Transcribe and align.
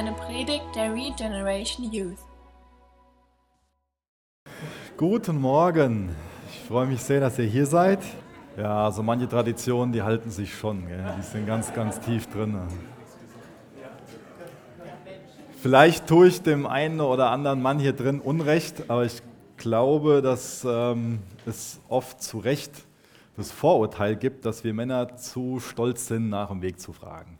eine 0.00 0.12
Predigt 0.12 0.64
der 0.74 0.94
Regeneration 0.94 1.92
Youth. 1.92 2.16
Guten 4.96 5.38
Morgen. 5.38 6.16
Ich 6.50 6.60
freue 6.60 6.86
mich 6.86 7.02
sehr, 7.02 7.20
dass 7.20 7.38
ihr 7.38 7.44
hier 7.44 7.66
seid. 7.66 7.98
Ja, 8.56 8.86
also 8.86 9.02
manche 9.02 9.28
Traditionen, 9.28 9.92
die 9.92 10.00
halten 10.00 10.30
sich 10.30 10.54
schon. 10.54 10.86
Gell? 10.86 11.04
Die 11.18 11.22
sind 11.22 11.46
ganz, 11.46 11.74
ganz 11.74 12.00
tief 12.00 12.28
drin. 12.28 12.58
Vielleicht 15.60 16.06
tue 16.06 16.28
ich 16.28 16.40
dem 16.40 16.64
einen 16.64 17.02
oder 17.02 17.28
anderen 17.28 17.60
Mann 17.60 17.78
hier 17.78 17.92
drin 17.92 18.22
Unrecht, 18.22 18.88
aber 18.88 19.04
ich 19.04 19.20
glaube, 19.58 20.22
dass 20.22 20.64
ähm, 20.66 21.18
es 21.44 21.78
oft 21.90 22.22
zu 22.22 22.38
Recht 22.38 22.72
das 23.36 23.52
Vorurteil 23.52 24.16
gibt, 24.16 24.46
dass 24.46 24.64
wir 24.64 24.72
Männer 24.72 25.18
zu 25.18 25.60
stolz 25.60 26.06
sind, 26.06 26.30
nach 26.30 26.48
dem 26.48 26.62
Weg 26.62 26.80
zu 26.80 26.94
fragen. 26.94 27.39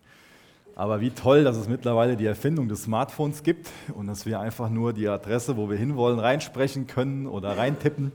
Aber 0.80 1.02
wie 1.02 1.11
toll, 1.11 1.45
dass 1.45 1.59
es 1.59 1.69
mittlerweile 1.69 2.16
die 2.16 2.25
Erfindung 2.25 2.66
des 2.66 2.84
Smartphones 2.84 3.43
gibt 3.43 3.69
und 3.93 4.07
dass 4.07 4.25
wir 4.25 4.41
einfach 4.41 4.71
nur 4.71 4.95
die 4.95 5.09
Adresse, 5.09 5.59
wo 5.59 5.69
wir 5.69 5.77
hinwollen, 5.77 6.19
reinsprechen 6.19 6.87
können 6.87 7.27
oder 7.27 7.59
reintippen. 7.59 8.12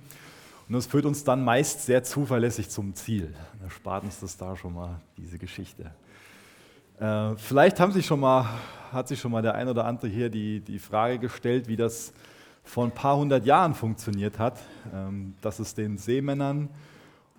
Und 0.67 0.73
das 0.73 0.87
führt 0.87 1.05
uns 1.05 1.23
dann 1.23 1.43
meist 1.43 1.85
sehr 1.85 2.03
zuverlässig 2.03 2.71
zum 2.71 2.95
Ziel. 2.95 3.31
Da 3.61 3.69
spart 3.69 4.03
uns 4.03 4.19
das 4.19 4.37
da 4.37 4.55
schon 4.55 4.73
mal, 4.73 4.99
diese 5.15 5.37
Geschichte. 5.37 5.91
Äh, 6.99 7.35
vielleicht 7.37 7.79
haben 7.79 7.91
sich 7.91 8.07
schon 8.07 8.19
mal, 8.19 8.47
hat 8.91 9.09
sich 9.09 9.19
schon 9.19 9.31
mal 9.31 9.43
der 9.43 9.53
ein 9.53 9.67
oder 9.67 9.85
andere 9.85 10.07
hier 10.07 10.31
die, 10.31 10.59
die 10.59 10.79
Frage 10.79 11.19
gestellt, 11.19 11.67
wie 11.67 11.75
das 11.75 12.13
vor 12.63 12.83
ein 12.83 12.91
paar 12.91 13.15
hundert 13.15 13.45
Jahren 13.45 13.75
funktioniert 13.75 14.39
hat, 14.39 14.57
ähm, 14.91 15.35
dass 15.39 15.59
es 15.59 15.75
den 15.75 15.99
Seemännern 15.99 16.69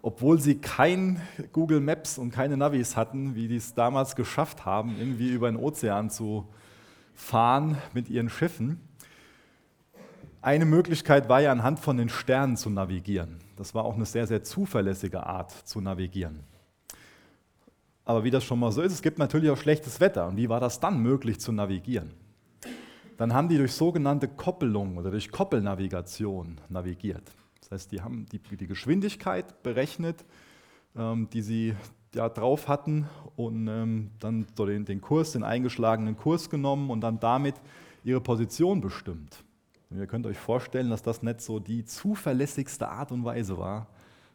obwohl 0.06 0.40
sie 0.40 0.60
kein 0.60 1.20
Google 1.50 1.80
Maps 1.80 2.16
und 2.16 2.30
keine 2.30 2.56
Navis 2.56 2.96
hatten, 2.96 3.34
wie 3.34 3.48
die 3.48 3.56
es 3.56 3.74
damals 3.74 4.14
geschafft 4.14 4.64
haben, 4.64 4.94
irgendwie 5.00 5.30
über 5.30 5.50
den 5.50 5.56
Ozean 5.56 6.10
zu 6.10 6.46
fahren 7.12 7.76
mit 7.92 8.08
ihren 8.08 8.28
Schiffen. 8.28 8.78
Eine 10.40 10.64
Möglichkeit 10.64 11.28
war 11.28 11.40
ja 11.40 11.50
anhand 11.50 11.80
von 11.80 11.96
den 11.96 12.08
Sternen 12.08 12.56
zu 12.56 12.70
navigieren. 12.70 13.38
Das 13.56 13.74
war 13.74 13.84
auch 13.84 13.96
eine 13.96 14.06
sehr, 14.06 14.28
sehr 14.28 14.44
zuverlässige 14.44 15.26
Art 15.26 15.50
zu 15.50 15.80
navigieren. 15.80 16.38
Aber 18.04 18.22
wie 18.22 18.30
das 18.30 18.44
schon 18.44 18.60
mal 18.60 18.70
so 18.70 18.82
ist, 18.82 18.92
es 18.92 19.02
gibt 19.02 19.18
natürlich 19.18 19.50
auch 19.50 19.58
schlechtes 19.58 19.98
Wetter. 19.98 20.28
Und 20.28 20.36
wie 20.36 20.48
war 20.48 20.60
das 20.60 20.78
dann 20.78 21.02
möglich 21.02 21.40
zu 21.40 21.50
navigieren? 21.50 22.12
Dann 23.16 23.34
haben 23.34 23.48
die 23.48 23.56
durch 23.56 23.72
sogenannte 23.72 24.28
Koppelung 24.28 24.98
oder 24.98 25.10
durch 25.10 25.32
Koppelnavigation 25.32 26.60
navigiert. 26.68 27.24
Das 27.68 27.80
heißt, 27.80 27.92
die 27.92 28.00
haben 28.00 28.26
die, 28.26 28.38
die 28.38 28.68
Geschwindigkeit 28.68 29.64
berechnet, 29.64 30.24
ähm, 30.94 31.28
die 31.30 31.42
sie 31.42 31.74
ja, 32.14 32.28
drauf 32.28 32.68
hatten 32.68 33.08
und 33.34 33.66
ähm, 33.66 34.12
dann 34.20 34.46
so 34.56 34.66
den, 34.66 34.84
den 34.84 35.00
Kurs, 35.00 35.32
den 35.32 35.42
eingeschlagenen 35.42 36.16
Kurs 36.16 36.48
genommen 36.48 36.90
und 36.90 37.00
dann 37.00 37.18
damit 37.18 37.56
ihre 38.04 38.20
Position 38.20 38.80
bestimmt. 38.80 39.42
Und 39.90 39.98
ihr 39.98 40.06
könnt 40.06 40.26
euch 40.26 40.38
vorstellen, 40.38 40.90
dass 40.90 41.02
das 41.02 41.24
nicht 41.24 41.40
so 41.40 41.58
die 41.58 41.84
zuverlässigste 41.84 42.88
Art 42.88 43.10
und 43.10 43.24
Weise 43.24 43.58
war, 43.58 43.88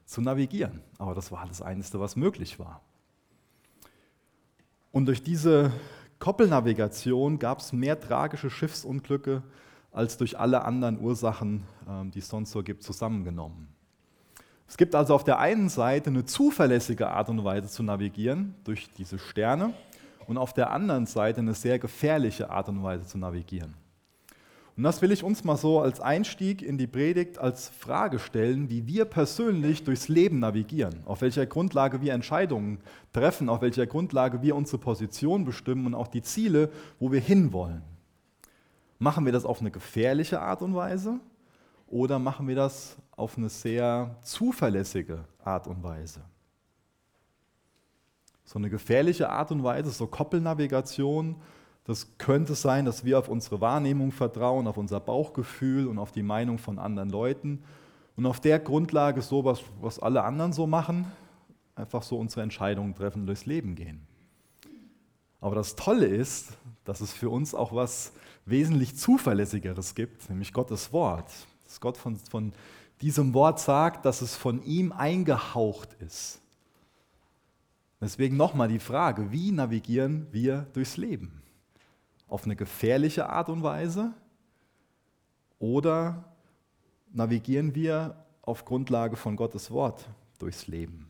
zu 0.05 0.19
navigieren. 0.19 0.81
Aber 0.97 1.15
das 1.15 1.31
war 1.31 1.45
das 1.47 1.61
Einzige, 1.61 2.01
was 2.01 2.17
möglich 2.17 2.59
war. 2.59 2.81
Und 4.91 5.05
durch 5.05 5.23
diese 5.23 5.71
Koppelnavigation 6.19 7.39
gab 7.39 7.59
es 7.59 7.71
mehr 7.71 7.97
tragische 7.97 8.49
Schiffsunglücke 8.49 9.41
als 9.91 10.17
durch 10.17 10.39
alle 10.39 10.63
anderen 10.63 10.99
Ursachen, 10.99 11.63
ähm, 11.87 12.11
die 12.11 12.19
es 12.19 12.29
sonst 12.29 12.51
so 12.51 12.63
gibt, 12.63 12.83
zusammengenommen. 12.83 13.67
Es 14.67 14.77
gibt 14.77 14.95
also 14.95 15.13
auf 15.13 15.25
der 15.25 15.39
einen 15.39 15.67
Seite 15.67 16.09
eine 16.09 16.25
zuverlässige 16.25 17.09
Art 17.09 17.29
und 17.29 17.43
Weise 17.43 17.67
zu 17.67 17.83
navigieren 17.83 18.55
durch 18.63 18.89
diese 18.97 19.19
Sterne 19.19 19.73
und 20.27 20.37
auf 20.37 20.53
der 20.53 20.71
anderen 20.71 21.05
Seite 21.05 21.41
eine 21.41 21.53
sehr 21.53 21.77
gefährliche 21.77 22.49
Art 22.49 22.69
und 22.69 22.81
Weise 22.81 23.05
zu 23.05 23.17
navigieren. 23.17 23.73
Und 24.77 24.83
das 24.83 25.01
will 25.01 25.11
ich 25.11 25.23
uns 25.23 25.43
mal 25.43 25.57
so 25.57 25.81
als 25.81 25.99
Einstieg 25.99 26.61
in 26.61 26.77
die 26.77 26.87
Predigt 26.87 27.37
als 27.37 27.67
Frage 27.67 28.17
stellen, 28.17 28.69
wie 28.69 28.87
wir 28.87 29.03
persönlich 29.03 29.83
durchs 29.83 30.07
Leben 30.07 30.39
navigieren, 30.39 31.03
auf 31.05 31.19
welcher 31.19 31.45
Grundlage 31.45 32.01
wir 32.01 32.13
Entscheidungen 32.13 32.79
treffen, 33.11 33.49
auf 33.49 33.61
welcher 33.61 33.85
Grundlage 33.85 34.41
wir 34.41 34.55
unsere 34.55 34.77
Position 34.77 35.43
bestimmen 35.43 35.85
und 35.85 35.95
auch 35.95 36.07
die 36.07 36.21
Ziele, 36.21 36.69
wo 36.97 37.11
wir 37.11 37.19
hinwollen. 37.19 37.81
Machen 39.01 39.25
wir 39.25 39.31
das 39.31 39.45
auf 39.45 39.61
eine 39.61 39.71
gefährliche 39.71 40.39
Art 40.39 40.61
und 40.61 40.75
Weise 40.75 41.19
oder 41.87 42.19
machen 42.19 42.47
wir 42.47 42.55
das 42.55 42.97
auf 43.17 43.35
eine 43.35 43.49
sehr 43.49 44.15
zuverlässige 44.21 45.25
Art 45.43 45.65
und 45.65 45.81
Weise? 45.81 46.21
So 48.43 48.59
eine 48.59 48.69
gefährliche 48.69 49.27
Art 49.27 49.51
und 49.51 49.63
Weise, 49.63 49.89
so 49.89 50.05
Koppelnavigation, 50.05 51.37
das 51.83 52.15
könnte 52.19 52.53
sein, 52.53 52.85
dass 52.85 53.03
wir 53.03 53.17
auf 53.17 53.27
unsere 53.27 53.59
Wahrnehmung 53.59 54.11
vertrauen, 54.11 54.67
auf 54.67 54.77
unser 54.77 54.99
Bauchgefühl 54.99 55.87
und 55.87 55.97
auf 55.97 56.11
die 56.11 56.21
Meinung 56.21 56.59
von 56.59 56.77
anderen 56.77 57.09
Leuten 57.09 57.63
und 58.15 58.27
auf 58.27 58.39
der 58.39 58.59
Grundlage 58.59 59.23
so, 59.23 59.43
was, 59.43 59.63
was 59.81 59.97
alle 59.97 60.23
anderen 60.23 60.53
so 60.53 60.67
machen, 60.67 61.11
einfach 61.73 62.03
so 62.03 62.19
unsere 62.19 62.43
Entscheidungen 62.43 62.93
treffen, 62.93 63.25
durchs 63.25 63.47
Leben 63.47 63.73
gehen. 63.73 64.05
Aber 65.39 65.55
das 65.55 65.75
Tolle 65.75 66.05
ist, 66.05 66.55
dass 66.83 67.01
es 67.01 67.11
für 67.11 67.31
uns 67.31 67.55
auch 67.55 67.73
was 67.73 68.13
wesentlich 68.45 68.95
zuverlässigeres 68.95 69.95
gibt, 69.95 70.29
nämlich 70.29 70.53
Gottes 70.53 70.91
Wort. 70.91 71.31
Dass 71.63 71.79
Gott 71.79 71.97
von, 71.97 72.17
von 72.17 72.53
diesem 73.01 73.33
Wort 73.33 73.59
sagt, 73.59 74.05
dass 74.05 74.21
es 74.21 74.35
von 74.35 74.63
ihm 74.63 74.91
eingehaucht 74.91 75.93
ist. 75.99 76.41
Deswegen 77.99 78.35
nochmal 78.35 78.67
die 78.67 78.79
Frage, 78.79 79.31
wie 79.31 79.51
navigieren 79.51 80.27
wir 80.31 80.67
durchs 80.73 80.97
Leben? 80.97 81.41
Auf 82.27 82.45
eine 82.45 82.55
gefährliche 82.55 83.29
Art 83.29 83.49
und 83.49 83.61
Weise 83.61 84.13
oder 85.59 86.23
navigieren 87.13 87.75
wir 87.75 88.15
auf 88.41 88.65
Grundlage 88.65 89.15
von 89.15 89.35
Gottes 89.35 89.69
Wort 89.69 90.09
durchs 90.39 90.67
Leben? 90.67 91.09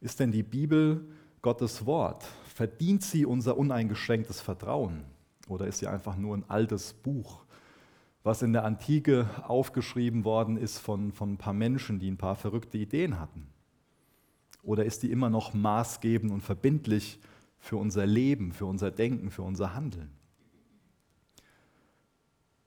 Ist 0.00 0.18
denn 0.18 0.32
die 0.32 0.42
Bibel 0.42 1.06
Gottes 1.42 1.84
Wort? 1.84 2.24
Verdient 2.54 3.02
sie 3.02 3.26
unser 3.26 3.56
uneingeschränktes 3.58 4.40
Vertrauen? 4.40 5.04
Oder 5.52 5.66
ist 5.66 5.78
sie 5.78 5.86
einfach 5.86 6.16
nur 6.16 6.34
ein 6.34 6.48
altes 6.48 6.94
Buch, 6.94 7.44
was 8.22 8.40
in 8.40 8.54
der 8.54 8.64
Antike 8.64 9.28
aufgeschrieben 9.46 10.24
worden 10.24 10.56
ist 10.56 10.78
von, 10.78 11.12
von 11.12 11.34
ein 11.34 11.36
paar 11.36 11.52
Menschen, 11.52 11.98
die 11.98 12.10
ein 12.10 12.16
paar 12.16 12.36
verrückte 12.36 12.78
Ideen 12.78 13.20
hatten? 13.20 13.46
Oder 14.62 14.86
ist 14.86 15.02
die 15.02 15.10
immer 15.10 15.28
noch 15.28 15.52
maßgebend 15.52 16.32
und 16.32 16.40
verbindlich 16.40 17.18
für 17.58 17.76
unser 17.76 18.06
Leben, 18.06 18.52
für 18.52 18.64
unser 18.64 18.90
Denken, 18.90 19.30
für 19.30 19.42
unser 19.42 19.74
Handeln? 19.74 20.10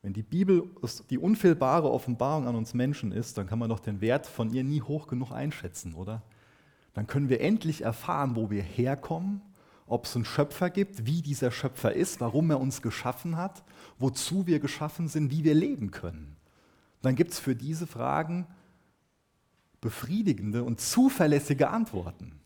Wenn 0.04 0.14
die 0.14 0.22
Bibel 0.22 0.70
die 1.10 1.18
unfehlbare 1.18 1.90
Offenbarung 1.90 2.48
an 2.48 2.56
uns 2.56 2.76
Menschen 2.76 3.12
ist, 3.12 3.40
dann 3.40 3.48
kann 3.48 3.58
man 3.58 3.70
doch 3.70 3.80
den 3.80 4.00
Wert 4.00 4.28
von 4.28 4.54
ihr 4.54 4.64
nie 4.64 4.82
hoch 4.82 5.08
genug 5.08 5.32
einschätzen, 5.32 5.96
oder? 5.96 6.22
Dann 6.94 7.08
können 7.08 7.30
wir 7.30 7.42
endlich 7.42 7.82
erfahren, 7.82 8.36
wo 8.36 8.52
wir 8.52 8.62
herkommen 8.62 9.42
ob 9.86 10.06
es 10.06 10.16
einen 10.16 10.26
Schöpfer 10.26 10.70
gibt, 10.70 11.06
wie 11.06 11.22
dieser 11.22 11.52
Schöpfer 11.52 11.94
ist, 11.94 12.22
warum 12.22 12.50
er 12.50 12.60
uns 12.60 12.82
geschaffen 12.82 13.38
hat, 13.38 13.64
wozu 14.00 14.48
wir 14.48 14.60
geschaffen 14.60 15.08
sind, 15.08 15.32
wie 15.32 15.44
wir 15.44 15.54
leben 15.54 15.92
können. 15.92 16.36
Dann 17.02 17.16
gibt 17.16 17.32
es 17.32 17.40
für 17.40 17.56
diese 17.56 17.86
Fragen 17.86 18.48
befriedigende 19.82 20.64
und 20.64 20.82
zuverlässige 20.82 21.70
Antworten. 21.70 22.40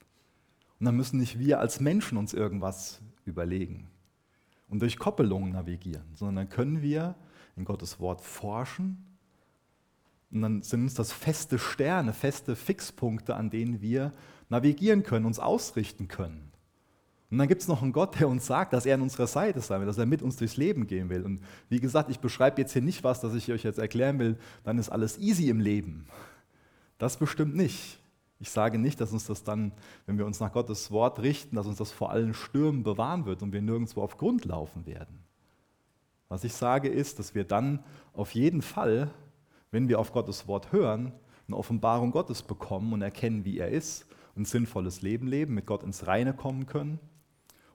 Und 0.80 0.86
dann 0.86 0.96
müssen 0.96 1.20
nicht 1.20 1.40
wir 1.40 1.60
als 1.60 1.80
Menschen 1.80 2.18
uns 2.18 2.34
irgendwas 2.34 3.02
überlegen 3.26 3.88
und 4.68 4.82
durch 4.82 4.98
Koppelungen 4.98 5.54
navigieren, 5.54 6.06
sondern 6.16 6.36
dann 6.36 6.50
können 6.50 6.82
wir 6.82 7.16
in 7.56 7.66
Gottes 7.66 8.00
Wort 8.00 8.22
forschen 8.22 9.06
und 10.32 10.42
dann 10.42 10.62
sind 10.62 10.84
uns 10.84 10.94
das 10.94 11.12
feste 11.12 11.58
Sterne, 11.58 12.14
feste 12.14 12.56
Fixpunkte, 12.56 13.36
an 13.36 13.50
denen 13.50 13.82
wir 13.82 14.14
navigieren 14.50 15.04
können, 15.04 15.26
uns 15.26 15.40
ausrichten 15.40 16.08
können. 16.08 16.49
Und 17.32 17.38
dann 17.38 17.48
gibt 17.48 17.62
es 17.62 17.68
noch 17.68 17.84
einen 17.84 17.92
Gott, 17.92 18.20
der 18.20 18.28
uns 18.28 18.48
sagt, 18.48 18.74
dass 18.74 18.88
er 18.88 18.96
an 18.96 19.02
unserer 19.02 19.28
Seite 19.28 19.62
sein 19.62 19.80
will, 19.80 19.88
dass 19.88 20.00
er 20.00 20.08
mit 20.08 20.24
uns 20.24 20.38
durchs 20.38 20.58
Leben 20.58 20.88
gehen 20.88 21.10
will. 21.10 21.24
Und 21.24 21.42
wie 21.70 21.80
gesagt, 21.80 22.10
ich 22.10 22.20
beschreibe 22.20 22.60
jetzt 22.60 22.74
hier 22.74 22.82
nicht 22.82 23.04
was, 23.04 23.22
das 23.22 23.36
ich 23.36 23.52
euch 23.52 23.64
jetzt 23.64 23.78
erklären 23.78 24.18
will, 24.18 24.38
dann 24.64 24.80
ist 24.80 24.90
alles 24.90 25.20
easy 25.20 25.50
im 25.50 25.60
Leben. 25.60 26.08
Das 26.98 27.18
bestimmt 27.18 27.56
nicht. 27.56 28.00
Ich 28.40 28.50
sage 28.50 28.80
nicht, 28.80 29.00
dass 29.00 29.12
uns 29.12 29.28
das 29.28 29.44
dann, 29.44 29.74
wenn 30.08 30.18
wir 30.18 30.26
uns 30.26 30.40
nach 30.40 30.52
Gottes 30.52 30.90
Wort 30.90 31.20
richten, 31.20 31.56
dass 31.56 31.68
uns 31.68 31.78
das 31.78 31.92
vor 31.92 32.10
allen 32.10 32.34
Stürmen 32.34 32.84
bewahren 32.84 33.26
wird 33.26 33.44
und 33.44 33.54
wir 33.54 33.62
nirgendwo 33.62 34.02
auf 34.02 34.18
Grund 34.18 34.46
laufen 34.46 34.88
werden. 34.88 35.20
Was 36.30 36.44
ich 36.44 36.54
sage 36.54 36.88
ist, 36.88 37.20
dass 37.20 37.36
wir 37.36 37.44
dann 37.44 37.84
auf 38.14 38.34
jeden 38.34 38.62
Fall, 38.62 39.12
wenn 39.72 39.88
wir 39.88 40.00
auf 40.00 40.14
Gottes 40.14 40.48
Wort 40.48 40.72
hören, 40.72 41.12
eine 41.48 41.58
Offenbarung 41.58 42.12
Gottes 42.12 42.42
bekommen 42.42 42.94
und 42.94 43.02
erkennen, 43.02 43.46
wie 43.46 43.60
er 43.60 43.70
ist, 43.70 44.06
ein 44.36 44.46
sinnvolles 44.46 45.02
Leben 45.02 45.28
leben, 45.28 45.54
mit 45.54 45.66
Gott 45.66 45.84
ins 45.84 46.08
Reine 46.08 46.34
kommen 46.34 46.66
können 46.66 47.00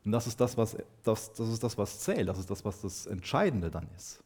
und 0.05 0.12
das 0.12 0.27
ist 0.27 0.41
das, 0.41 0.56
was, 0.56 0.77
das, 1.03 1.33
das 1.33 1.49
ist 1.49 1.62
das, 1.62 1.79
was 1.79 2.01
zählt, 2.01 2.29
das 2.29 2.39
ist 2.39 2.51
das, 2.51 2.65
was 2.65 2.83
das 2.83 3.06
Entscheidende 3.06 3.71
dann 3.71 3.89
ist. 3.97 4.23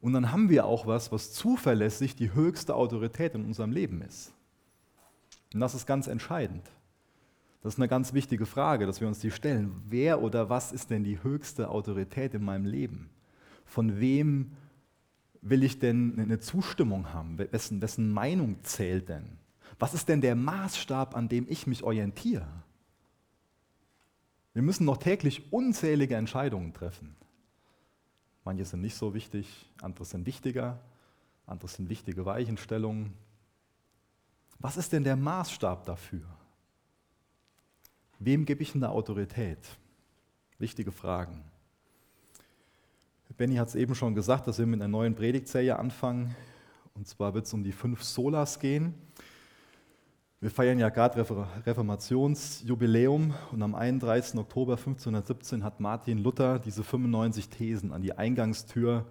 Und 0.00 0.12
dann 0.12 0.32
haben 0.32 0.48
wir 0.48 0.66
auch 0.66 0.86
was, 0.86 1.12
was 1.12 1.32
zuverlässig 1.32 2.16
die 2.16 2.34
höchste 2.34 2.74
Autorität 2.74 3.34
in 3.34 3.44
unserem 3.44 3.72
Leben 3.72 4.02
ist. 4.02 4.32
Und 5.52 5.60
das 5.60 5.74
ist 5.74 5.86
ganz 5.86 6.06
entscheidend. 6.06 6.70
Das 7.62 7.74
ist 7.74 7.78
eine 7.78 7.88
ganz 7.88 8.12
wichtige 8.12 8.44
Frage, 8.44 8.84
dass 8.84 9.00
wir 9.00 9.08
uns 9.08 9.20
die 9.20 9.30
stellen. 9.30 9.82
Wer 9.88 10.22
oder 10.22 10.50
was 10.50 10.72
ist 10.72 10.90
denn 10.90 11.04
die 11.04 11.22
höchste 11.22 11.70
Autorität 11.70 12.34
in 12.34 12.44
meinem 12.44 12.66
Leben? 12.66 13.08
Von 13.64 13.98
wem 14.00 14.52
will 15.40 15.62
ich 15.62 15.78
denn 15.78 16.18
eine 16.18 16.38
Zustimmung 16.38 17.12
haben? 17.12 17.38
Wessen, 17.38 17.80
wessen 17.80 18.10
Meinung 18.12 18.56
zählt 18.62 19.08
denn? 19.08 19.38
Was 19.78 19.94
ist 19.94 20.08
denn 20.08 20.20
der 20.20 20.36
Maßstab, 20.36 21.16
an 21.16 21.28
dem 21.28 21.46
ich 21.48 21.66
mich 21.66 21.82
orientiere? 21.82 22.63
Wir 24.54 24.62
müssen 24.62 24.84
noch 24.84 24.96
täglich 24.96 25.52
unzählige 25.52 26.16
Entscheidungen 26.16 26.72
treffen. 26.72 27.16
Manche 28.44 28.64
sind 28.64 28.80
nicht 28.80 28.94
so 28.94 29.12
wichtig, 29.12 29.70
andere 29.82 30.04
sind 30.04 30.26
wichtiger, 30.26 30.78
andere 31.46 31.68
sind 31.68 31.88
wichtige 31.88 32.24
Weichenstellungen. 32.24 33.14
Was 34.60 34.76
ist 34.76 34.92
denn 34.92 35.04
der 35.04 35.16
Maßstab 35.16 35.84
dafür? 35.84 36.24
Wem 38.18 38.46
gebe 38.46 38.62
ich 38.62 38.74
eine 38.74 38.90
Autorität? 38.90 39.58
Wichtige 40.58 40.92
Fragen. 40.92 41.44
Benny 43.36 43.56
hat 43.56 43.68
es 43.68 43.74
eben 43.74 43.96
schon 43.96 44.14
gesagt, 44.14 44.46
dass 44.46 44.58
wir 44.58 44.66
mit 44.66 44.80
einer 44.80 44.88
neuen 44.88 45.16
Predigtserie 45.16 45.76
anfangen. 45.76 46.36
Und 46.94 47.08
zwar 47.08 47.34
wird 47.34 47.46
es 47.46 47.52
um 47.52 47.64
die 47.64 47.72
fünf 47.72 48.04
Solas 48.04 48.60
gehen. 48.60 48.94
Wir 50.44 50.50
feiern 50.50 50.78
ja 50.78 50.90
gerade 50.90 51.24
Reformationsjubiläum 51.64 53.32
und 53.50 53.62
am 53.62 53.74
31. 53.74 54.38
Oktober 54.38 54.74
1517 54.76 55.64
hat 55.64 55.80
Martin 55.80 56.18
Luther 56.18 56.58
diese 56.58 56.84
95 56.84 57.48
Thesen 57.48 57.94
an 57.94 58.02
die 58.02 58.12
Eingangstür 58.12 59.06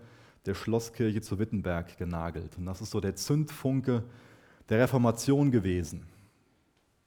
der 0.45 0.53
Schlosskirche 0.53 1.21
zu 1.21 1.39
Wittenberg 1.39 1.97
genagelt. 1.97 2.55
Und 2.59 2.67
das 2.67 2.81
ist 2.81 2.91
so 2.91 2.99
der 2.99 3.15
Zündfunke 3.15 4.03
der 4.69 4.81
Reformation 4.81 5.49
gewesen. 5.49 6.05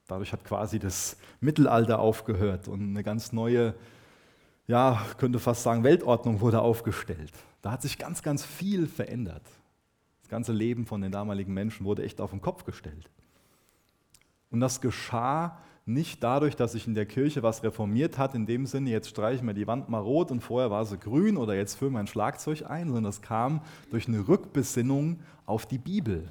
Dadurch 0.09 0.33
hat 0.33 0.43
quasi 0.43 0.81
das 0.81 1.17
Mittelalter 1.39 2.01
aufgehört 2.01 2.67
und 2.67 2.81
eine 2.81 3.05
ganz 3.05 3.33
neue, 3.33 3.77
ja, 4.67 5.07
könnte 5.19 5.39
fast 5.39 5.63
sagen, 5.63 5.85
Weltordnung 5.85 6.41
wurde 6.41 6.63
aufgestellt. 6.63 7.33
Da 7.63 7.71
hat 7.71 7.83
sich 7.83 7.97
ganz, 7.97 8.25
ganz 8.25 8.45
viel 8.45 8.89
verändert. 8.89 9.47
Das 10.23 10.29
ganze 10.29 10.53
Leben 10.53 10.85
von 10.85 11.01
den 11.01 11.13
damaligen 11.13 11.55
Menschen 11.55 11.87
wurde 11.87 12.03
echt 12.03 12.21
auf 12.21 12.31
den 12.31 12.41
Kopf 12.41 12.65
gestellt. 12.65 13.09
Und 14.51 14.61
das 14.61 14.81
geschah 14.81 15.59
nicht 15.89 16.23
dadurch, 16.23 16.57
dass 16.57 16.73
sich 16.73 16.89
in 16.89 16.95
der 16.95 17.07
Kirche 17.07 17.45
was 17.45 17.63
reformiert 17.63 18.19
hat, 18.19 18.35
in 18.35 18.45
dem 18.45 18.67
Sinne, 18.67 18.91
jetzt 18.91 19.09
streichen 19.09 19.47
wir 19.47 19.55
die 19.55 19.69
Wand 19.69 19.89
mal 19.89 20.01
rot 20.01 20.33
und 20.33 20.41
vorher 20.41 20.71
war 20.71 20.85
sie 20.85 20.99
grün 20.99 21.37
oder 21.37 21.55
jetzt 21.55 21.75
füllen 21.75 21.93
wir 21.93 22.01
ein 22.01 22.09
Schlagzeug 22.09 22.69
ein, 22.69 22.87
sondern 22.87 23.05
das 23.05 23.23
kam 23.23 23.61
durch 23.91 24.09
eine 24.09 24.27
Rückbesinnung 24.27 25.21
auf 25.47 25.65
die 25.67 25.79
Bibel. 25.79 26.29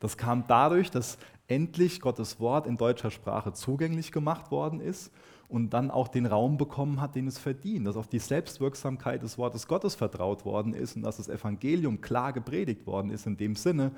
Das 0.00 0.16
kam 0.16 0.44
dadurch, 0.48 0.90
dass 0.90 1.16
endlich 1.46 2.00
Gottes 2.00 2.40
Wort 2.40 2.66
in 2.66 2.76
deutscher 2.76 3.12
Sprache 3.12 3.52
zugänglich 3.52 4.10
gemacht 4.10 4.50
worden 4.50 4.80
ist 4.80 5.12
und 5.48 5.70
dann 5.70 5.92
auch 5.92 6.08
den 6.08 6.26
Raum 6.26 6.56
bekommen 6.56 7.00
hat, 7.00 7.14
den 7.14 7.28
es 7.28 7.38
verdient, 7.38 7.86
dass 7.86 7.96
auf 7.96 8.08
die 8.08 8.18
Selbstwirksamkeit 8.18 9.22
des 9.22 9.38
Wortes 9.38 9.68
Gottes 9.68 9.94
vertraut 9.94 10.44
worden 10.44 10.74
ist 10.74 10.96
und 10.96 11.02
dass 11.02 11.18
das 11.18 11.28
Evangelium 11.28 12.00
klar 12.00 12.32
gepredigt 12.32 12.86
worden 12.86 13.10
ist, 13.10 13.26
in 13.26 13.36
dem 13.36 13.54
Sinne, 13.54 13.92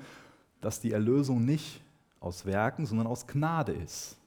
dass 0.61 0.79
die 0.79 0.91
Erlösung 0.91 1.43
nicht 1.43 1.81
aus 2.27 2.45
Werken, 2.45 2.85
sondern 2.85 3.07
aus 3.07 3.25
Gnade 3.25 3.71
ist. 3.71 4.17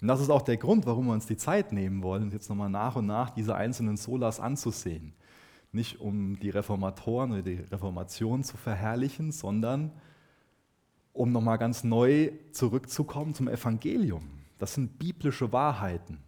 Und 0.00 0.08
das 0.08 0.20
ist 0.20 0.30
auch 0.30 0.42
der 0.42 0.56
Grund, 0.56 0.86
warum 0.86 1.06
wir 1.06 1.12
uns 1.12 1.26
die 1.26 1.36
Zeit 1.36 1.72
nehmen 1.72 2.02
wollen, 2.02 2.30
jetzt 2.30 2.48
nochmal 2.48 2.70
nach 2.70 2.96
und 2.96 3.06
nach 3.06 3.30
diese 3.30 3.54
einzelnen 3.54 3.96
Solas 3.96 4.40
anzusehen. 4.40 5.12
Nicht 5.72 6.00
um 6.00 6.38
die 6.40 6.50
Reformatoren 6.50 7.32
oder 7.32 7.42
die 7.42 7.60
Reformation 7.70 8.42
zu 8.42 8.56
verherrlichen, 8.56 9.30
sondern 9.30 9.92
um 11.12 11.32
nochmal 11.32 11.58
ganz 11.58 11.84
neu 11.84 12.32
zurückzukommen 12.52 13.34
zum 13.34 13.48
Evangelium. 13.48 14.22
Das 14.58 14.74
sind 14.74 14.98
biblische 14.98 15.52
Wahrheiten, 15.52 16.18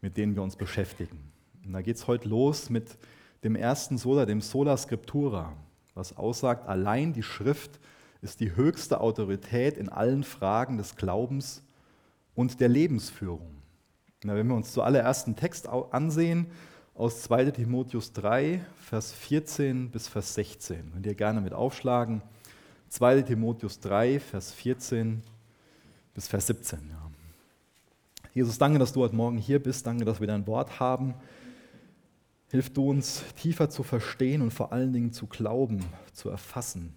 mit 0.00 0.16
denen 0.16 0.36
wir 0.36 0.42
uns 0.42 0.56
beschäftigen. 0.56 1.32
Und 1.64 1.72
da 1.72 1.82
geht 1.82 1.96
es 1.96 2.06
heute 2.06 2.28
los 2.28 2.70
mit 2.70 2.96
dem 3.42 3.56
ersten 3.56 3.98
Sola, 3.98 4.26
dem 4.26 4.40
Sola 4.40 4.76
Scriptura, 4.76 5.52
was 5.94 6.16
aussagt, 6.16 6.68
allein 6.68 7.12
die 7.12 7.22
Schrift 7.22 7.80
ist 8.22 8.40
die 8.40 8.56
höchste 8.56 9.00
Autorität 9.00 9.76
in 9.76 9.88
allen 9.88 10.24
Fragen 10.24 10.78
des 10.78 10.96
Glaubens 10.96 11.62
und 12.34 12.60
der 12.60 12.68
Lebensführung. 12.68 13.62
Na, 14.24 14.34
wenn 14.34 14.48
wir 14.48 14.54
uns 14.54 14.72
zuallererst 14.72 15.26
einen 15.26 15.36
Text 15.36 15.68
ansehen 15.68 16.46
aus 16.94 17.22
2 17.22 17.50
Timotheus 17.50 18.12
3, 18.12 18.64
Vers 18.80 19.12
14 19.12 19.90
bis 19.90 20.08
Vers 20.08 20.34
16, 20.34 20.92
könnt 20.92 21.06
ihr 21.06 21.14
gerne 21.14 21.40
mit 21.40 21.52
aufschlagen. 21.52 22.22
2 22.88 23.22
Timotheus 23.22 23.80
3, 23.80 24.20
Vers 24.20 24.52
14 24.52 25.22
bis 26.14 26.28
Vers 26.28 26.46
17. 26.46 26.90
Ja. 26.90 27.10
Jesus, 28.32 28.58
danke, 28.58 28.78
dass 28.78 28.92
du 28.92 29.02
heute 29.02 29.16
Morgen 29.16 29.38
hier 29.38 29.62
bist. 29.62 29.86
Danke, 29.86 30.04
dass 30.04 30.20
wir 30.20 30.26
dein 30.26 30.46
Wort 30.46 30.80
haben. 30.80 31.14
Hilf 32.48 32.72
du 32.72 32.90
uns 32.90 33.24
tiefer 33.36 33.68
zu 33.68 33.82
verstehen 33.82 34.40
und 34.40 34.52
vor 34.52 34.72
allen 34.72 34.92
Dingen 34.92 35.12
zu 35.12 35.26
glauben, 35.26 35.84
zu 36.12 36.30
erfassen 36.30 36.94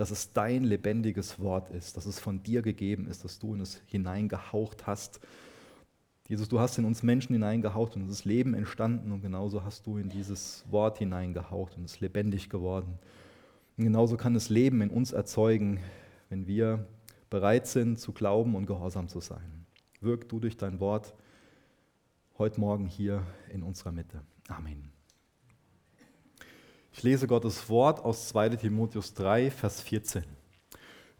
dass 0.00 0.10
es 0.10 0.32
dein 0.32 0.64
lebendiges 0.64 1.38
Wort 1.40 1.68
ist, 1.68 1.94
dass 1.98 2.06
es 2.06 2.18
von 2.18 2.42
dir 2.42 2.62
gegeben 2.62 3.06
ist, 3.06 3.22
dass 3.22 3.38
du 3.38 3.52
in 3.52 3.60
es 3.60 3.82
hineingehaucht 3.84 4.86
hast. 4.86 5.20
Jesus, 6.26 6.48
du 6.48 6.58
hast 6.58 6.78
in 6.78 6.86
uns 6.86 7.02
Menschen 7.02 7.34
hineingehaucht 7.34 7.96
und 7.96 8.04
es 8.04 8.10
ist 8.10 8.24
Leben 8.24 8.54
entstanden 8.54 9.12
und 9.12 9.20
genauso 9.20 9.62
hast 9.62 9.86
du 9.86 9.98
in 9.98 10.08
dieses 10.08 10.64
Wort 10.70 10.96
hineingehaucht 10.96 11.76
und 11.76 11.84
es 11.84 11.96
ist 11.96 12.00
lebendig 12.00 12.48
geworden. 12.48 12.98
Und 13.76 13.84
genauso 13.84 14.16
kann 14.16 14.34
es 14.34 14.48
Leben 14.48 14.80
in 14.80 14.88
uns 14.88 15.12
erzeugen, 15.12 15.80
wenn 16.30 16.46
wir 16.46 16.86
bereit 17.28 17.66
sind 17.66 18.00
zu 18.00 18.12
glauben 18.12 18.54
und 18.54 18.64
gehorsam 18.64 19.06
zu 19.06 19.20
sein. 19.20 19.66
Wirk 20.00 20.30
du 20.30 20.40
durch 20.40 20.56
dein 20.56 20.80
Wort 20.80 21.14
heute 22.38 22.58
Morgen 22.58 22.86
hier 22.86 23.22
in 23.52 23.62
unserer 23.62 23.92
Mitte. 23.92 24.22
Amen. 24.48 24.99
Ich 27.00 27.04
lese 27.04 27.26
Gottes 27.26 27.70
Wort 27.70 28.04
aus 28.04 28.28
2 28.28 28.50
Timotheus 28.56 29.14
3, 29.14 29.50
Vers 29.50 29.80
14. 29.80 30.22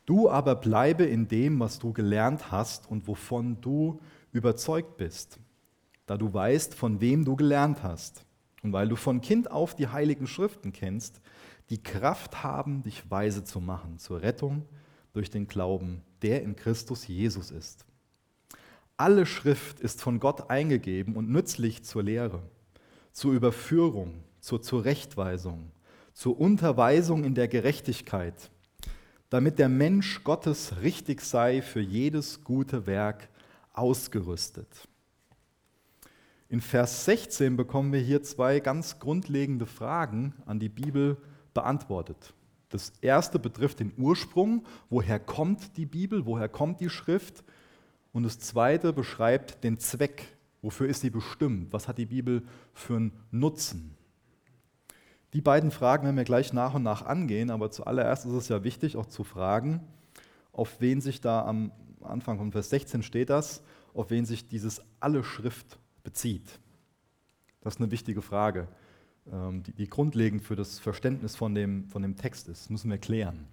Du 0.04 0.28
aber 0.28 0.54
bleibe 0.54 1.04
in 1.04 1.26
dem, 1.26 1.58
was 1.58 1.78
du 1.78 1.94
gelernt 1.94 2.52
hast 2.52 2.90
und 2.90 3.08
wovon 3.08 3.62
du 3.62 3.98
überzeugt 4.30 4.98
bist, 4.98 5.38
da 6.04 6.18
du 6.18 6.34
weißt, 6.34 6.74
von 6.74 7.00
wem 7.00 7.24
du 7.24 7.34
gelernt 7.34 7.82
hast 7.82 8.26
und 8.62 8.74
weil 8.74 8.90
du 8.90 8.96
von 8.96 9.22
Kind 9.22 9.50
auf 9.50 9.74
die 9.74 9.88
heiligen 9.88 10.26
Schriften 10.26 10.74
kennst, 10.74 11.22
die 11.70 11.82
Kraft 11.82 12.42
haben, 12.42 12.82
dich 12.82 13.10
weise 13.10 13.42
zu 13.44 13.58
machen 13.58 13.96
zur 13.96 14.20
Rettung 14.20 14.66
durch 15.14 15.30
den 15.30 15.46
Glauben, 15.46 16.02
der 16.20 16.42
in 16.42 16.56
Christus 16.56 17.08
Jesus 17.08 17.50
ist. 17.50 17.86
Alle 18.98 19.24
Schrift 19.24 19.80
ist 19.80 20.02
von 20.02 20.20
Gott 20.20 20.50
eingegeben 20.50 21.16
und 21.16 21.30
nützlich 21.30 21.84
zur 21.84 22.02
Lehre, 22.02 22.42
zur 23.12 23.32
Überführung, 23.32 24.22
zur 24.40 24.62
Zurechtweisung, 24.62 25.70
zur 26.20 26.38
Unterweisung 26.38 27.24
in 27.24 27.34
der 27.34 27.48
Gerechtigkeit, 27.48 28.50
damit 29.30 29.58
der 29.58 29.70
Mensch 29.70 30.22
Gottes 30.22 30.74
richtig 30.82 31.22
sei 31.22 31.62
für 31.62 31.80
jedes 31.80 32.44
gute 32.44 32.86
Werk 32.86 33.30
ausgerüstet. 33.72 34.68
In 36.50 36.60
Vers 36.60 37.06
16 37.06 37.56
bekommen 37.56 37.94
wir 37.94 38.00
hier 38.00 38.22
zwei 38.22 38.60
ganz 38.60 38.98
grundlegende 38.98 39.64
Fragen 39.64 40.34
an 40.44 40.60
die 40.60 40.68
Bibel 40.68 41.16
beantwortet. 41.54 42.34
Das 42.68 42.92
erste 43.00 43.38
betrifft 43.38 43.80
den 43.80 43.94
Ursprung, 43.96 44.66
woher 44.90 45.18
kommt 45.18 45.78
die 45.78 45.86
Bibel, 45.86 46.26
woher 46.26 46.50
kommt 46.50 46.80
die 46.80 46.90
Schrift? 46.90 47.42
Und 48.12 48.24
das 48.24 48.38
zweite 48.38 48.92
beschreibt 48.92 49.64
den 49.64 49.78
Zweck, 49.78 50.36
wofür 50.60 50.86
ist 50.86 51.00
sie 51.00 51.08
bestimmt, 51.08 51.72
was 51.72 51.88
hat 51.88 51.96
die 51.96 52.04
Bibel 52.04 52.42
für 52.74 52.96
einen 52.96 53.12
Nutzen. 53.30 53.96
Die 55.32 55.40
beiden 55.40 55.70
Fragen 55.70 56.04
werden 56.04 56.16
wir 56.16 56.24
gleich 56.24 56.52
nach 56.52 56.74
und 56.74 56.82
nach 56.82 57.06
angehen, 57.06 57.50
aber 57.50 57.70
zuallererst 57.70 58.26
ist 58.26 58.32
es 58.32 58.48
ja 58.48 58.64
wichtig, 58.64 58.96
auch 58.96 59.06
zu 59.06 59.22
fragen, 59.22 59.80
auf 60.52 60.80
wen 60.80 61.00
sich 61.00 61.20
da 61.20 61.44
am 61.44 61.70
Anfang 62.02 62.38
von 62.38 62.50
Vers 62.50 62.70
16 62.70 63.02
steht 63.02 63.30
das, 63.30 63.62
auf 63.94 64.10
wen 64.10 64.24
sich 64.24 64.48
dieses 64.48 64.82
alle 64.98 65.22
Schrift 65.22 65.78
bezieht. 66.02 66.58
Das 67.60 67.74
ist 67.74 67.80
eine 67.80 67.92
wichtige 67.92 68.22
Frage, 68.22 68.66
ähm, 69.30 69.62
die, 69.62 69.88
grundlegend 69.88 70.42
für 70.42 70.56
das 70.56 70.80
Verständnis 70.80 71.36
von 71.36 71.54
dem, 71.54 71.88
von 71.88 72.02
dem 72.02 72.16
Text 72.16 72.48
ist. 72.48 72.62
Das 72.62 72.70
müssen 72.70 72.90
wir 72.90 72.98
klären. 72.98 73.46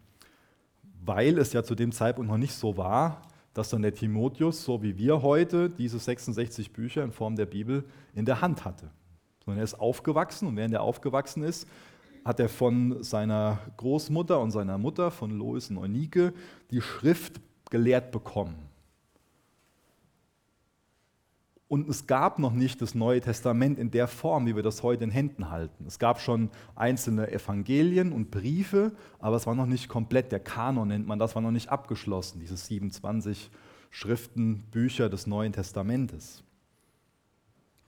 Weil 1.05 1.38
es 1.38 1.53
ja 1.53 1.63
zu 1.63 1.75
dem 1.75 1.91
Zeitpunkt 1.91 2.31
noch 2.31 2.38
nicht 2.38 2.53
so 2.53 2.77
war, 2.77 3.22
dass 3.53 3.69
dann 3.69 3.81
der 3.81 3.93
Timotheus, 3.93 4.63
so 4.63 4.81
wie 4.81 4.98
wir 4.98 5.22
heute, 5.22 5.69
diese 5.69 6.00
66 6.00 6.74
Bücher 6.74 7.03
in 7.03 7.12
Form 7.12 7.36
der 7.36 7.46
Bibel 7.46 7.84
in 8.15 8.25
der 8.25 8.41
Hand 8.41 8.65
hatte 8.65 8.89
sondern 9.48 9.62
er 9.62 9.63
ist 9.63 9.80
aufgewachsen 9.80 10.46
und 10.46 10.58
während 10.58 10.74
er 10.74 10.82
aufgewachsen 10.82 11.42
ist, 11.42 11.68
hat 12.25 12.42
er 12.42 12.50
von 12.50 13.01
seiner 13.01 13.60
Großmutter 13.77 14.42
und 14.42 14.51
seiner 14.51 14.77
Mutter, 14.77 15.10
von 15.10 15.32
Lois 15.32 15.70
und 15.70 15.77
Eunike, 15.77 16.34
die 16.70 16.82
Schrift 16.82 17.39
gelehrt 17.70 18.12
bekommen. 18.12 18.56
Und 21.70 21.88
es 21.88 22.08
gab 22.08 22.39
noch 22.39 22.51
nicht 22.51 22.82
das 22.82 22.94
Neue 22.94 23.22
Testament 23.22 23.80
in 23.80 23.89
der 23.89 24.10
Form, 24.10 24.46
wie 24.48 24.56
wir 24.56 24.63
das 24.63 24.84
heute 24.84 25.06
in 25.06 25.12
Händen 25.12 25.50
halten. 25.50 25.86
Es 25.88 25.98
gab 25.98 26.20
schon 26.20 26.50
einzelne 26.75 27.32
Evangelien 27.32 28.12
und 28.12 28.30
Briefe, 28.30 28.92
aber 29.20 29.38
es 29.38 29.48
war 29.48 29.56
noch 29.56 29.66
nicht 29.66 29.88
komplett. 29.88 30.34
Der 30.34 30.42
Kanon 30.42 30.89
nennt 30.89 31.08
man 31.08 31.20
das, 31.20 31.36
war 31.36 31.42
noch 31.42 31.51
nicht 31.51 31.70
abgeschlossen, 31.70 32.42
dieses 32.42 32.68
27 32.68 33.50
Schriften, 33.92 34.63
Bücher 34.72 35.08
des 35.08 35.27
Neuen 35.27 35.54
Testamentes. 35.54 36.44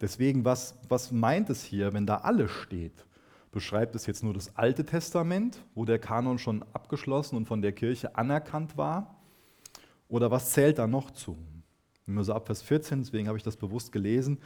Deswegen, 0.02 0.46
was, 0.46 0.76
was 0.88 1.12
meint 1.12 1.50
es 1.50 1.64
hier, 1.64 1.94
wenn 1.94 2.06
da 2.06 2.18
alles 2.18 2.52
steht? 2.52 3.06
Beschreibt 3.52 3.96
es 3.96 4.06
jetzt 4.06 4.24
nur 4.24 4.34
das 4.34 4.56
Alte 4.56 4.86
Testament, 4.86 5.64
wo 5.76 5.84
der 5.86 6.00
Kanon 6.00 6.40
schon 6.40 6.64
abgeschlossen 6.74 7.36
und 7.36 7.48
von 7.48 7.62
der 7.62 7.72
Kirche 7.72 8.16
anerkannt 8.16 8.78
war? 8.78 9.16
Oder 10.08 10.32
was 10.32 10.52
zählt 10.52 10.78
da 10.78 10.88
noch 10.88 11.12
zu? 11.12 11.38
Wenn 12.06 12.16
wir 12.16 12.24
so 12.24 12.34
ab 12.34 12.46
Vers 12.46 12.62
14, 12.62 13.00
deswegen 13.00 13.28
habe 13.28 13.38
ich 13.38 13.44
das 13.44 13.58
bewusst 13.58 13.92
gelesen, 13.92 14.40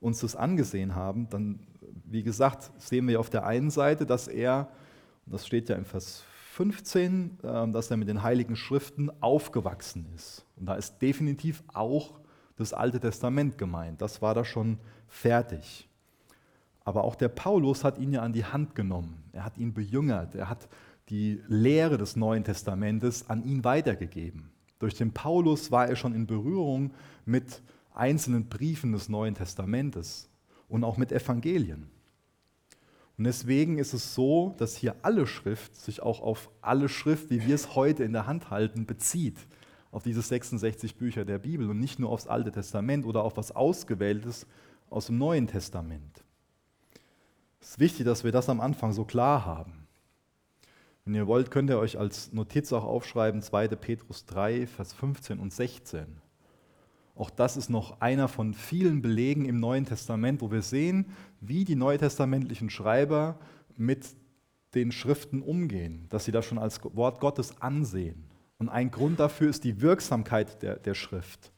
uns 0.00 0.20
das 0.20 0.36
angesehen 0.36 0.94
haben, 0.94 1.28
dann, 1.30 1.60
wie 2.04 2.22
gesagt, 2.22 2.70
sehen 2.78 3.06
wir 3.08 3.20
auf 3.20 3.30
der 3.30 3.46
einen 3.46 3.70
Seite, 3.70 4.06
dass 4.06 4.28
er, 4.28 4.68
das 5.26 5.46
steht 5.46 5.68
ja 5.68 5.76
in 5.76 5.84
Vers 5.84 6.24
15, 6.52 7.38
ähm, 7.44 7.72
dass 7.72 7.90
er 7.90 7.96
mit 7.96 8.08
den 8.08 8.22
Heiligen 8.22 8.56
Schriften 8.56 9.10
aufgewachsen 9.22 10.06
ist. 10.14 10.44
Und 10.56 10.66
da 10.66 10.74
ist 10.74 11.00
definitiv 11.00 11.62
auch 11.72 12.20
das 12.62 12.72
Alte 12.72 13.00
Testament 13.00 13.58
gemeint. 13.58 14.00
Das 14.00 14.22
war 14.22 14.34
da 14.34 14.44
schon 14.44 14.78
fertig. 15.08 15.88
Aber 16.84 17.04
auch 17.04 17.14
der 17.14 17.28
Paulus 17.28 17.84
hat 17.84 17.98
ihn 17.98 18.12
ja 18.12 18.22
an 18.22 18.32
die 18.32 18.44
Hand 18.44 18.74
genommen. 18.74 19.22
Er 19.32 19.44
hat 19.44 19.58
ihn 19.58 19.72
bejüngert. 19.72 20.34
Er 20.34 20.48
hat 20.48 20.68
die 21.08 21.40
Lehre 21.46 21.98
des 21.98 22.16
Neuen 22.16 22.44
Testamentes 22.44 23.28
an 23.28 23.44
ihn 23.44 23.64
weitergegeben. 23.64 24.50
Durch 24.78 24.94
den 24.94 25.12
Paulus 25.12 25.70
war 25.70 25.88
er 25.88 25.96
schon 25.96 26.14
in 26.14 26.26
Berührung 26.26 26.92
mit 27.24 27.62
einzelnen 27.94 28.48
Briefen 28.48 28.92
des 28.92 29.08
Neuen 29.08 29.34
Testamentes 29.34 30.28
und 30.68 30.82
auch 30.84 30.96
mit 30.96 31.12
Evangelien. 31.12 31.88
Und 33.18 33.24
deswegen 33.24 33.78
ist 33.78 33.92
es 33.92 34.14
so, 34.14 34.54
dass 34.58 34.74
hier 34.74 34.96
alle 35.02 35.26
Schrift 35.26 35.76
sich 35.76 36.02
auch 36.02 36.20
auf 36.20 36.50
alle 36.60 36.88
Schrift, 36.88 37.30
wie 37.30 37.46
wir 37.46 37.54
es 37.54 37.74
heute 37.74 38.02
in 38.04 38.12
der 38.12 38.26
Hand 38.26 38.50
halten, 38.50 38.86
bezieht. 38.86 39.36
Auf 39.92 40.02
diese 40.02 40.22
66 40.22 40.96
Bücher 40.96 41.24
der 41.24 41.38
Bibel 41.38 41.70
und 41.70 41.78
nicht 41.78 42.00
nur 42.00 42.10
aufs 42.10 42.26
Alte 42.26 42.50
Testament 42.50 43.06
oder 43.06 43.22
auf 43.22 43.36
was 43.36 43.52
Ausgewähltes 43.52 44.48
aus 44.90 45.06
dem 45.06 45.18
Neuen 45.18 45.46
Testament. 45.46 46.24
Es 47.60 47.70
ist 47.70 47.78
wichtig, 47.78 48.04
dass 48.04 48.24
wir 48.24 48.32
das 48.32 48.48
am 48.48 48.60
Anfang 48.60 48.92
so 48.92 49.04
klar 49.04 49.46
haben. 49.46 49.86
Wenn 51.04 51.14
ihr 51.14 51.26
wollt, 51.26 51.50
könnt 51.50 51.70
ihr 51.70 51.78
euch 51.78 51.98
als 51.98 52.32
Notiz 52.32 52.72
auch 52.72 52.84
aufschreiben 52.84 53.42
2. 53.42 53.68
Petrus 53.68 54.26
3, 54.26 54.66
Vers 54.66 54.92
15 54.92 55.38
und 55.38 55.52
16. 55.52 56.06
Auch 57.14 57.30
das 57.30 57.56
ist 57.56 57.68
noch 57.68 58.00
einer 58.00 58.28
von 58.28 58.54
vielen 58.54 59.02
Belegen 59.02 59.44
im 59.44 59.60
Neuen 59.60 59.84
Testament, 59.84 60.40
wo 60.40 60.50
wir 60.50 60.62
sehen, 60.62 61.06
wie 61.40 61.64
die 61.64 61.76
neutestamentlichen 61.76 62.70
Schreiber 62.70 63.38
mit 63.76 64.06
den 64.74 64.90
Schriften 64.90 65.42
umgehen, 65.42 66.06
dass 66.08 66.24
sie 66.24 66.32
das 66.32 66.46
schon 66.46 66.58
als 66.58 66.80
Wort 66.94 67.20
Gottes 67.20 67.60
ansehen. 67.60 68.31
Und 68.62 68.68
ein 68.68 68.92
Grund 68.92 69.18
dafür 69.18 69.50
ist 69.50 69.64
die 69.64 69.80
Wirksamkeit 69.80 70.62
der, 70.62 70.76
der 70.76 70.94
Schrift. 70.94 71.50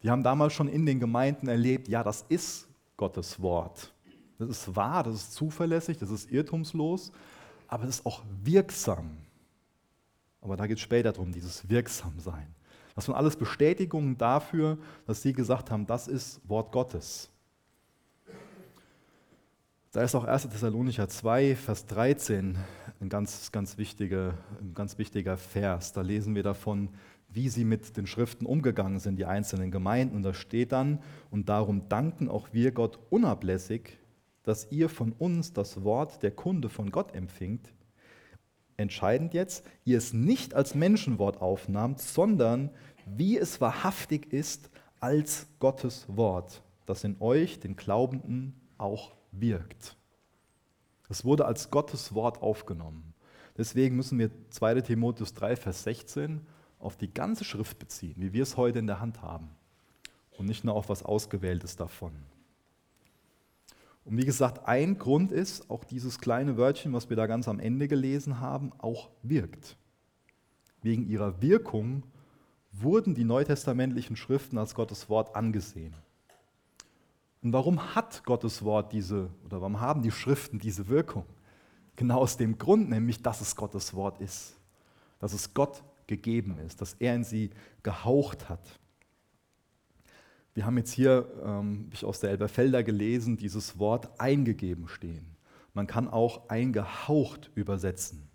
Die 0.00 0.10
haben 0.10 0.22
damals 0.22 0.52
schon 0.52 0.68
in 0.68 0.86
den 0.86 1.00
Gemeinden 1.00 1.48
erlebt, 1.48 1.88
ja, 1.88 2.04
das 2.04 2.24
ist 2.28 2.68
Gottes 2.96 3.42
Wort. 3.42 3.92
Das 4.38 4.48
ist 4.48 4.76
wahr, 4.76 5.02
das 5.02 5.16
ist 5.16 5.32
zuverlässig, 5.32 5.98
das 5.98 6.08
ist 6.08 6.30
irrtumslos, 6.30 7.10
aber 7.66 7.82
es 7.82 7.96
ist 7.96 8.06
auch 8.06 8.22
wirksam. 8.44 9.16
Aber 10.40 10.56
da 10.56 10.68
geht 10.68 10.76
es 10.76 10.82
später 10.84 11.10
darum, 11.10 11.32
dieses 11.32 11.68
Wirksamsein. 11.68 12.54
Das 12.94 13.08
waren 13.08 13.16
alles 13.16 13.34
Bestätigungen 13.34 14.16
dafür, 14.16 14.78
dass 15.08 15.22
sie 15.22 15.32
gesagt 15.32 15.68
haben, 15.72 15.84
das 15.84 16.06
ist 16.06 16.40
Wort 16.48 16.70
Gottes. 16.70 17.28
Da 19.92 20.04
ist 20.04 20.14
auch 20.14 20.22
1. 20.22 20.48
Thessalonicher 20.48 21.08
2, 21.08 21.56
Vers 21.56 21.84
13 21.86 22.56
ein 23.00 23.08
ganz, 23.08 23.50
ganz, 23.50 23.76
wichtiger, 23.76 24.34
ein 24.60 24.72
ganz 24.72 24.98
wichtiger 24.98 25.36
Vers. 25.36 25.92
Da 25.92 26.02
lesen 26.02 26.36
wir 26.36 26.44
davon, 26.44 26.90
wie 27.28 27.48
sie 27.48 27.64
mit 27.64 27.96
den 27.96 28.06
Schriften 28.06 28.46
umgegangen 28.46 29.00
sind, 29.00 29.16
die 29.16 29.24
einzelnen 29.24 29.72
Gemeinden. 29.72 30.14
Und 30.14 30.22
da 30.22 30.32
steht 30.32 30.70
dann, 30.70 31.00
und 31.32 31.48
darum 31.48 31.88
danken 31.88 32.28
auch 32.28 32.50
wir 32.52 32.70
Gott 32.70 33.00
unablässig, 33.10 33.98
dass 34.44 34.70
ihr 34.70 34.88
von 34.90 35.10
uns 35.10 35.54
das 35.54 35.82
Wort 35.82 36.22
der 36.22 36.30
Kunde 36.30 36.68
von 36.68 36.92
Gott 36.92 37.12
empfingt. 37.16 37.74
Entscheidend 38.76 39.34
jetzt, 39.34 39.66
ihr 39.84 39.98
es 39.98 40.12
nicht 40.12 40.54
als 40.54 40.76
Menschenwort 40.76 41.40
aufnahmt, 41.42 41.98
sondern 42.00 42.70
wie 43.06 43.36
es 43.36 43.60
wahrhaftig 43.60 44.32
ist 44.32 44.70
als 45.00 45.48
Gottes 45.58 46.06
Wort, 46.06 46.62
das 46.86 47.02
in 47.02 47.16
euch, 47.18 47.58
den 47.58 47.74
Glaubenden, 47.74 48.54
auch 48.78 49.19
wirkt. 49.32 49.96
Es 51.08 51.24
wurde 51.24 51.44
als 51.44 51.70
Gottes 51.70 52.14
Wort 52.14 52.40
aufgenommen. 52.42 53.14
Deswegen 53.56 53.96
müssen 53.96 54.18
wir 54.18 54.30
2 54.50 54.80
Timotheus 54.80 55.34
3, 55.34 55.56
Vers 55.56 55.82
16 55.82 56.40
auf 56.78 56.96
die 56.96 57.12
ganze 57.12 57.44
Schrift 57.44 57.78
beziehen, 57.78 58.14
wie 58.16 58.32
wir 58.32 58.42
es 58.42 58.56
heute 58.56 58.78
in 58.78 58.86
der 58.86 59.00
Hand 59.00 59.22
haben. 59.22 59.50
Und 60.38 60.46
nicht 60.46 60.64
nur 60.64 60.74
auf 60.74 60.88
was 60.88 61.02
Ausgewähltes 61.02 61.76
davon. 61.76 62.12
Und 64.04 64.16
wie 64.16 64.24
gesagt, 64.24 64.66
ein 64.66 64.96
Grund 64.98 65.30
ist, 65.30 65.68
auch 65.68 65.84
dieses 65.84 66.18
kleine 66.18 66.56
Wörtchen, 66.56 66.92
was 66.92 67.10
wir 67.10 67.16
da 67.16 67.26
ganz 67.26 67.48
am 67.48 67.60
Ende 67.60 67.86
gelesen 67.86 68.40
haben, 68.40 68.72
auch 68.78 69.10
wirkt. 69.22 69.76
Wegen 70.82 71.06
ihrer 71.06 71.42
Wirkung 71.42 72.04
wurden 72.72 73.14
die 73.14 73.24
neutestamentlichen 73.24 74.16
Schriften 74.16 74.56
als 74.56 74.74
Gottes 74.74 75.08
Wort 75.08 75.36
angesehen. 75.36 75.94
Und 77.42 77.52
warum 77.52 77.94
hat 77.94 78.24
Gottes 78.24 78.62
Wort 78.64 78.92
diese, 78.92 79.30
oder 79.44 79.60
warum 79.60 79.80
haben 79.80 80.02
die 80.02 80.10
Schriften 80.10 80.58
diese 80.58 80.88
Wirkung? 80.88 81.24
Genau 81.96 82.18
aus 82.18 82.36
dem 82.36 82.58
Grund, 82.58 82.90
nämlich, 82.90 83.22
dass 83.22 83.40
es 83.40 83.56
Gottes 83.56 83.94
Wort 83.94 84.20
ist, 84.20 84.56
dass 85.18 85.32
es 85.32 85.54
Gott 85.54 85.82
gegeben 86.06 86.58
ist, 86.66 86.80
dass 86.80 86.94
er 86.94 87.14
in 87.14 87.24
sie 87.24 87.50
gehaucht 87.82 88.48
hat. 88.48 88.78
Wir 90.54 90.66
haben 90.66 90.76
jetzt 90.76 90.92
hier, 90.92 91.30
ähm, 91.44 91.88
ich 91.92 92.04
aus 92.04 92.20
der 92.20 92.30
Elberfelder 92.30 92.82
gelesen, 92.82 93.36
dieses 93.36 93.78
Wort 93.78 94.20
eingegeben 94.20 94.88
stehen. 94.88 95.36
Man 95.72 95.86
kann 95.86 96.08
auch 96.08 96.48
eingehaucht 96.48 97.50
übersetzen. 97.54 98.28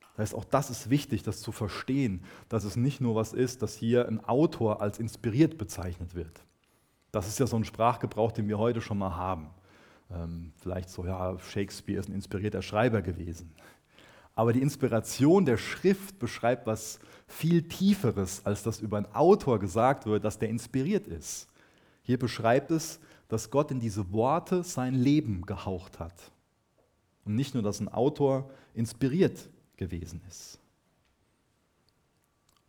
Das 0.00 0.18
heißt, 0.18 0.34
auch 0.34 0.44
das 0.44 0.70
ist 0.70 0.90
wichtig, 0.90 1.22
das 1.22 1.40
zu 1.40 1.52
verstehen, 1.52 2.24
dass 2.48 2.64
es 2.64 2.76
nicht 2.76 3.00
nur 3.00 3.14
was 3.14 3.32
ist, 3.32 3.62
dass 3.62 3.74
hier 3.74 4.08
ein 4.08 4.24
Autor 4.24 4.80
als 4.80 4.98
inspiriert 4.98 5.58
bezeichnet 5.58 6.14
wird. 6.14 6.44
Das 7.12 7.28
ist 7.28 7.38
ja 7.38 7.46
so 7.46 7.56
ein 7.56 7.64
Sprachgebrauch, 7.64 8.32
den 8.32 8.48
wir 8.48 8.58
heute 8.58 8.80
schon 8.80 8.98
mal 8.98 9.14
haben. 9.14 9.50
Ähm, 10.10 10.52
vielleicht 10.58 10.88
so, 10.88 11.04
ja, 11.04 11.38
Shakespeare 11.38 12.00
ist 12.00 12.08
ein 12.08 12.14
inspirierter 12.14 12.62
Schreiber 12.62 13.02
gewesen. 13.02 13.54
Aber 14.34 14.52
die 14.54 14.62
Inspiration 14.62 15.44
der 15.44 15.58
Schrift 15.58 16.18
beschreibt 16.18 16.66
was 16.66 16.98
viel 17.26 17.68
Tieferes, 17.68 18.44
als 18.44 18.62
das 18.62 18.80
über 18.80 18.96
einen 18.96 19.14
Autor 19.14 19.58
gesagt 19.58 20.06
wird, 20.06 20.24
dass 20.24 20.38
der 20.38 20.48
inspiriert 20.48 21.06
ist. 21.06 21.48
Hier 22.02 22.18
beschreibt 22.18 22.70
es, 22.70 22.98
dass 23.28 23.50
Gott 23.50 23.70
in 23.70 23.80
diese 23.80 24.10
Worte 24.12 24.62
sein 24.62 24.94
Leben 24.94 25.42
gehaucht 25.42 26.00
hat. 26.00 26.14
Und 27.24 27.34
nicht 27.36 27.54
nur, 27.54 27.62
dass 27.62 27.80
ein 27.80 27.88
Autor 27.88 28.50
inspiriert 28.74 29.48
gewesen 29.76 30.22
ist. 30.28 30.61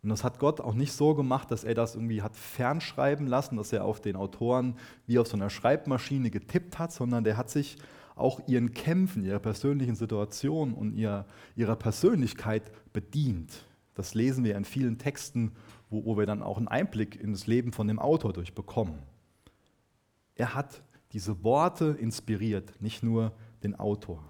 Und 0.04 0.10
das 0.10 0.22
hat 0.22 0.38
Gott 0.38 0.60
auch 0.60 0.74
nicht 0.74 0.92
so 0.92 1.14
gemacht, 1.14 1.50
dass 1.50 1.64
er 1.64 1.72
das 1.72 1.94
irgendwie 1.94 2.20
hat 2.20 2.36
fernschreiben 2.36 3.26
lassen, 3.26 3.56
dass 3.56 3.72
er 3.72 3.86
auf 3.86 4.02
den 4.02 4.16
Autoren 4.16 4.76
wie 5.06 5.18
auf 5.18 5.26
so 5.26 5.36
einer 5.36 5.48
Schreibmaschine 5.48 6.30
getippt 6.30 6.78
hat, 6.78 6.92
sondern 6.92 7.24
der 7.24 7.38
hat 7.38 7.48
sich 7.48 7.78
auch 8.14 8.46
ihren 8.46 8.74
Kämpfen, 8.74 9.24
ihrer 9.24 9.38
persönlichen 9.38 9.94
Situation 9.94 10.74
und 10.74 10.92
ihrer, 10.92 11.24
ihrer 11.56 11.74
Persönlichkeit 11.74 12.70
bedient. 12.92 13.64
Das 13.94 14.12
lesen 14.12 14.44
wir 14.44 14.56
in 14.58 14.66
vielen 14.66 14.98
Texten, 14.98 15.52
wo, 15.88 16.04
wo 16.04 16.18
wir 16.18 16.26
dann 16.26 16.42
auch 16.42 16.58
einen 16.58 16.68
Einblick 16.68 17.18
in 17.18 17.32
das 17.32 17.46
Leben 17.46 17.72
von 17.72 17.88
dem 17.88 17.98
Autor 17.98 18.34
durchbekommen. 18.34 18.98
Er 20.34 20.54
hat 20.54 20.82
diese 21.12 21.42
Worte 21.42 21.96
inspiriert, 21.98 22.74
nicht 22.78 23.02
nur 23.02 23.32
den 23.62 23.74
Autor. 23.74 24.22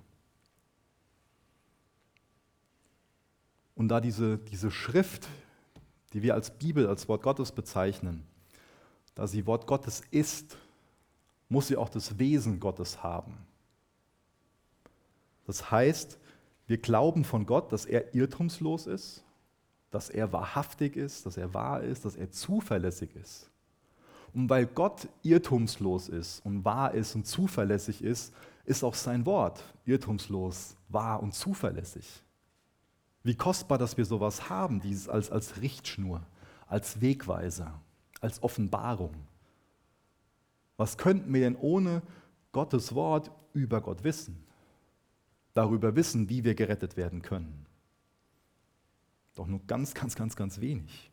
Und 3.74 3.88
da 3.88 4.00
diese, 4.00 4.38
diese 4.38 4.70
Schrift, 4.70 5.26
die 6.14 6.22
wir 6.22 6.34
als 6.34 6.50
Bibel, 6.50 6.86
als 6.86 7.08
Wort 7.08 7.22
Gottes 7.22 7.52
bezeichnen, 7.52 8.24
da 9.14 9.26
sie 9.26 9.46
Wort 9.46 9.66
Gottes 9.66 10.02
ist, 10.10 10.56
muss 11.48 11.66
sie 11.66 11.76
auch 11.76 11.88
das 11.88 12.18
Wesen 12.18 12.60
Gottes 12.60 13.02
haben. 13.02 13.36
Das 15.46 15.70
heißt, 15.70 16.18
wir 16.66 16.78
glauben 16.78 17.24
von 17.24 17.46
Gott, 17.46 17.72
dass 17.72 17.84
er 17.84 18.14
irrtumslos 18.14 18.86
ist, 18.86 19.24
dass 19.90 20.08
er 20.08 20.32
wahrhaftig 20.32 20.96
ist, 20.96 21.26
dass 21.26 21.36
er 21.36 21.52
wahr 21.52 21.82
ist, 21.82 22.04
dass 22.04 22.16
er 22.16 22.30
zuverlässig 22.30 23.14
ist. 23.14 23.50
Und 24.32 24.48
weil 24.48 24.66
Gott 24.66 25.08
irrtumslos 25.22 26.08
ist 26.08 26.44
und 26.44 26.64
wahr 26.64 26.94
ist 26.94 27.14
und 27.14 27.26
zuverlässig 27.26 28.02
ist, 28.02 28.32
ist 28.64 28.82
auch 28.82 28.94
sein 28.94 29.26
Wort 29.26 29.62
irrtumslos, 29.84 30.76
wahr 30.88 31.22
und 31.22 31.34
zuverlässig. 31.34 32.22
Wie 33.24 33.34
kostbar, 33.34 33.78
dass 33.78 33.96
wir 33.96 34.04
sowas 34.04 34.48
haben, 34.48 34.80
dieses 34.80 35.08
als, 35.08 35.30
als 35.30 35.60
Richtschnur, 35.60 36.22
als 36.68 37.00
Wegweiser, 37.00 37.80
als 38.20 38.42
Offenbarung. 38.42 39.14
Was 40.76 40.96
könnten 40.96 41.34
wir 41.34 41.40
denn 41.40 41.56
ohne 41.56 42.02
Gottes 42.52 42.94
Wort 42.94 43.32
über 43.52 43.80
Gott 43.80 44.04
wissen? 44.04 44.44
darüber 45.54 45.94
wissen, 45.94 46.28
wie 46.28 46.44
wir 46.44 46.54
gerettet 46.54 46.96
werden 46.96 47.22
können. 47.22 47.64
Doch 49.36 49.46
nur 49.46 49.60
ganz, 49.66 49.94
ganz, 49.94 50.14
ganz, 50.14 50.36
ganz 50.36 50.60
wenig. 50.60 51.10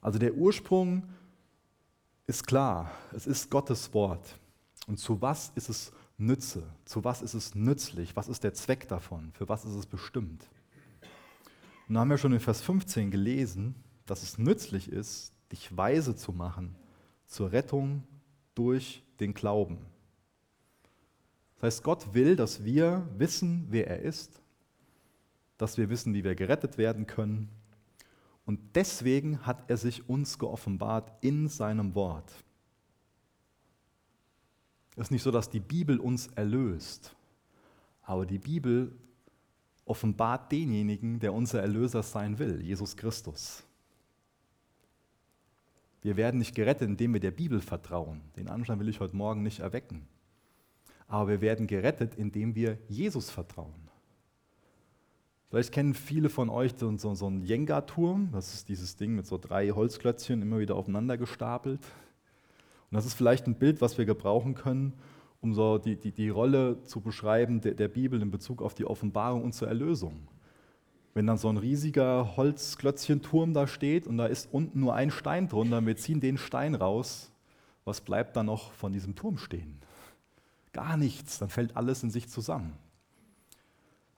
Also 0.00 0.18
der 0.18 0.34
Ursprung 0.34 1.04
ist 2.26 2.46
klar, 2.46 2.90
es 3.12 3.26
ist 3.26 3.50
Gottes 3.50 3.92
Wort. 3.94 4.38
Und 4.86 4.98
zu 4.98 5.20
was 5.22 5.52
ist 5.54 5.68
es 5.68 5.92
Nütze? 6.16 6.62
Zu 6.84 7.04
was 7.04 7.22
ist 7.22 7.34
es 7.34 7.54
nützlich? 7.54 8.14
Was 8.16 8.28
ist 8.28 8.44
der 8.44 8.54
Zweck 8.54 8.88
davon? 8.88 9.32
Für 9.32 9.48
was 9.48 9.64
ist 9.64 9.74
es 9.74 9.86
bestimmt? 9.86 10.48
Und 11.88 11.94
da 11.94 12.00
haben 12.00 12.10
wir 12.10 12.18
schon 12.18 12.32
in 12.32 12.40
Vers 12.40 12.62
15 12.62 13.10
gelesen, 13.10 13.74
dass 14.06 14.22
es 14.22 14.38
nützlich 14.38 14.90
ist, 14.90 15.32
dich 15.52 15.76
weise 15.76 16.16
zu 16.16 16.32
machen 16.32 16.76
zur 17.26 17.52
Rettung 17.52 18.04
durch 18.54 19.02
den 19.20 19.34
Glauben. 19.34 19.78
Das 21.56 21.74
heißt, 21.74 21.82
Gott 21.82 22.14
will, 22.14 22.36
dass 22.36 22.64
wir 22.64 23.08
wissen, 23.16 23.66
wer 23.70 23.88
er 23.88 24.00
ist, 24.00 24.40
dass 25.56 25.78
wir 25.78 25.88
wissen, 25.88 26.14
wie 26.14 26.24
wir 26.24 26.34
gerettet 26.34 26.78
werden 26.78 27.06
können. 27.06 27.48
Und 28.44 28.60
deswegen 28.76 29.46
hat 29.46 29.70
er 29.70 29.76
sich 29.76 30.08
uns 30.08 30.38
geoffenbart 30.38 31.12
in 31.22 31.48
seinem 31.48 31.94
Wort. 31.94 32.32
Es 34.96 35.06
ist 35.06 35.10
nicht 35.10 35.22
so, 35.22 35.30
dass 35.30 35.50
die 35.50 35.60
Bibel 35.60 35.98
uns 35.98 36.28
erlöst, 36.28 37.16
aber 38.02 38.26
die 38.26 38.38
Bibel 38.38 38.92
offenbart 39.84 40.50
denjenigen, 40.52 41.18
der 41.18 41.34
unser 41.34 41.60
Erlöser 41.60 42.02
sein 42.02 42.38
will, 42.38 42.62
Jesus 42.62 42.96
Christus. 42.96 43.64
Wir 46.02 46.16
werden 46.16 46.38
nicht 46.38 46.54
gerettet, 46.54 46.88
indem 46.88 47.14
wir 47.14 47.20
der 47.20 47.30
Bibel 47.30 47.60
vertrauen. 47.60 48.20
Den 48.36 48.48
Anschein 48.48 48.78
will 48.78 48.88
ich 48.88 49.00
heute 49.00 49.16
Morgen 49.16 49.42
nicht 49.42 49.60
erwecken. 49.60 50.06
Aber 51.08 51.28
wir 51.28 51.40
werden 51.40 51.66
gerettet, 51.66 52.14
indem 52.14 52.54
wir 52.54 52.78
Jesus 52.88 53.30
vertrauen. 53.30 53.72
Vielleicht 55.48 55.72
kennen 55.72 55.94
viele 55.94 56.28
von 56.28 56.50
euch 56.50 56.74
so, 56.76 56.94
so, 56.96 57.14
so 57.14 57.26
einen 57.26 57.42
Jenga-Turm. 57.42 58.30
Das 58.32 58.52
ist 58.54 58.68
dieses 58.68 58.96
Ding 58.96 59.14
mit 59.14 59.26
so 59.26 59.38
drei 59.38 59.70
Holzklötzchen 59.70 60.42
immer 60.42 60.58
wieder 60.58 60.74
aufeinander 60.74 61.16
gestapelt. 61.16 61.80
Und 62.94 62.98
das 62.98 63.06
ist 63.06 63.14
vielleicht 63.14 63.48
ein 63.48 63.56
Bild, 63.56 63.80
was 63.80 63.98
wir 63.98 64.04
gebrauchen 64.04 64.54
können, 64.54 64.92
um 65.40 65.52
so 65.52 65.78
die, 65.78 65.96
die, 65.96 66.12
die 66.12 66.28
Rolle 66.28 66.80
zu 66.84 67.00
beschreiben 67.00 67.60
der, 67.60 67.74
der 67.74 67.88
Bibel 67.88 68.22
in 68.22 68.30
Bezug 68.30 68.62
auf 68.62 68.72
die 68.72 68.84
Offenbarung 68.84 69.42
und 69.42 69.52
zur 69.52 69.66
Erlösung. 69.66 70.28
Wenn 71.12 71.26
dann 71.26 71.36
so 71.36 71.48
ein 71.48 71.56
riesiger 71.56 72.36
Holzklötzchenturm 72.36 73.52
da 73.52 73.66
steht 73.66 74.06
und 74.06 74.16
da 74.16 74.26
ist 74.26 74.48
unten 74.52 74.78
nur 74.78 74.94
ein 74.94 75.10
Stein 75.10 75.48
drunter, 75.48 75.78
und 75.78 75.86
wir 75.88 75.96
ziehen 75.96 76.20
den 76.20 76.38
Stein 76.38 76.76
raus, 76.76 77.32
was 77.84 78.00
bleibt 78.00 78.36
dann 78.36 78.46
noch 78.46 78.70
von 78.70 78.92
diesem 78.92 79.16
Turm 79.16 79.38
stehen? 79.38 79.80
Gar 80.72 80.96
nichts, 80.96 81.40
dann 81.40 81.48
fällt 81.48 81.76
alles 81.76 82.04
in 82.04 82.10
sich 82.10 82.28
zusammen. 82.28 82.74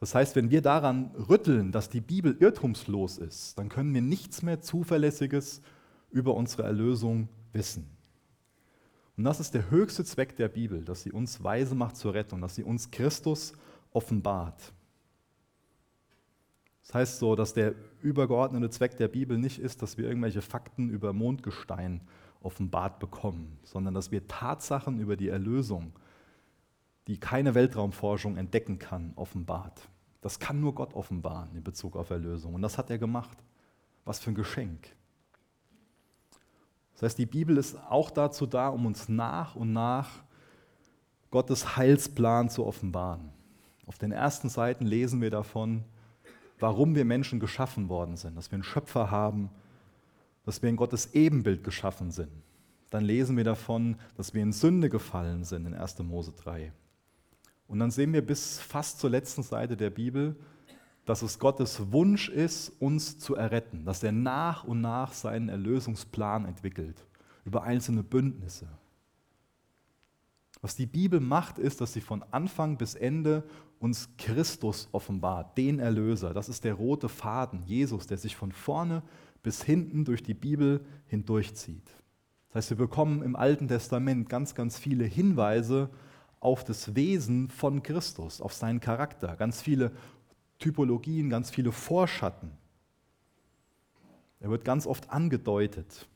Das 0.00 0.14
heißt, 0.14 0.36
wenn 0.36 0.50
wir 0.50 0.60
daran 0.60 1.12
rütteln, 1.30 1.72
dass 1.72 1.88
die 1.88 2.02
Bibel 2.02 2.36
irrtumslos 2.40 3.16
ist, 3.16 3.56
dann 3.56 3.70
können 3.70 3.94
wir 3.94 4.02
nichts 4.02 4.42
mehr 4.42 4.60
Zuverlässiges 4.60 5.62
über 6.10 6.34
unsere 6.34 6.64
Erlösung 6.64 7.30
wissen. 7.54 7.95
Und 9.16 9.24
das 9.24 9.40
ist 9.40 9.54
der 9.54 9.70
höchste 9.70 10.04
Zweck 10.04 10.36
der 10.36 10.48
Bibel, 10.48 10.84
dass 10.84 11.02
sie 11.02 11.12
uns 11.12 11.42
weise 11.42 11.74
macht 11.74 11.96
zur 11.96 12.14
Rettung, 12.14 12.40
dass 12.40 12.54
sie 12.54 12.64
uns 12.64 12.90
Christus 12.90 13.54
offenbart. 13.92 14.72
Das 16.82 16.94
heißt 16.94 17.18
so, 17.18 17.34
dass 17.34 17.54
der 17.54 17.74
übergeordnete 18.02 18.70
Zweck 18.70 18.96
der 18.96 19.08
Bibel 19.08 19.38
nicht 19.38 19.58
ist, 19.58 19.82
dass 19.82 19.98
wir 19.98 20.06
irgendwelche 20.06 20.42
Fakten 20.42 20.90
über 20.90 21.12
Mondgestein 21.12 22.02
offenbart 22.40 23.00
bekommen, 23.00 23.58
sondern 23.64 23.94
dass 23.94 24.12
wir 24.12 24.28
Tatsachen 24.28 25.00
über 25.00 25.16
die 25.16 25.28
Erlösung, 25.28 25.92
die 27.08 27.18
keine 27.18 27.54
Weltraumforschung 27.54 28.36
entdecken 28.36 28.78
kann, 28.78 29.12
offenbart. 29.16 29.88
Das 30.20 30.38
kann 30.38 30.60
nur 30.60 30.74
Gott 30.74 30.94
offenbaren 30.94 31.54
in 31.54 31.62
Bezug 31.62 31.96
auf 31.96 32.10
Erlösung. 32.10 32.54
Und 32.54 32.62
das 32.62 32.78
hat 32.78 32.90
er 32.90 32.98
gemacht. 32.98 33.38
Was 34.04 34.20
für 34.20 34.30
ein 34.30 34.34
Geschenk. 34.34 34.95
Das 36.96 37.02
heißt, 37.02 37.18
die 37.18 37.26
Bibel 37.26 37.58
ist 37.58 37.76
auch 37.90 38.10
dazu 38.10 38.46
da, 38.46 38.68
um 38.68 38.86
uns 38.86 39.08
nach 39.08 39.54
und 39.54 39.72
nach 39.72 40.08
Gottes 41.30 41.76
Heilsplan 41.76 42.48
zu 42.48 42.64
offenbaren. 42.64 43.28
Auf 43.86 43.98
den 43.98 44.12
ersten 44.12 44.48
Seiten 44.48 44.86
lesen 44.86 45.20
wir 45.20 45.30
davon, 45.30 45.84
warum 46.58 46.94
wir 46.94 47.04
Menschen 47.04 47.38
geschaffen 47.38 47.90
worden 47.90 48.16
sind, 48.16 48.34
dass 48.34 48.50
wir 48.50 48.56
einen 48.56 48.62
Schöpfer 48.64 49.10
haben, 49.10 49.50
dass 50.46 50.62
wir 50.62 50.70
in 50.70 50.76
Gottes 50.76 51.12
Ebenbild 51.12 51.62
geschaffen 51.62 52.10
sind. 52.10 52.30
Dann 52.88 53.04
lesen 53.04 53.36
wir 53.36 53.44
davon, 53.44 53.96
dass 54.16 54.32
wir 54.32 54.42
in 54.42 54.54
Sünde 54.54 54.88
gefallen 54.88 55.44
sind 55.44 55.66
in 55.66 55.74
1. 55.74 55.98
Mose 55.98 56.32
3. 56.32 56.72
Und 57.68 57.78
dann 57.78 57.90
sehen 57.90 58.14
wir 58.14 58.24
bis 58.24 58.58
fast 58.58 59.00
zur 59.00 59.10
letzten 59.10 59.42
Seite 59.42 59.76
der 59.76 59.90
Bibel, 59.90 60.34
dass 61.06 61.22
es 61.22 61.38
Gottes 61.38 61.92
Wunsch 61.92 62.28
ist, 62.28 62.70
uns 62.80 63.18
zu 63.18 63.36
erretten, 63.36 63.84
dass 63.84 64.02
er 64.02 64.12
nach 64.12 64.64
und 64.64 64.80
nach 64.80 65.12
seinen 65.12 65.48
Erlösungsplan 65.48 66.44
entwickelt 66.44 67.06
über 67.44 67.62
einzelne 67.62 68.02
Bündnisse. 68.02 68.68
Was 70.60 70.74
die 70.74 70.86
Bibel 70.86 71.20
macht, 71.20 71.58
ist, 71.58 71.80
dass 71.80 71.92
sie 71.92 72.00
von 72.00 72.24
Anfang 72.32 72.76
bis 72.76 72.96
Ende 72.96 73.44
uns 73.78 74.08
Christus 74.18 74.88
offenbart, 74.90 75.56
den 75.56 75.78
Erlöser. 75.78 76.34
Das 76.34 76.48
ist 76.48 76.64
der 76.64 76.74
rote 76.74 77.08
Faden, 77.08 77.62
Jesus, 77.66 78.08
der 78.08 78.18
sich 78.18 78.34
von 78.34 78.50
vorne 78.50 79.02
bis 79.44 79.62
hinten 79.62 80.04
durch 80.04 80.24
die 80.24 80.34
Bibel 80.34 80.84
hindurchzieht. 81.06 81.88
Das 82.48 82.56
heißt, 82.56 82.70
wir 82.70 82.78
bekommen 82.78 83.22
im 83.22 83.36
Alten 83.36 83.68
Testament 83.68 84.28
ganz, 84.28 84.56
ganz 84.56 84.76
viele 84.76 85.04
Hinweise 85.04 85.90
auf 86.40 86.64
das 86.64 86.96
Wesen 86.96 87.50
von 87.50 87.82
Christus, 87.82 88.40
auf 88.40 88.52
seinen 88.52 88.80
Charakter, 88.80 89.36
ganz 89.36 89.62
viele 89.62 89.92
Typologien, 90.58 91.30
ganz 91.30 91.50
viele 91.50 91.72
Vorschatten. 91.72 92.50
Er 94.40 94.50
wird 94.50 94.64
ganz 94.64 94.86
oft 94.86 95.10
angedeutet. 95.10 96.06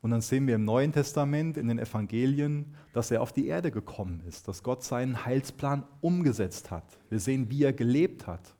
Und 0.00 0.10
dann 0.12 0.20
sehen 0.20 0.46
wir 0.46 0.54
im 0.54 0.64
Neuen 0.64 0.92
Testament, 0.92 1.56
in 1.56 1.68
den 1.68 1.78
Evangelien, 1.78 2.74
dass 2.92 3.10
er 3.10 3.22
auf 3.22 3.32
die 3.32 3.48
Erde 3.48 3.70
gekommen 3.70 4.22
ist, 4.26 4.46
dass 4.46 4.62
Gott 4.62 4.84
seinen 4.84 5.24
Heilsplan 5.24 5.84
umgesetzt 6.00 6.70
hat. 6.70 6.84
Wir 7.08 7.18
sehen, 7.18 7.50
wie 7.50 7.64
er 7.64 7.72
gelebt 7.72 8.26
hat. 8.26 8.54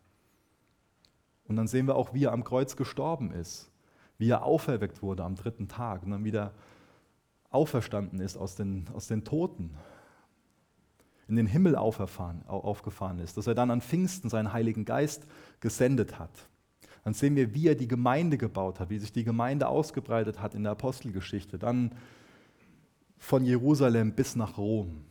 Und 1.46 1.56
dann 1.56 1.68
sehen 1.68 1.86
wir 1.86 1.94
auch, 1.94 2.14
wie 2.14 2.24
er 2.24 2.32
am 2.32 2.42
Kreuz 2.42 2.74
gestorben 2.76 3.30
ist, 3.30 3.70
wie 4.18 4.28
er 4.28 4.42
auferweckt 4.42 5.02
wurde 5.02 5.22
am 5.22 5.36
dritten 5.36 5.68
Tag 5.68 6.02
und 6.02 6.10
dann 6.10 6.24
wieder 6.24 6.52
auferstanden 7.50 8.18
ist 8.18 8.36
aus 8.36 8.56
den, 8.56 8.88
aus 8.92 9.06
den 9.06 9.24
Toten 9.24 9.76
in 11.28 11.36
den 11.36 11.46
Himmel 11.46 11.76
aufgefahren 11.76 13.18
ist, 13.18 13.36
dass 13.36 13.46
er 13.46 13.54
dann 13.54 13.70
an 13.70 13.80
Pfingsten 13.80 14.28
seinen 14.30 14.52
Heiligen 14.52 14.84
Geist 14.84 15.26
gesendet 15.60 16.18
hat. 16.18 16.30
Dann 17.04 17.14
sehen 17.14 17.36
wir, 17.36 17.54
wie 17.54 17.68
er 17.68 17.74
die 17.74 17.88
Gemeinde 17.88 18.38
gebaut 18.38 18.80
hat, 18.80 18.90
wie 18.90 18.98
sich 18.98 19.12
die 19.12 19.24
Gemeinde 19.24 19.68
ausgebreitet 19.68 20.40
hat 20.40 20.54
in 20.54 20.62
der 20.64 20.72
Apostelgeschichte. 20.72 21.58
Dann 21.58 21.92
von 23.18 23.44
Jerusalem 23.44 24.12
bis 24.12 24.36
nach 24.36 24.58
Rom. 24.58 25.04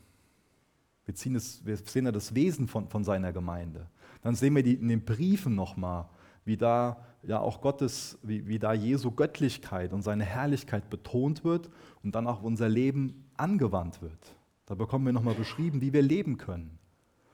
Wir, 1.06 1.36
es, 1.36 1.65
wir 1.65 1.78
sehen 1.78 2.06
ja 2.06 2.12
das 2.12 2.36
Wesen 2.36 2.67
von, 2.67 2.89
von 2.89 3.04
seiner 3.04 3.32
Gemeinde. 3.32 3.88
Dann 4.21 4.36
sehen 4.36 4.56
wir 4.56 4.63
die, 4.63 4.73
in 4.73 4.88
den 4.88 5.06
Briefen 5.06 5.56
nochmal, 5.56 6.10
wie 6.43 6.58
da 6.58 7.06
ja 7.23 7.39
auch 7.39 7.62
Gottes, 7.62 8.17
wie, 8.23 8.47
wie 8.47 8.60
da 8.60 8.73
Jesu 8.73 9.12
Göttlichkeit 9.12 9.93
und 9.93 10.01
seine 10.01 10.23
Herrlichkeit 10.23 10.89
betont 10.89 11.43
wird 11.43 11.69
und 12.04 12.15
dann 12.15 12.28
auch 12.28 12.41
unser 12.41 12.69
Leben 12.69 13.25
angewandt 13.38 14.01
wird. 14.01 14.36
Da 14.65 14.75
bekommen 14.75 15.06
wir 15.06 15.13
nochmal 15.13 15.36
beschrieben, 15.36 15.82
wie 15.82 15.93
wir 15.93 16.01
leben 16.01 16.38
können. 16.38 16.80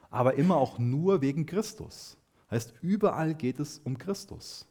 Aber 0.09 0.35
immer 0.35 0.57
auch 0.57 0.79
nur 0.79 1.21
wegen 1.21 1.45
Christus. 1.45 2.17
Heißt, 2.49 2.73
überall 2.81 3.33
geht 3.33 3.59
es 3.59 3.79
um 3.79 3.97
Christus. 3.97 4.67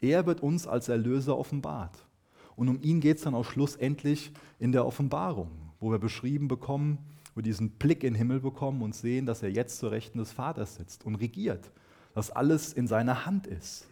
Er 0.00 0.26
wird 0.26 0.42
uns 0.42 0.66
als 0.66 0.88
Erlöser 0.88 1.38
offenbart. 1.38 2.06
Und 2.54 2.68
um 2.68 2.82
ihn 2.82 3.00
geht 3.00 3.16
es 3.16 3.22
dann 3.22 3.34
auch 3.34 3.44
schlussendlich 3.44 4.32
in 4.58 4.72
der 4.72 4.84
Offenbarung, 4.84 5.50
wo 5.80 5.90
wir 5.90 5.98
beschrieben 5.98 6.48
bekommen, 6.48 6.98
wo 7.32 7.38
wir 7.38 7.42
diesen 7.42 7.70
Blick 7.70 8.04
in 8.04 8.12
den 8.12 8.18
Himmel 8.18 8.40
bekommen 8.40 8.82
und 8.82 8.94
sehen, 8.94 9.24
dass 9.24 9.42
er 9.42 9.50
jetzt 9.50 9.78
zur 9.78 9.90
Rechten 9.90 10.18
des 10.18 10.32
Vaters 10.32 10.74
sitzt 10.74 11.06
und 11.06 11.14
regiert, 11.14 11.70
dass 12.14 12.30
alles 12.30 12.72
in 12.72 12.86
seiner 12.86 13.24
Hand 13.24 13.46
ist. 13.46 13.88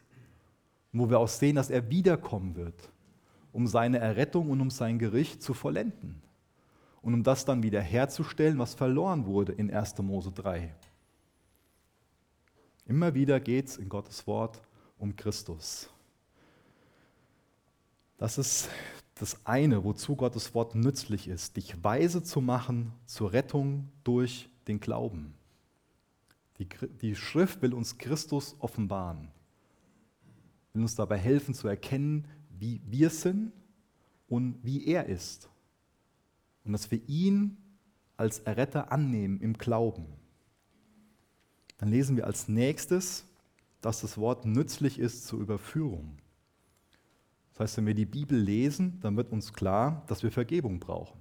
Und 0.92 1.00
wo 1.00 1.11
wir 1.11 1.18
auch 1.18 1.28
sehen, 1.28 1.56
dass 1.56 1.70
er 1.70 1.90
wiederkommen 1.90 2.56
wird, 2.56 2.90
um 3.52 3.66
seine 3.66 3.98
Errettung 3.98 4.50
und 4.50 4.61
um 4.61 4.70
sein 4.70 4.98
Gericht 4.98 5.42
zu 5.42 5.54
vollenden 5.54 6.26
und 7.07 7.14
um 7.14 7.23
das 7.23 7.45
dann 7.45 7.62
wieder 7.62 7.81
herzustellen, 7.81 8.59
was 8.59 8.75
verloren 8.75 9.27
wurde 9.27 9.53
in 9.53 9.71
1. 9.71 9.97
Mose 9.99 10.33
3. 10.33 10.75
Immer 12.85 13.14
wieder 13.14 13.38
geht 13.38 13.69
es 13.69 13.77
in 13.77 13.88
Gottes 13.88 14.27
Wort 14.27 14.61
um 14.99 15.14
Christus. 15.14 15.88
Das 18.19 18.38
ist 18.38 18.69
das 19.14 19.38
eine, 19.47 19.85
wozu 19.85 20.16
Gottes 20.16 20.53
Wort 20.53 20.75
nützlich 20.75 21.29
ist, 21.29 21.57
dich 21.57 21.85
weise 21.85 22.25
zu 22.25 22.40
machen 22.40 22.92
zur 23.05 23.33
Rettung 23.33 23.88
durch 24.03 24.51
den 24.66 24.81
Glauben. 24.81 25.35
Die, 26.59 26.66
die 27.01 27.14
Schrift 27.14 27.62
will 27.62 27.73
uns 27.73 27.99
Christus 27.99 28.57
offenbaren, 28.59 29.29
will 30.73 30.83
uns 30.83 30.97
dabei 30.97 31.19
helfen 31.19 31.55
zu 31.55 31.69
erkennen, 31.69 32.27
wie 32.51 32.81
wir 32.85 33.11
sind 33.11 33.53
und 34.27 34.59
wie 34.64 34.88
er 34.88 35.07
ist 35.07 35.49
und 36.66 36.72
dass 36.72 36.90
wir 36.90 37.00
ihn 37.09 37.57
als 38.16 38.40
Erretter 38.40 38.92
annehmen 38.92 39.40
im 39.40 39.55
Glauben. 39.55 40.07
Dann 41.79 41.88
lesen 41.90 42.16
wir 42.16 42.26
als 42.26 42.48
nächstes, 42.48 43.26
dass 43.81 44.00
das 44.00 44.18
Wort 44.18 44.46
nützlich 44.46 44.98
ist 44.98 45.26
zur 45.26 45.40
Überführung. 45.40 46.18
Das 47.52 47.61
heißt, 47.61 47.76
wenn 47.79 47.87
wir 47.87 47.94
die 47.94 48.07
Bibel 48.07 48.38
lesen, 48.38 48.98
dann 49.00 49.16
wird 49.16 49.33
uns 49.33 49.52
klar, 49.52 50.05
dass 50.09 50.22
wir 50.22 50.31
Vergebung 50.31 50.81
brauchen. 50.81 51.20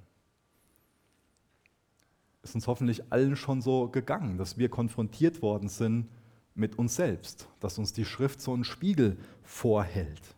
Ist 2.43 2.55
uns 2.55 2.67
hoffentlich 2.67 3.11
allen 3.11 3.35
schon 3.35 3.61
so 3.61 3.89
gegangen, 3.89 4.37
dass 4.37 4.57
wir 4.57 4.69
konfrontiert 4.69 5.41
worden 5.41 5.69
sind 5.69 6.09
mit 6.53 6.77
uns 6.77 6.95
selbst, 6.95 7.49
dass 7.59 7.77
uns 7.77 7.91
die 7.91 8.05
Schrift 8.05 8.39
so 8.39 8.53
einen 8.53 8.63
Spiegel 8.63 9.17
vorhält, 9.43 10.35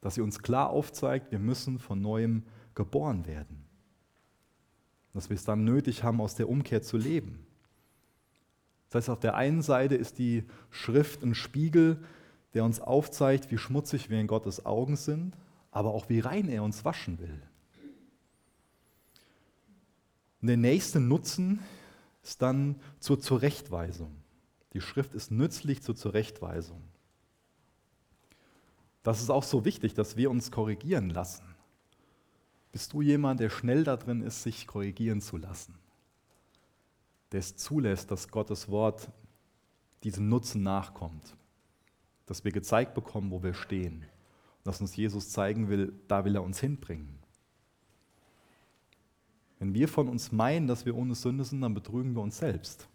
dass 0.00 0.14
sie 0.14 0.20
uns 0.20 0.40
klar 0.40 0.70
aufzeigt, 0.70 1.32
wir 1.32 1.38
müssen 1.38 1.78
von 1.78 2.00
neuem 2.00 2.44
geboren 2.74 3.26
werden, 3.26 3.57
dass 5.18 5.30
wir 5.30 5.34
es 5.34 5.44
dann 5.44 5.64
nötig 5.64 6.04
haben, 6.04 6.20
aus 6.20 6.36
der 6.36 6.48
Umkehr 6.48 6.80
zu 6.80 6.96
leben. 6.96 7.44
Das 8.88 9.02
heißt, 9.02 9.10
auf 9.10 9.18
der 9.18 9.34
einen 9.34 9.62
Seite 9.62 9.96
ist 9.96 10.20
die 10.20 10.44
Schrift 10.70 11.24
ein 11.24 11.34
Spiegel, 11.34 12.04
der 12.54 12.64
uns 12.64 12.80
aufzeigt, 12.80 13.50
wie 13.50 13.58
schmutzig 13.58 14.10
wir 14.10 14.20
in 14.20 14.28
Gottes 14.28 14.64
Augen 14.64 14.94
sind, 14.94 15.36
aber 15.72 15.92
auch 15.92 16.08
wie 16.08 16.20
rein 16.20 16.48
er 16.48 16.62
uns 16.62 16.84
waschen 16.84 17.18
will. 17.18 17.42
Und 20.40 20.46
der 20.46 20.56
nächste 20.56 21.00
Nutzen 21.00 21.58
ist 22.22 22.40
dann 22.40 22.76
zur 23.00 23.18
Zurechtweisung. 23.18 24.14
Die 24.72 24.80
Schrift 24.80 25.14
ist 25.14 25.32
nützlich 25.32 25.82
zur 25.82 25.96
Zurechtweisung. 25.96 26.80
Das 29.02 29.20
ist 29.20 29.30
auch 29.30 29.42
so 29.42 29.64
wichtig, 29.64 29.94
dass 29.94 30.16
wir 30.16 30.30
uns 30.30 30.52
korrigieren 30.52 31.10
lassen. 31.10 31.42
Bist 32.72 32.92
du 32.92 33.02
jemand, 33.02 33.40
der 33.40 33.50
schnell 33.50 33.84
darin 33.84 34.22
ist, 34.22 34.42
sich 34.42 34.66
korrigieren 34.66 35.20
zu 35.20 35.36
lassen? 35.36 35.74
Der 37.32 37.40
es 37.40 37.56
zulässt, 37.56 38.10
dass 38.10 38.28
Gottes 38.28 38.68
Wort 38.68 39.08
diesem 40.02 40.28
Nutzen 40.28 40.62
nachkommt? 40.62 41.36
Dass 42.26 42.44
wir 42.44 42.52
gezeigt 42.52 42.94
bekommen, 42.94 43.30
wo 43.30 43.42
wir 43.42 43.54
stehen? 43.54 44.04
Dass 44.64 44.80
uns 44.80 44.96
Jesus 44.96 45.30
zeigen 45.30 45.68
will, 45.68 45.94
da 46.08 46.24
will 46.24 46.36
er 46.36 46.42
uns 46.42 46.60
hinbringen. 46.60 47.18
Wenn 49.58 49.74
wir 49.74 49.88
von 49.88 50.08
uns 50.08 50.30
meinen, 50.30 50.66
dass 50.66 50.86
wir 50.86 50.94
ohne 50.94 51.14
Sünde 51.14 51.44
sind, 51.44 51.62
dann 51.62 51.74
betrügen 51.74 52.14
wir 52.14 52.22
uns 52.22 52.38
selbst. 52.38 52.86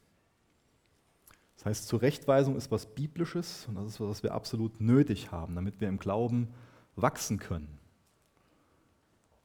Das 1.55 1.65
heißt, 1.65 1.87
Zurechtweisung 1.87 2.55
ist 2.55 2.71
was 2.71 2.85
Biblisches 2.85 3.67
und 3.67 3.75
das 3.75 3.85
ist 3.85 3.99
was, 3.99 4.09
was 4.09 4.23
wir 4.23 4.33
absolut 4.33 4.79
nötig 4.79 5.31
haben, 5.31 5.55
damit 5.55 5.81
wir 5.81 5.89
im 5.89 5.99
Glauben 5.99 6.49
wachsen 6.95 7.37
können. 7.37 7.79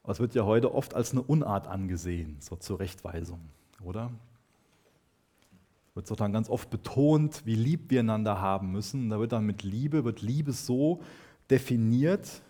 Aber 0.09 0.17
wird 0.17 0.33
ja 0.33 0.43
heute 0.43 0.73
oft 0.73 0.95
als 0.95 1.11
eine 1.11 1.21
Unart 1.21 1.67
angesehen, 1.67 2.37
so 2.39 2.55
Zurechtweisung, 2.55 3.41
oder? 3.83 4.09
Wird 5.93 6.07
so 6.07 6.15
dann 6.15 6.33
ganz 6.33 6.49
oft 6.49 6.71
betont, 6.71 7.45
wie 7.45 7.53
lieb 7.53 7.91
wir 7.91 7.99
einander 7.99 8.41
haben 8.41 8.71
müssen. 8.71 9.11
Da 9.11 9.19
wird 9.19 9.33
dann 9.33 9.45
mit 9.45 9.61
Liebe, 9.61 10.05
wird 10.05 10.23
Liebe 10.23 10.51
so 10.51 11.03
definiert, 11.51 12.41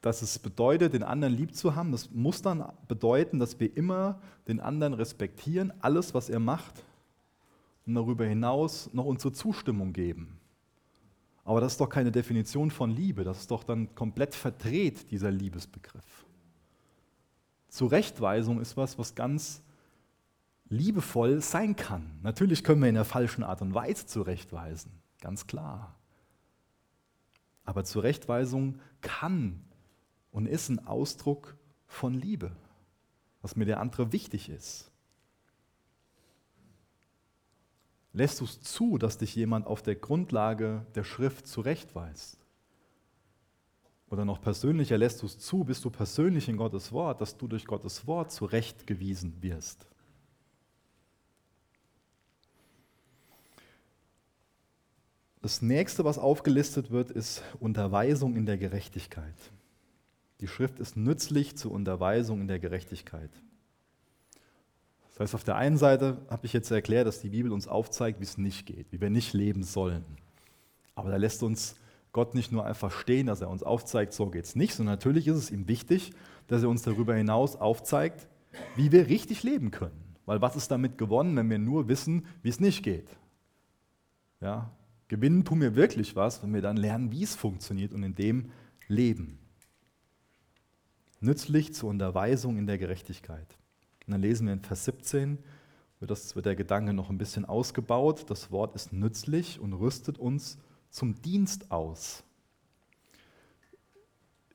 dass 0.00 0.22
es 0.22 0.38
bedeutet, 0.38 0.94
den 0.94 1.02
anderen 1.02 1.34
lieb 1.34 1.54
zu 1.54 1.76
haben. 1.76 1.92
Das 1.92 2.10
muss 2.10 2.40
dann 2.40 2.64
bedeuten, 2.88 3.38
dass 3.38 3.60
wir 3.60 3.76
immer 3.76 4.18
den 4.48 4.60
anderen 4.60 4.94
respektieren, 4.94 5.74
alles, 5.82 6.14
was 6.14 6.30
er 6.30 6.40
macht, 6.40 6.86
und 7.84 7.96
darüber 7.96 8.24
hinaus 8.24 8.88
noch 8.94 9.04
unsere 9.04 9.34
Zustimmung 9.34 9.92
geben. 9.92 10.38
Aber 11.44 11.60
das 11.60 11.72
ist 11.72 11.82
doch 11.82 11.90
keine 11.90 12.10
Definition 12.10 12.70
von 12.70 12.90
Liebe, 12.90 13.24
das 13.24 13.40
ist 13.40 13.50
doch 13.50 13.62
dann 13.62 13.94
komplett 13.94 14.34
verdreht, 14.34 15.10
dieser 15.10 15.30
Liebesbegriff. 15.30 16.24
Zurechtweisung 17.70 18.60
ist 18.60 18.76
was, 18.76 18.98
was 18.98 19.14
ganz 19.14 19.62
liebevoll 20.68 21.40
sein 21.40 21.76
kann. 21.76 22.18
Natürlich 22.22 22.62
können 22.62 22.82
wir 22.82 22.88
in 22.88 22.94
der 22.94 23.04
falschen 23.04 23.42
Art 23.42 23.62
und 23.62 23.74
Weise 23.74 24.06
zurechtweisen, 24.06 24.92
ganz 25.20 25.46
klar. 25.46 25.96
Aber 27.64 27.84
Zurechtweisung 27.84 28.80
kann 29.00 29.64
und 30.30 30.46
ist 30.46 30.68
ein 30.68 30.86
Ausdruck 30.86 31.56
von 31.86 32.14
Liebe, 32.14 32.52
was 33.42 33.56
mir 33.56 33.64
der 33.64 33.80
andere 33.80 34.12
wichtig 34.12 34.48
ist. 34.48 34.90
Lässt 38.12 38.40
du 38.40 38.44
es 38.44 38.60
zu, 38.60 38.98
dass 38.98 39.18
dich 39.18 39.36
jemand 39.36 39.66
auf 39.66 39.82
der 39.82 39.94
Grundlage 39.94 40.84
der 40.94 41.04
Schrift 41.04 41.46
zurechtweist? 41.46 42.39
Oder 44.10 44.24
noch 44.24 44.42
persönlicher, 44.42 44.98
lässt 44.98 45.22
du 45.22 45.26
es 45.26 45.38
zu, 45.38 45.62
bist 45.62 45.84
du 45.84 45.90
persönlich 45.90 46.48
in 46.48 46.56
Gottes 46.56 46.90
Wort, 46.90 47.20
dass 47.20 47.36
du 47.36 47.46
durch 47.46 47.64
Gottes 47.64 48.06
Wort 48.08 48.32
zurechtgewiesen 48.32 49.40
wirst? 49.40 49.86
Das 55.42 55.62
nächste, 55.62 56.04
was 56.04 56.18
aufgelistet 56.18 56.90
wird, 56.90 57.10
ist 57.10 57.42
Unterweisung 57.60 58.36
in 58.36 58.44
der 58.44 58.58
Gerechtigkeit. 58.58 59.34
Die 60.40 60.48
Schrift 60.48 60.80
ist 60.80 60.96
nützlich 60.96 61.56
zur 61.56 61.70
Unterweisung 61.70 62.40
in 62.40 62.48
der 62.48 62.58
Gerechtigkeit. 62.58 63.30
Das 65.10 65.20
heißt, 65.20 65.34
auf 65.34 65.44
der 65.44 65.56
einen 65.56 65.78
Seite 65.78 66.18
habe 66.28 66.46
ich 66.46 66.52
jetzt 66.52 66.70
erklärt, 66.70 67.06
dass 67.06 67.20
die 67.20 67.30
Bibel 67.30 67.52
uns 67.52 67.68
aufzeigt, 67.68 68.20
wie 68.20 68.24
es 68.24 68.38
nicht 68.38 68.66
geht, 68.66 68.90
wie 68.90 69.00
wir 69.00 69.10
nicht 69.10 69.32
leben 69.32 69.62
sollen. 69.62 70.04
Aber 70.94 71.10
da 71.10 71.16
lässt 71.16 71.42
uns 71.42 71.76
Gott 72.12 72.34
nicht 72.34 72.50
nur 72.50 72.66
einfach 72.66 72.90
stehen, 72.90 73.26
dass 73.26 73.40
er 73.40 73.50
uns 73.50 73.62
aufzeigt, 73.62 74.12
so 74.12 74.26
geht 74.30 74.44
es 74.44 74.56
nicht, 74.56 74.74
sondern 74.74 74.94
natürlich 74.94 75.28
ist 75.28 75.36
es 75.36 75.50
ihm 75.50 75.68
wichtig, 75.68 76.12
dass 76.48 76.62
er 76.62 76.68
uns 76.68 76.82
darüber 76.82 77.14
hinaus 77.14 77.56
aufzeigt, 77.56 78.28
wie 78.76 78.90
wir 78.90 79.06
richtig 79.06 79.42
leben 79.42 79.70
können. 79.70 80.16
Weil 80.26 80.42
was 80.42 80.56
ist 80.56 80.70
damit 80.70 80.98
gewonnen, 80.98 81.36
wenn 81.36 81.50
wir 81.50 81.58
nur 81.58 81.88
wissen, 81.88 82.26
wie 82.42 82.48
es 82.48 82.60
nicht 82.60 82.82
geht? 82.82 83.08
Ja, 84.40 84.70
gewinnen 85.08 85.44
tun 85.44 85.60
wir 85.60 85.76
wirklich 85.76 86.16
was, 86.16 86.42
wenn 86.42 86.52
wir 86.52 86.62
dann 86.62 86.76
lernen, 86.76 87.12
wie 87.12 87.22
es 87.22 87.34
funktioniert 87.34 87.92
und 87.92 88.02
in 88.02 88.14
dem 88.14 88.50
leben. 88.88 89.38
Nützlich 91.20 91.74
zur 91.74 91.90
Unterweisung 91.90 92.56
in 92.56 92.66
der 92.66 92.78
Gerechtigkeit. 92.78 93.56
Und 94.06 94.12
dann 94.12 94.22
lesen 94.22 94.46
wir 94.46 94.54
in 94.54 94.62
Vers 94.62 94.86
17, 94.86 95.38
wird, 96.00 96.10
das, 96.10 96.34
wird 96.34 96.46
der 96.46 96.56
Gedanke 96.56 96.94
noch 96.94 97.10
ein 97.10 97.18
bisschen 97.18 97.44
ausgebaut. 97.44 98.30
Das 98.30 98.50
Wort 98.50 98.74
ist 98.74 98.92
nützlich 98.92 99.60
und 99.60 99.74
rüstet 99.74 100.18
uns 100.18 100.58
zum 100.90 101.20
Dienst 101.22 101.70
aus. 101.70 102.22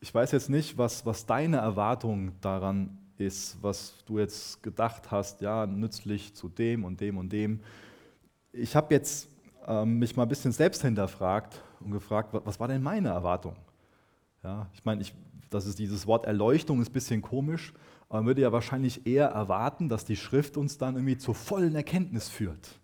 Ich 0.01 0.13
weiß 0.13 0.31
jetzt 0.31 0.49
nicht, 0.49 0.77
was, 0.77 1.05
was 1.05 1.25
deine 1.25 1.57
Erwartung 1.57 2.33
daran 2.41 2.97
ist, 3.17 3.57
was 3.61 3.95
du 4.05 4.19
jetzt 4.19 4.61
gedacht 4.61 5.09
hast, 5.09 5.41
ja, 5.41 5.65
nützlich 5.65 6.35
zu 6.35 6.49
dem 6.49 6.83
und 6.83 7.01
dem 7.01 7.17
und 7.17 7.31
dem. 7.31 7.61
Ich 8.51 8.75
habe 8.75 8.93
jetzt 8.93 9.29
ähm, 9.65 9.99
mich 9.99 10.15
mal 10.15 10.23
ein 10.23 10.29
bisschen 10.29 10.51
selbst 10.51 10.81
hinterfragt 10.81 11.63
und 11.79 11.91
gefragt, 11.91 12.29
was 12.31 12.59
war 12.59 12.67
denn 12.67 12.83
meine 12.83 13.09
Erwartung? 13.09 13.55
Ja, 14.43 14.67
ich 14.73 14.85
meine, 14.85 15.01
ich, 15.01 15.13
das 15.49 15.65
ist 15.65 15.79
dieses 15.79 16.05
Wort 16.05 16.25
Erleuchtung 16.25 16.81
ist 16.81 16.89
ein 16.89 16.93
bisschen 16.93 17.21
komisch, 17.21 17.73
aber 18.09 18.19
man 18.19 18.27
würde 18.27 18.41
ja 18.41 18.51
wahrscheinlich 18.51 19.07
eher 19.07 19.27
erwarten, 19.27 19.89
dass 19.89 20.05
die 20.05 20.15
Schrift 20.15 20.57
uns 20.57 20.77
dann 20.77 20.95
irgendwie 20.95 21.17
zur 21.17 21.33
vollen 21.33 21.73
Erkenntnis 21.73 22.29
führt. 22.29 22.79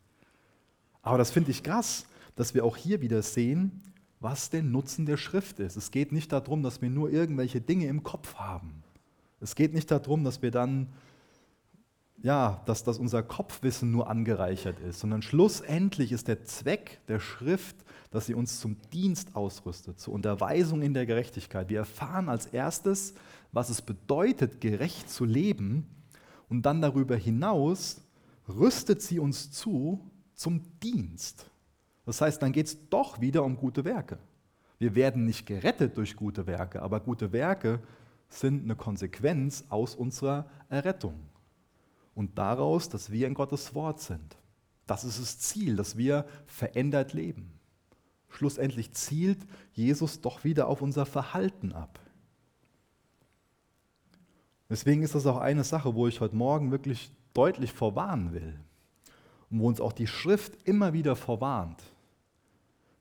Aber 1.03 1.17
das 1.17 1.31
finde 1.31 1.51
ich 1.51 1.61
krass, 1.61 2.05
dass 2.41 2.55
wir 2.55 2.65
auch 2.65 2.75
hier 2.75 3.01
wieder 3.01 3.21
sehen, 3.21 3.83
was 4.19 4.49
der 4.49 4.63
Nutzen 4.63 5.05
der 5.05 5.17
Schrift 5.17 5.59
ist. 5.59 5.75
Es 5.77 5.91
geht 5.91 6.11
nicht 6.11 6.31
darum, 6.31 6.63
dass 6.63 6.81
wir 6.81 6.89
nur 6.89 7.11
irgendwelche 7.11 7.61
Dinge 7.61 7.85
im 7.85 8.01
Kopf 8.01 8.33
haben. 8.33 8.81
Es 9.39 9.53
geht 9.53 9.75
nicht 9.75 9.91
darum, 9.91 10.23
dass 10.23 10.41
wir 10.41 10.49
dann, 10.49 10.87
ja, 12.23 12.63
dass, 12.65 12.83
dass 12.83 12.97
unser 12.97 13.21
Kopfwissen 13.21 13.91
nur 13.91 14.09
angereichert 14.09 14.79
ist, 14.79 15.01
sondern 15.01 15.21
schlussendlich 15.21 16.11
ist 16.11 16.27
der 16.27 16.43
Zweck 16.43 16.99
der 17.07 17.19
Schrift, 17.19 17.75
dass 18.09 18.25
sie 18.25 18.33
uns 18.33 18.59
zum 18.59 18.75
Dienst 18.91 19.35
ausrüstet, 19.35 19.99
zur 19.99 20.15
Unterweisung 20.15 20.81
in 20.81 20.95
der 20.95 21.05
Gerechtigkeit. 21.05 21.69
Wir 21.69 21.77
erfahren 21.77 22.27
als 22.27 22.47
erstes, 22.47 23.13
was 23.51 23.69
es 23.69 23.83
bedeutet, 23.83 24.61
gerecht 24.61 25.11
zu 25.11 25.25
leben. 25.25 25.85
Und 26.49 26.63
dann 26.63 26.81
darüber 26.81 27.15
hinaus 27.15 28.01
rüstet 28.49 29.03
sie 29.03 29.19
uns 29.19 29.51
zu 29.51 30.09
zum 30.33 30.63
Dienst. 30.81 31.50
Das 32.11 32.19
heißt, 32.19 32.41
dann 32.41 32.51
geht 32.51 32.65
es 32.65 32.89
doch 32.89 33.21
wieder 33.21 33.41
um 33.41 33.55
gute 33.55 33.85
Werke. 33.85 34.17
Wir 34.79 34.95
werden 34.95 35.23
nicht 35.23 35.45
gerettet 35.45 35.95
durch 35.95 36.17
gute 36.17 36.45
Werke, 36.45 36.81
aber 36.81 36.99
gute 36.99 37.31
Werke 37.31 37.79
sind 38.27 38.65
eine 38.65 38.75
Konsequenz 38.75 39.63
aus 39.69 39.95
unserer 39.95 40.45
Errettung. 40.67 41.13
Und 42.13 42.37
daraus, 42.37 42.89
dass 42.89 43.13
wir 43.13 43.27
in 43.27 43.33
Gottes 43.33 43.73
Wort 43.75 44.01
sind. 44.01 44.35
Das 44.87 45.05
ist 45.05 45.21
das 45.21 45.39
Ziel, 45.39 45.77
dass 45.77 45.95
wir 45.95 46.25
verändert 46.47 47.13
leben. 47.13 47.53
Schlussendlich 48.27 48.91
zielt 48.91 49.39
Jesus 49.71 50.19
doch 50.19 50.43
wieder 50.43 50.67
auf 50.67 50.81
unser 50.81 51.05
Verhalten 51.05 51.71
ab. 51.71 51.97
Deswegen 54.69 55.01
ist 55.01 55.15
das 55.15 55.25
auch 55.25 55.37
eine 55.37 55.63
Sache, 55.63 55.95
wo 55.95 56.09
ich 56.09 56.19
heute 56.19 56.35
Morgen 56.35 56.71
wirklich 56.71 57.13
deutlich 57.33 57.71
vorwarnen 57.71 58.33
will 58.33 58.59
und 59.49 59.59
wo 59.59 59.69
uns 59.69 59.79
auch 59.79 59.93
die 59.93 60.07
Schrift 60.07 60.67
immer 60.67 60.91
wieder 60.91 61.15
vorwarnt. 61.15 61.81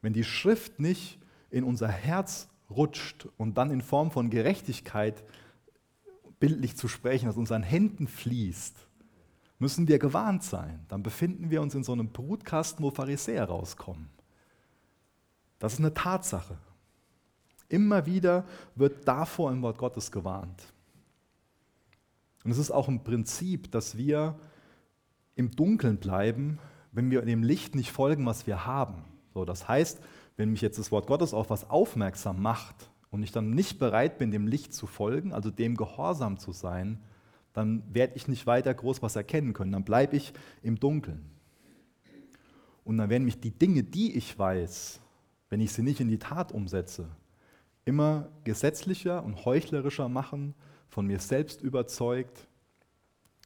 Wenn 0.03 0.13
die 0.13 0.25
Schrift 0.25 0.81
nicht 0.81 1.19
in 1.51 1.65
unser 1.65 1.89
Herz 1.89 2.49
rutscht 2.71 3.29
und 3.37 3.59
dann 3.59 3.71
in 3.71 3.83
Form 3.83 4.11
von 4.11 4.31
Gerechtigkeit, 4.31 5.25
bildlich 6.39 6.77
zu 6.77 6.89
sprechen, 6.89 7.29
aus 7.29 7.37
unseren 7.37 7.63
Händen 7.63 8.09
fließt, 8.09 8.77
müssen 9.59 9.89
wir 9.89 9.99
gewarnt 9.99 10.43
sein. 10.43 10.85
Dann 10.89 11.03
befinden 11.03 11.51
wir 11.51 11.61
uns 11.61 11.75
in 11.75 11.85
so 11.85 11.93
einem 11.93 12.09
Brutkasten, 12.09 12.85
wo 12.85 12.91
Pharisäer 12.91 13.45
rauskommen. 13.45 14.09
Das 15.59 15.75
ist 15.75 15.81
eine 15.81 15.93
Tatsache. 15.93 16.57
Immer 17.69 18.07
wieder 18.07 18.45
wird 18.75 19.07
davor 19.07 19.53
im 19.53 19.63
Wort 19.63 19.79
Gottes 19.79 20.11
gewarnt. 20.11 20.73
Und 22.43 22.51
es 22.51 22.59
ist 22.59 22.71
auch 22.71 22.89
ein 22.89 23.05
Prinzip, 23.05 23.71
dass 23.71 23.97
wir 23.97 24.39
im 25.35 25.51
Dunkeln 25.51 25.99
bleiben, 25.99 26.59
wenn 26.91 27.11
wir 27.11 27.23
dem 27.23 27.43
Licht 27.43 27.75
nicht 27.75 27.93
folgen, 27.93 28.25
was 28.27 28.47
wir 28.47 28.65
haben. 28.67 29.05
So, 29.33 29.45
das 29.45 29.69
heißt, 29.69 30.01
wenn 30.37 30.51
mich 30.51 30.61
jetzt 30.61 30.79
das 30.79 30.91
Wort 30.91 31.07
Gottes 31.07 31.35
auf 31.35 31.51
was 31.51 31.69
aufmerksam 31.69 32.41
macht 32.43 32.91
und 33.11 33.23
ich 33.23 33.33
dann 33.33 33.51
nicht 33.51 33.79
bereit 33.79 34.19
bin, 34.19 34.31
dem 34.31 34.47
Licht 34.47 34.75
zu 34.75 34.87
folgen, 34.87 35.33
also 35.33 35.51
dem 35.51 35.77
gehorsam 35.77 36.39
zu 36.39 36.53
sein, 36.53 36.99
dann 37.53 37.83
werde 37.93 38.15
ich 38.17 38.29
nicht 38.29 38.47
weiter 38.47 38.73
groß 38.73 39.03
was 39.03 39.17
erkennen 39.17 39.53
können. 39.53 39.73
Dann 39.73 39.85
bleibe 39.85 40.17
ich 40.17 40.33
im 40.63 40.79
Dunkeln. 40.79 41.25
Und 42.85 42.99
dann 42.99 43.11
werden 43.11 43.25
mich 43.25 43.41
die 43.41 43.51
Dinge, 43.51 43.83
die 43.83 44.17
ich 44.17 44.39
weiß, 44.39 45.01
wenn 45.49 45.61
ich 45.61 45.73
sie 45.73 45.83
nicht 45.83 46.01
in 46.01 46.09
die 46.09 46.19
Tat 46.19 46.53
umsetze, 46.53 47.09
immer 47.85 48.29
gesetzlicher 48.45 49.23
und 49.25 49.45
heuchlerischer 49.45 50.09
machen, 50.09 50.55
von 50.89 51.07
mir 51.07 51.19
selbst 51.19 51.61
überzeugt. 51.61 52.49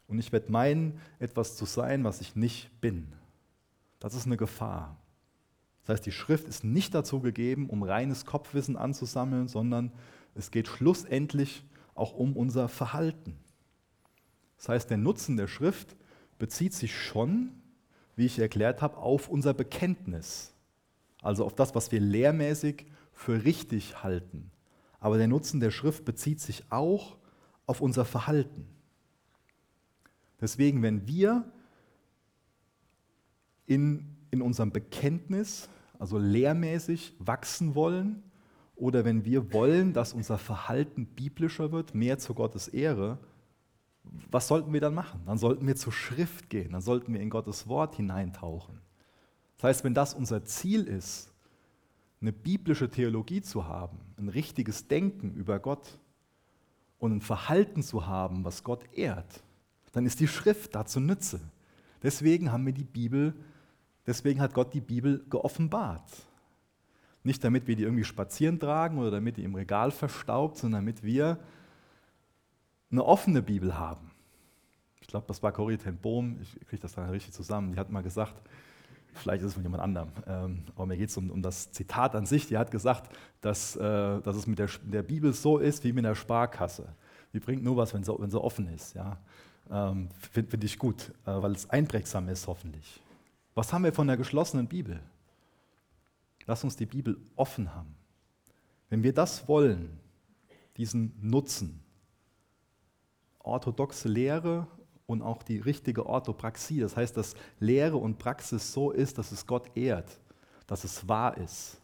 Und 0.07 0.19
ich 0.19 0.33
werde 0.33 0.53
meinen, 0.53 1.01
etwas 1.19 1.57
zu 1.57 1.65
sein, 1.65 2.05
was 2.05 2.21
ich 2.21 2.37
nicht 2.37 2.71
bin. 2.81 3.13
Das 4.01 4.15
ist 4.15 4.27
eine 4.27 4.37
Gefahr. 4.37 4.97
Das 5.85 5.95
heißt, 5.95 6.07
die 6.07 6.13
Schrift 6.13 6.49
ist 6.49 6.65
nicht 6.65 6.95
dazu 6.95 7.21
gegeben, 7.21 7.69
um 7.69 7.83
reines 7.83 8.25
Kopfwissen 8.25 8.77
anzusammeln, 8.77 9.49
sondern 9.49 9.93
es 10.35 10.51
geht 10.51 10.67
schlussendlich 10.67 11.65
auch 11.95 12.15
um 12.15 12.37
unser 12.37 12.69
Verhalten. 12.69 13.37
Das 14.57 14.69
heißt, 14.69 14.91
der 14.91 14.97
Nutzen 14.97 15.37
der 15.37 15.47
Schrift 15.47 15.95
bezieht 16.39 16.73
sich 16.73 16.97
schon, 16.97 17.51
wie 18.17 18.27
ich 18.27 18.39
erklärt 18.39 18.81
habe, 18.81 18.97
auf 18.97 19.29
unser 19.29 19.53
Bekenntnis. 19.53 20.55
Also 21.21 21.45
auf 21.45 21.55
das, 21.55 21.75
was 21.75 21.93
wir 21.93 22.01
lehrmäßig 22.01 22.87
für 23.13 23.45
richtig 23.45 24.03
halten. 24.03 24.51
Aber 25.01 25.19
der 25.19 25.29
Nutzen 25.29 25.61
der 25.61 25.71
Schrift 25.71 26.05
bezieht 26.05 26.41
sich 26.41 26.65
auch 26.71 27.19
auf 27.67 27.81
unser 27.81 28.05
Verhalten. 28.05 28.67
Deswegen, 30.41 30.83
wenn 30.83 31.07
wir 31.07 31.51
in, 33.67 34.17
in 34.31 34.43
unserem 34.43 34.73
Bekenntnis, 34.73 35.69
also 35.99 36.19
lehrmäßig 36.19 37.15
wachsen 37.19 37.75
wollen, 37.75 38.23
oder 38.77 39.05
wenn 39.05 39.25
wir 39.25 39.53
wollen, 39.53 39.93
dass 39.93 40.13
unser 40.13 40.37
Verhalten 40.37 41.07
biblischer 41.07 41.71
wird, 41.71 41.95
mehr 41.95 42.19
zu 42.19 42.35
Gottes 42.35 42.69
Ehre, 42.69 43.19
was 44.31 44.49
sollten 44.49 44.73
wir 44.73 44.81
dann 44.81 44.95
machen? 44.95 45.23
Dann 45.27 45.39
sollten 45.39 45.67
wir 45.67 45.77
zur 45.77 45.93
Schrift 45.93 46.51
gehen, 46.51 46.73
dann 46.73 46.81
sollten 46.81 47.13
wir 47.13 47.21
in 47.21 47.31
Gottes 47.31 47.69
Wort 47.69 47.95
hineintauchen. 47.95 48.81
Das 49.57 49.65
heißt, 49.65 49.85
wenn 49.85 49.95
das 49.95 50.15
unser 50.15 50.45
Ziel 50.45 50.85
ist, 50.85 51.33
eine 52.21 52.33
biblische 52.33 52.91
Theologie 52.91 53.43
zu 53.43 53.67
haben, 53.67 53.99
ein 54.17 54.29
richtiges 54.29 54.89
Denken 54.89 55.35
über 55.35 55.59
Gott 55.59 55.99
und 56.99 57.13
ein 57.13 57.21
Verhalten 57.21 57.83
zu 57.83 58.07
haben, 58.07 58.45
was 58.45 58.65
Gott 58.65 58.85
ehrt, 58.93 59.43
dann 59.93 60.07
ist 60.07 60.21
die 60.21 60.29
Schrift 60.29 60.75
dazu 60.75 61.01
Nütze. 61.01 61.41
Deswegen 62.03 62.51
haben 62.51 62.67
wir 62.67 62.73
die 62.73 62.85
Bibel, 62.85 63.35
deswegen 64.07 64.41
hat 64.41 64.55
Gott 64.55 64.75
die 64.75 64.81
Bibel 64.81 65.25
geoffenbart. 65.29 66.11
Nicht 67.23 67.43
damit 67.43 67.67
wir 67.67 67.77
die 67.77 67.85
irgendwie 67.85 68.05
spazieren 68.05 68.61
tragen 68.61 68.99
oder 68.99 69.11
damit 69.11 69.39
die 69.39 69.45
im 69.45 69.55
Regal 69.55 69.91
verstaubt, 69.91 70.59
sondern 70.59 70.83
damit 70.83 71.03
wir 71.03 71.39
eine 72.91 73.05
offene 73.05 73.43
Bibel 73.43 73.79
haben. 73.79 74.11
Ich 75.01 75.09
glaube, 75.09 75.27
das 75.27 75.43
war 75.43 75.53
Corrie 75.53 75.77
ten 75.77 75.97
Bohm, 75.97 76.39
ich 76.41 76.67
kriege 76.67 76.83
das 76.83 76.95
dann 76.95 77.09
richtig 77.11 77.33
zusammen, 77.33 77.73
die 77.73 77.79
hat 77.79 77.91
mal 77.91 78.03
gesagt, 78.03 78.35
vielleicht 79.15 79.43
ist 79.43 79.49
es 79.49 79.55
von 79.55 79.63
jemand 79.63 79.83
anderem, 79.83 80.09
ähm, 80.27 80.65
aber 80.75 80.87
mir 80.87 80.97
geht 80.97 81.09
es 81.09 81.17
um, 81.17 81.31
um, 81.31 81.43
das 81.43 81.71
Zitat 81.73 82.15
an 82.15 82.27
sich, 82.27 82.47
die 82.47 82.59
hat 82.59 82.71
gesagt, 82.71 83.15
dass, 83.41 83.77
äh, 83.77 83.81
dass 84.21 84.37
es 84.37 84.47
mit 84.47 84.59
der, 84.59 84.69
der, 84.83 85.03
Bibel 85.03 85.33
so 85.33 85.59
ist 85.59 85.85
wie 85.85 85.93
mit 85.93 86.05
der 86.05 86.15
Sparkasse. 86.15 86.89
Die 87.33 87.41
bringt 87.41 87.63
nur 87.63 87.77
was, 87.77 87.95
wenn 87.95 88.03
sie, 88.03 88.15
wenn 88.19 88.31
sie 88.31 88.41
offen 88.41 88.69
ist. 88.69 88.95
Ja? 88.95 89.19
Ähm, 89.71 90.09
Finde 90.33 90.51
find 90.51 90.65
ich 90.65 90.79
gut, 90.79 91.13
äh, 91.27 91.43
weil 91.43 91.53
es 91.53 91.69
einprägsam 91.69 92.29
ist 92.29 92.47
hoffentlich. 92.47 93.01
Was 93.55 93.73
haben 93.73 93.85
wir 93.85 93.93
von 93.93 94.07
der 94.07 94.17
geschlossenen 94.17 94.69
Bibel? 94.69 95.01
Lass 96.47 96.65
uns 96.65 96.77
die 96.77 96.87
Bibel 96.87 97.17
offen 97.37 97.75
haben. 97.75 97.95
Wenn 98.91 99.03
wir 99.03 99.15
das 99.15 99.49
wollen, 99.49 99.99
diesen 100.77 101.15
Nutzen, 101.21 101.81
orthodoxe 103.39 104.09
Lehre 104.09 104.67
und 105.07 105.23
auch 105.23 105.43
die 105.43 105.59
richtige 105.59 106.07
Orthopraxie. 106.07 106.81
Das 106.81 106.97
heißt, 106.97 107.17
dass 107.17 107.35
Lehre 107.61 107.97
und 107.97 108.19
Praxis 108.19 108.73
so 108.73 108.91
ist, 108.91 109.19
dass 109.19 109.33
es 109.33 109.47
Gott 109.47 109.77
ehrt, 109.77 110.21
dass 110.67 110.85
es 110.85 111.09
wahr 111.09 111.37
ist. 111.37 111.81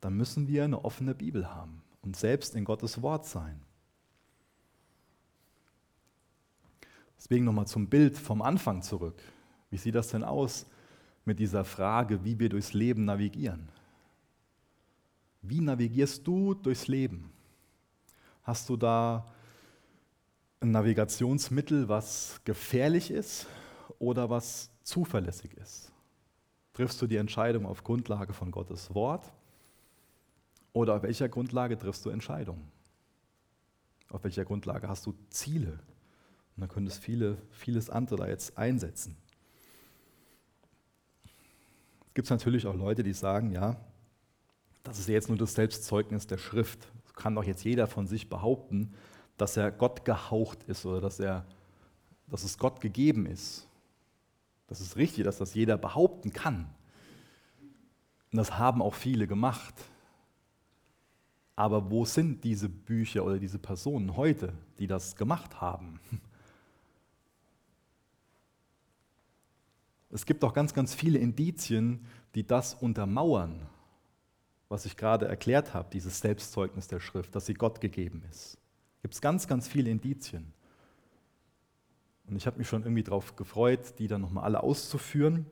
Dann 0.00 0.14
müssen 0.16 0.48
wir 0.48 0.64
eine 0.64 0.84
offene 0.84 1.14
Bibel 1.14 1.50
haben 1.54 1.82
und 2.02 2.16
selbst 2.16 2.54
in 2.54 2.64
Gottes 2.64 3.00
Wort 3.02 3.26
sein. 3.26 3.60
Deswegen 7.16 7.44
nochmal 7.44 7.66
zum 7.66 7.88
Bild 7.88 8.18
vom 8.18 8.42
Anfang 8.42 8.82
zurück. 8.82 9.22
Wie 9.70 9.76
sieht 9.76 9.94
das 9.94 10.08
denn 10.08 10.24
aus 10.24 10.66
mit 11.24 11.38
dieser 11.38 11.64
Frage, 11.64 12.24
wie 12.24 12.38
wir 12.38 12.48
durchs 12.48 12.72
Leben 12.72 13.04
navigieren? 13.04 13.68
Wie 15.42 15.60
navigierst 15.60 16.26
du 16.26 16.54
durchs 16.54 16.88
Leben? 16.88 17.30
Hast 18.42 18.68
du 18.68 18.76
da 18.76 19.26
ein 20.60 20.70
Navigationsmittel, 20.70 21.88
was 21.88 22.40
gefährlich 22.44 23.10
ist 23.10 23.46
oder 23.98 24.30
was 24.30 24.70
zuverlässig 24.82 25.52
ist? 25.54 25.92
Triffst 26.72 27.00
du 27.00 27.06
die 27.06 27.16
Entscheidung 27.16 27.66
auf 27.66 27.84
Grundlage 27.84 28.32
von 28.32 28.50
Gottes 28.50 28.94
Wort 28.94 29.32
oder 30.72 30.96
auf 30.96 31.02
welcher 31.02 31.28
Grundlage 31.28 31.78
triffst 31.78 32.04
du 32.04 32.10
Entscheidungen? 32.10 32.70
Auf 34.10 34.24
welcher 34.24 34.44
Grundlage 34.44 34.88
hast 34.88 35.06
du 35.06 35.14
Ziele? 35.30 35.78
Und 36.56 36.60
dann 36.60 36.68
könntest 36.68 37.02
viele, 37.02 37.36
vieles 37.50 37.90
andere 37.90 38.16
da 38.16 38.28
jetzt 38.28 38.56
einsetzen. 38.56 39.16
Es 42.14 42.16
gibt 42.16 42.30
natürlich 42.30 42.64
auch 42.68 42.76
Leute, 42.76 43.02
die 43.02 43.12
sagen, 43.12 43.50
ja, 43.50 43.76
das 44.84 45.00
ist 45.00 45.08
jetzt 45.08 45.28
nur 45.28 45.36
das 45.36 45.54
Selbstzeugnis 45.54 46.28
der 46.28 46.38
Schrift. 46.38 46.86
Das 47.02 47.14
kann 47.14 47.34
doch 47.34 47.42
jetzt 47.42 47.64
jeder 47.64 47.88
von 47.88 48.06
sich 48.06 48.28
behaupten, 48.28 48.94
dass 49.36 49.56
er 49.56 49.72
Gott 49.72 50.04
gehaucht 50.04 50.62
ist 50.68 50.86
oder 50.86 51.00
dass, 51.00 51.18
er, 51.18 51.44
dass 52.28 52.44
es 52.44 52.56
Gott 52.56 52.80
gegeben 52.80 53.26
ist. 53.26 53.66
Das 54.68 54.80
ist 54.80 54.96
richtig, 54.96 55.24
dass 55.24 55.38
das 55.38 55.54
jeder 55.54 55.76
behaupten 55.76 56.32
kann. 56.32 56.72
Und 58.30 58.36
das 58.36 58.58
haben 58.58 58.80
auch 58.80 58.94
viele 58.94 59.26
gemacht. 59.26 59.74
Aber 61.56 61.90
wo 61.90 62.04
sind 62.04 62.44
diese 62.44 62.68
Bücher 62.68 63.24
oder 63.24 63.40
diese 63.40 63.58
Personen 63.58 64.16
heute, 64.16 64.52
die 64.78 64.86
das 64.86 65.16
gemacht 65.16 65.60
haben? 65.60 65.98
Es 70.14 70.24
gibt 70.24 70.42
auch 70.44 70.54
ganz, 70.54 70.72
ganz 70.72 70.94
viele 70.94 71.18
Indizien, 71.18 72.06
die 72.34 72.46
das 72.46 72.72
untermauern, 72.74 73.66
was 74.70 74.86
ich 74.86 74.96
gerade 74.96 75.28
erklärt 75.28 75.74
habe, 75.74 75.90
dieses 75.92 76.20
Selbstzeugnis 76.20 76.88
der 76.88 77.00
Schrift, 77.00 77.34
dass 77.34 77.46
sie 77.46 77.54
Gott 77.54 77.82
gegeben 77.82 78.22
ist 78.30 78.58
gibt 79.04 79.12
es 79.12 79.20
ganz, 79.20 79.46
ganz 79.46 79.68
viele 79.68 79.90
Indizien. 79.90 80.50
Und 82.26 82.36
ich 82.36 82.46
habe 82.46 82.56
mich 82.56 82.66
schon 82.66 82.84
irgendwie 82.84 83.02
darauf 83.02 83.36
gefreut, 83.36 83.98
die 83.98 84.08
dann 84.08 84.22
nochmal 84.22 84.44
alle 84.44 84.62
auszuführen. 84.62 85.44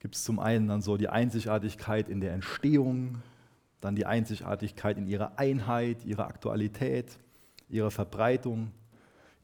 Gibt 0.00 0.16
es 0.16 0.24
zum 0.24 0.40
einen 0.40 0.66
dann 0.66 0.82
so 0.82 0.96
die 0.96 1.08
Einzigartigkeit 1.08 2.08
in 2.08 2.20
der 2.20 2.32
Entstehung, 2.32 3.22
dann 3.80 3.94
die 3.94 4.04
Einzigartigkeit 4.04 4.98
in 4.98 5.06
ihrer 5.06 5.38
Einheit, 5.38 6.04
ihrer 6.04 6.26
Aktualität, 6.26 7.20
ihrer 7.68 7.92
Verbreitung, 7.92 8.72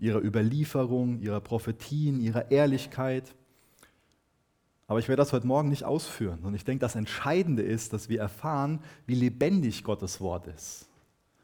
ihrer 0.01 0.21
Überlieferung, 0.21 1.21
ihrer 1.21 1.41
Prophetien, 1.41 2.21
ihrer 2.21 2.51
Ehrlichkeit. 2.51 3.37
Aber 4.89 4.99
ich 4.99 5.07
werde 5.07 5.21
das 5.21 5.35
heute 5.35 5.47
Morgen 5.47 5.69
nicht 5.69 5.85
ausführen. 5.85 6.41
Und 6.43 6.55
ich 6.55 6.65
denke, 6.65 6.81
das 6.81 6.97
Entscheidende 6.97 7.63
ist, 7.63 7.93
dass 7.93 8.09
wir 8.09 8.21
erfahren, 8.21 8.81
wie 9.07 9.15
lebendig 9.15 9.85
Gottes 9.85 10.21
Wort 10.21 10.47
ist. 10.49 10.89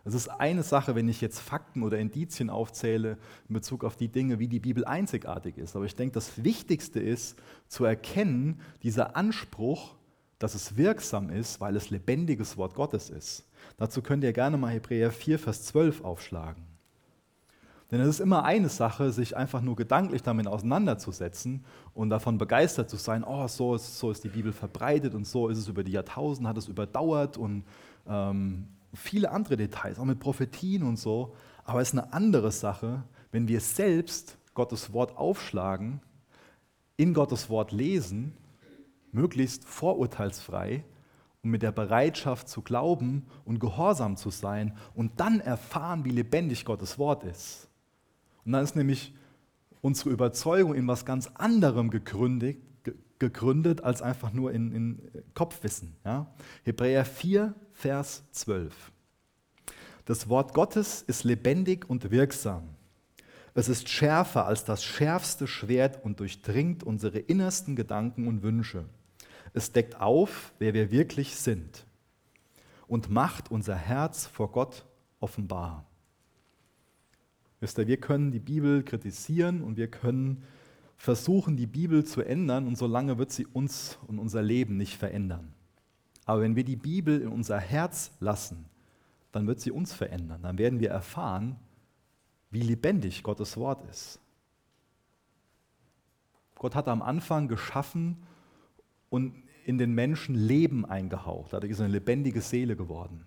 Es 0.06 0.14
ist 0.14 0.28
eine 0.28 0.62
Sache, 0.62 0.94
wenn 0.94 1.08
ich 1.08 1.20
jetzt 1.20 1.40
Fakten 1.40 1.82
oder 1.82 1.98
Indizien 1.98 2.50
aufzähle 2.50 3.18
in 3.48 3.54
Bezug 3.54 3.84
auf 3.84 3.96
die 3.96 4.08
Dinge, 4.08 4.38
wie 4.38 4.48
die 4.48 4.60
Bibel 4.60 4.84
einzigartig 4.84 5.58
ist. 5.58 5.76
Aber 5.76 5.84
ich 5.84 5.94
denke, 5.94 6.14
das 6.14 6.42
Wichtigste 6.42 7.00
ist 7.00 7.38
zu 7.68 7.84
erkennen, 7.84 8.60
dieser 8.82 9.14
Anspruch, 9.14 9.94
dass 10.38 10.54
es 10.54 10.76
wirksam 10.78 11.28
ist, 11.30 11.60
weil 11.60 11.76
es 11.76 11.90
lebendiges 11.90 12.56
Wort 12.56 12.74
Gottes 12.74 13.10
ist. 13.10 13.46
Dazu 13.76 14.02
könnt 14.02 14.24
ihr 14.24 14.32
gerne 14.32 14.56
mal 14.56 14.72
Hebräer 14.72 15.10
4, 15.10 15.38
Vers 15.38 15.64
12 15.64 16.02
aufschlagen. 16.02 16.73
Denn 17.90 18.00
es 18.00 18.08
ist 18.08 18.20
immer 18.20 18.44
eine 18.44 18.68
Sache, 18.68 19.12
sich 19.12 19.36
einfach 19.36 19.60
nur 19.60 19.76
gedanklich 19.76 20.22
damit 20.22 20.46
auseinanderzusetzen 20.46 21.64
und 21.92 22.10
davon 22.10 22.38
begeistert 22.38 22.88
zu 22.88 22.96
sein, 22.96 23.24
oh, 23.24 23.46
so 23.46 23.74
ist, 23.74 23.98
so 23.98 24.10
ist 24.10 24.24
die 24.24 24.28
Bibel 24.28 24.52
verbreitet 24.52 25.14
und 25.14 25.26
so 25.26 25.48
ist 25.48 25.58
es 25.58 25.68
über 25.68 25.84
die 25.84 25.92
Jahrtausende, 25.92 26.48
hat 26.48 26.56
es 26.56 26.68
überdauert 26.68 27.36
und 27.36 27.64
ähm, 28.08 28.68
viele 28.94 29.30
andere 29.30 29.56
Details, 29.56 29.98
auch 29.98 30.04
mit 30.04 30.18
Prophetien 30.18 30.82
und 30.82 30.98
so. 30.98 31.34
Aber 31.64 31.80
es 31.80 31.88
ist 31.88 31.98
eine 31.98 32.12
andere 32.12 32.52
Sache, 32.52 33.04
wenn 33.32 33.48
wir 33.48 33.60
selbst 33.60 34.38
Gottes 34.54 34.92
Wort 34.92 35.16
aufschlagen, 35.16 36.00
in 36.96 37.12
Gottes 37.12 37.50
Wort 37.50 37.72
lesen, 37.72 38.34
möglichst 39.12 39.64
vorurteilsfrei 39.64 40.84
und 41.42 41.50
mit 41.50 41.62
der 41.62 41.72
Bereitschaft 41.72 42.48
zu 42.48 42.62
glauben 42.62 43.26
und 43.44 43.58
gehorsam 43.58 44.16
zu 44.16 44.30
sein 44.30 44.76
und 44.94 45.20
dann 45.20 45.40
erfahren, 45.40 46.04
wie 46.04 46.10
lebendig 46.10 46.64
Gottes 46.64 46.98
Wort 46.98 47.24
ist. 47.24 47.68
Und 48.44 48.52
dann 48.52 48.64
ist 48.64 48.76
nämlich 48.76 49.14
unsere 49.80 50.10
Überzeugung 50.10 50.74
in 50.74 50.86
was 50.86 51.04
ganz 51.04 51.28
anderem 51.34 51.90
gegründet, 51.90 52.58
gegründet 53.18 53.82
als 53.82 54.02
einfach 54.02 54.32
nur 54.32 54.52
in, 54.52 54.72
in 54.72 55.10
Kopfwissen. 55.34 55.96
Ja? 56.04 56.26
Hebräer 56.64 57.04
4, 57.04 57.54
Vers 57.72 58.24
12. 58.32 58.92
Das 60.04 60.28
Wort 60.28 60.52
Gottes 60.52 61.02
ist 61.02 61.24
lebendig 61.24 61.88
und 61.88 62.10
wirksam. 62.10 62.74
Es 63.54 63.68
ist 63.68 63.88
schärfer 63.88 64.46
als 64.46 64.64
das 64.64 64.82
schärfste 64.82 65.46
Schwert 65.46 66.04
und 66.04 66.20
durchdringt 66.20 66.82
unsere 66.82 67.20
innersten 67.20 67.76
Gedanken 67.76 68.26
und 68.26 68.42
Wünsche. 68.42 68.84
Es 69.52 69.70
deckt 69.70 70.00
auf, 70.00 70.52
wer 70.58 70.74
wir 70.74 70.90
wirklich 70.90 71.36
sind 71.36 71.86
und 72.88 73.10
macht 73.10 73.50
unser 73.50 73.76
Herz 73.76 74.26
vor 74.26 74.50
Gott 74.50 74.84
offenbar. 75.20 75.86
Wisst 77.64 77.78
ihr, 77.78 77.86
wir 77.86 77.96
können 77.96 78.30
die 78.30 78.40
Bibel 78.40 78.82
kritisieren 78.82 79.62
und 79.62 79.78
wir 79.78 79.88
können 79.88 80.44
versuchen, 80.98 81.56
die 81.56 81.66
Bibel 81.66 82.04
zu 82.04 82.20
ändern 82.20 82.66
und 82.66 82.76
solange 82.76 83.16
wird 83.16 83.32
sie 83.32 83.46
uns 83.46 83.98
und 84.06 84.18
unser 84.18 84.42
Leben 84.42 84.76
nicht 84.76 84.98
verändern. 84.98 85.54
Aber 86.26 86.42
wenn 86.42 86.56
wir 86.56 86.64
die 86.64 86.76
Bibel 86.76 87.22
in 87.22 87.28
unser 87.28 87.58
Herz 87.58 88.10
lassen, 88.20 88.66
dann 89.32 89.46
wird 89.46 89.60
sie 89.60 89.70
uns 89.70 89.94
verändern. 89.94 90.42
Dann 90.42 90.58
werden 90.58 90.78
wir 90.78 90.90
erfahren, 90.90 91.56
wie 92.50 92.60
lebendig 92.60 93.22
Gottes 93.22 93.56
Wort 93.56 93.88
ist. 93.88 94.20
Gott 96.56 96.74
hat 96.74 96.86
am 96.86 97.00
Anfang 97.00 97.48
geschaffen 97.48 98.24
und 99.08 99.42
in 99.64 99.78
den 99.78 99.94
Menschen 99.94 100.34
Leben 100.34 100.84
eingehaucht. 100.84 101.54
Dadurch 101.54 101.72
ist 101.72 101.80
eine 101.80 101.94
lebendige 101.94 102.42
Seele 102.42 102.76
geworden. 102.76 103.24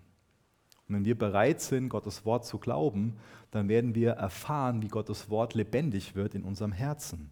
Und 0.88 0.94
wenn 0.94 1.04
wir 1.04 1.18
bereit 1.18 1.60
sind, 1.60 1.90
Gottes 1.90 2.24
Wort 2.24 2.46
zu 2.46 2.58
glauben, 2.58 3.16
dann 3.50 3.68
werden 3.68 3.94
wir 3.94 4.12
erfahren, 4.12 4.82
wie 4.82 4.88
Gottes 4.88 5.28
Wort 5.28 5.54
lebendig 5.54 6.14
wird 6.14 6.34
in 6.34 6.44
unserem 6.44 6.72
Herzen 6.72 7.30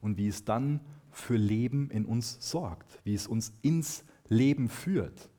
und 0.00 0.16
wie 0.16 0.28
es 0.28 0.44
dann 0.44 0.80
für 1.10 1.36
Leben 1.36 1.90
in 1.90 2.04
uns 2.04 2.38
sorgt, 2.40 2.98
wie 3.04 3.14
es 3.14 3.26
uns 3.26 3.52
ins 3.62 4.04
Leben 4.28 4.68
führt, 4.68 5.30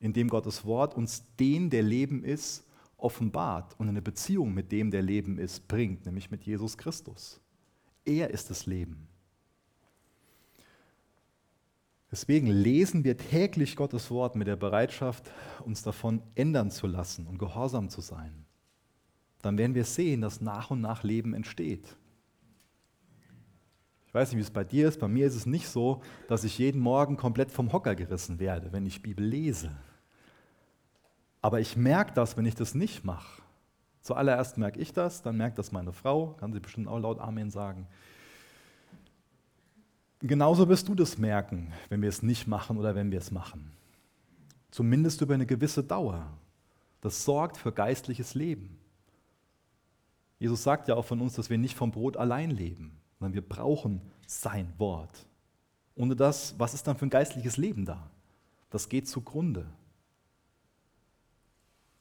indem 0.00 0.28
Gottes 0.28 0.64
Wort 0.64 0.94
uns 0.94 1.24
den, 1.36 1.70
der 1.70 1.82
Leben 1.82 2.24
ist, 2.24 2.64
offenbart 2.96 3.78
und 3.78 3.88
eine 3.88 4.02
Beziehung 4.02 4.54
mit 4.54 4.72
dem, 4.72 4.90
der 4.90 5.02
Leben 5.02 5.38
ist, 5.38 5.68
bringt, 5.68 6.06
nämlich 6.06 6.30
mit 6.30 6.44
Jesus 6.44 6.78
Christus. 6.78 7.40
Er 8.04 8.30
ist 8.30 8.50
das 8.50 8.66
Leben. 8.66 9.08
Deswegen 12.10 12.46
lesen 12.46 13.04
wir 13.04 13.16
täglich 13.16 13.74
Gottes 13.74 14.10
Wort 14.10 14.36
mit 14.36 14.46
der 14.46 14.56
Bereitschaft, 14.56 15.30
uns 15.64 15.82
davon 15.82 16.22
ändern 16.34 16.70
zu 16.70 16.86
lassen 16.86 17.26
und 17.26 17.38
gehorsam 17.38 17.88
zu 17.88 18.00
sein. 18.00 18.44
Dann 19.42 19.58
werden 19.58 19.74
wir 19.74 19.84
sehen, 19.84 20.20
dass 20.20 20.40
nach 20.40 20.70
und 20.70 20.80
nach 20.80 21.02
Leben 21.02 21.34
entsteht. 21.34 21.96
Ich 24.06 24.14
weiß 24.14 24.30
nicht, 24.30 24.38
wie 24.38 24.42
es 24.42 24.50
bei 24.50 24.64
dir 24.64 24.88
ist. 24.88 25.00
Bei 25.00 25.08
mir 25.08 25.26
ist 25.26 25.34
es 25.34 25.46
nicht 25.46 25.68
so, 25.68 26.00
dass 26.28 26.44
ich 26.44 26.58
jeden 26.58 26.80
Morgen 26.80 27.16
komplett 27.16 27.50
vom 27.50 27.72
Hocker 27.72 27.94
gerissen 27.94 28.38
werde, 28.38 28.72
wenn 28.72 28.86
ich 28.86 29.02
Bibel 29.02 29.24
lese. 29.24 29.76
Aber 31.42 31.60
ich 31.60 31.76
merke 31.76 32.14
das, 32.14 32.36
wenn 32.36 32.46
ich 32.46 32.54
das 32.54 32.74
nicht 32.74 33.04
mache. 33.04 33.42
Zuallererst 34.00 34.56
merke 34.56 34.80
ich 34.80 34.92
das, 34.92 35.22
dann 35.22 35.36
merkt 35.36 35.58
das 35.58 35.72
meine 35.72 35.92
Frau, 35.92 36.28
kann 36.38 36.52
sie 36.52 36.60
bestimmt 36.60 36.88
auch 36.88 36.98
laut 36.98 37.18
Amen 37.18 37.50
sagen. 37.50 37.88
Genauso 40.20 40.68
wirst 40.68 40.88
du 40.88 40.94
das 40.94 41.18
merken, 41.18 41.72
wenn 41.88 42.00
wir 42.00 42.08
es 42.08 42.22
nicht 42.22 42.46
machen 42.46 42.78
oder 42.78 42.94
wenn 42.94 43.10
wir 43.10 43.18
es 43.18 43.30
machen. 43.30 43.72
Zumindest 44.70 45.20
über 45.20 45.34
eine 45.34 45.46
gewisse 45.46 45.84
Dauer. 45.84 46.26
Das 47.00 47.24
sorgt 47.24 47.56
für 47.56 47.72
geistliches 47.72 48.34
Leben. 48.34 48.78
Jesus 50.38 50.62
sagt 50.62 50.88
ja 50.88 50.94
auch 50.94 51.04
von 51.04 51.20
uns, 51.20 51.34
dass 51.34 51.50
wir 51.50 51.58
nicht 51.58 51.76
vom 51.76 51.92
Brot 51.92 52.16
allein 52.16 52.50
leben, 52.50 52.98
sondern 53.18 53.34
wir 53.34 53.46
brauchen 53.46 54.00
sein 54.26 54.72
Wort. 54.78 55.26
Ohne 55.94 56.16
das, 56.16 56.58
was 56.58 56.74
ist 56.74 56.86
dann 56.86 56.96
für 56.96 57.06
ein 57.06 57.10
geistliches 57.10 57.56
Leben 57.56 57.84
da? 57.84 58.10
Das 58.70 58.88
geht 58.88 59.08
zugrunde. 59.08 59.66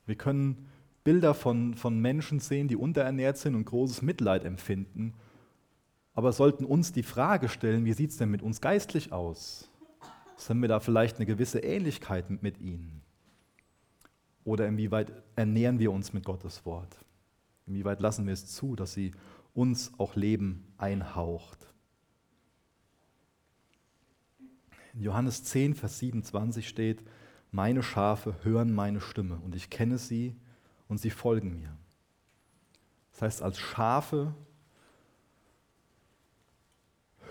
Wir 0.06 0.16
können 0.16 0.70
Bilder 1.04 1.34
von, 1.34 1.76
von 1.76 2.00
Menschen 2.00 2.40
sehen, 2.40 2.68
die 2.68 2.76
unterernährt 2.76 3.38
sind 3.38 3.56
und 3.56 3.66
großes 3.66 4.02
Mitleid 4.02 4.44
empfinden 4.44 5.14
aber 6.16 6.32
sollten 6.32 6.64
uns 6.64 6.94
die 6.94 7.04
Frage 7.04 7.50
stellen, 7.50 7.86
wie 7.86 7.94
sieht 7.94 8.12
es 8.12 8.18
denn 8.18 8.32
mit 8.32 8.42
uns 8.42 8.62
geistlich 8.62 9.12
aus? 9.12 9.70
Haben 10.48 10.62
wir 10.62 10.70
da 10.70 10.80
vielleicht 10.80 11.18
eine 11.18 11.26
gewisse 11.26 11.60
Ähnlichkeit 11.60 12.42
mit 12.42 12.60
ihnen? 12.60 13.02
Oder 14.46 14.68
inwieweit 14.68 15.12
ernähren 15.36 15.80
wir 15.80 15.92
uns 15.92 16.14
mit 16.14 16.24
Gottes 16.24 16.66
Wort? 16.66 17.04
Inwieweit 17.68 18.00
lassen 18.00 18.26
wir 18.26 18.34
es 18.34 18.48
zu, 18.48 18.76
dass 18.76 18.94
sie 18.94 19.14
uns 19.54 19.92
auch 19.98 20.16
Leben 20.16 20.66
einhaucht? 20.78 21.74
In 24.94 25.02
Johannes 25.02 25.44
10, 25.44 25.76
Vers 25.76 26.00
27 26.00 26.68
steht, 26.68 27.04
meine 27.52 27.84
Schafe 27.84 28.36
hören 28.44 28.74
meine 28.74 29.02
Stimme 29.02 29.40
und 29.40 29.56
ich 29.56 29.70
kenne 29.70 29.98
sie 29.98 30.36
und 30.88 31.00
sie 31.00 31.10
folgen 31.10 31.54
mir. 31.54 31.76
Das 33.12 33.22
heißt, 33.22 33.42
als 33.42 33.58
Schafe 33.58 34.34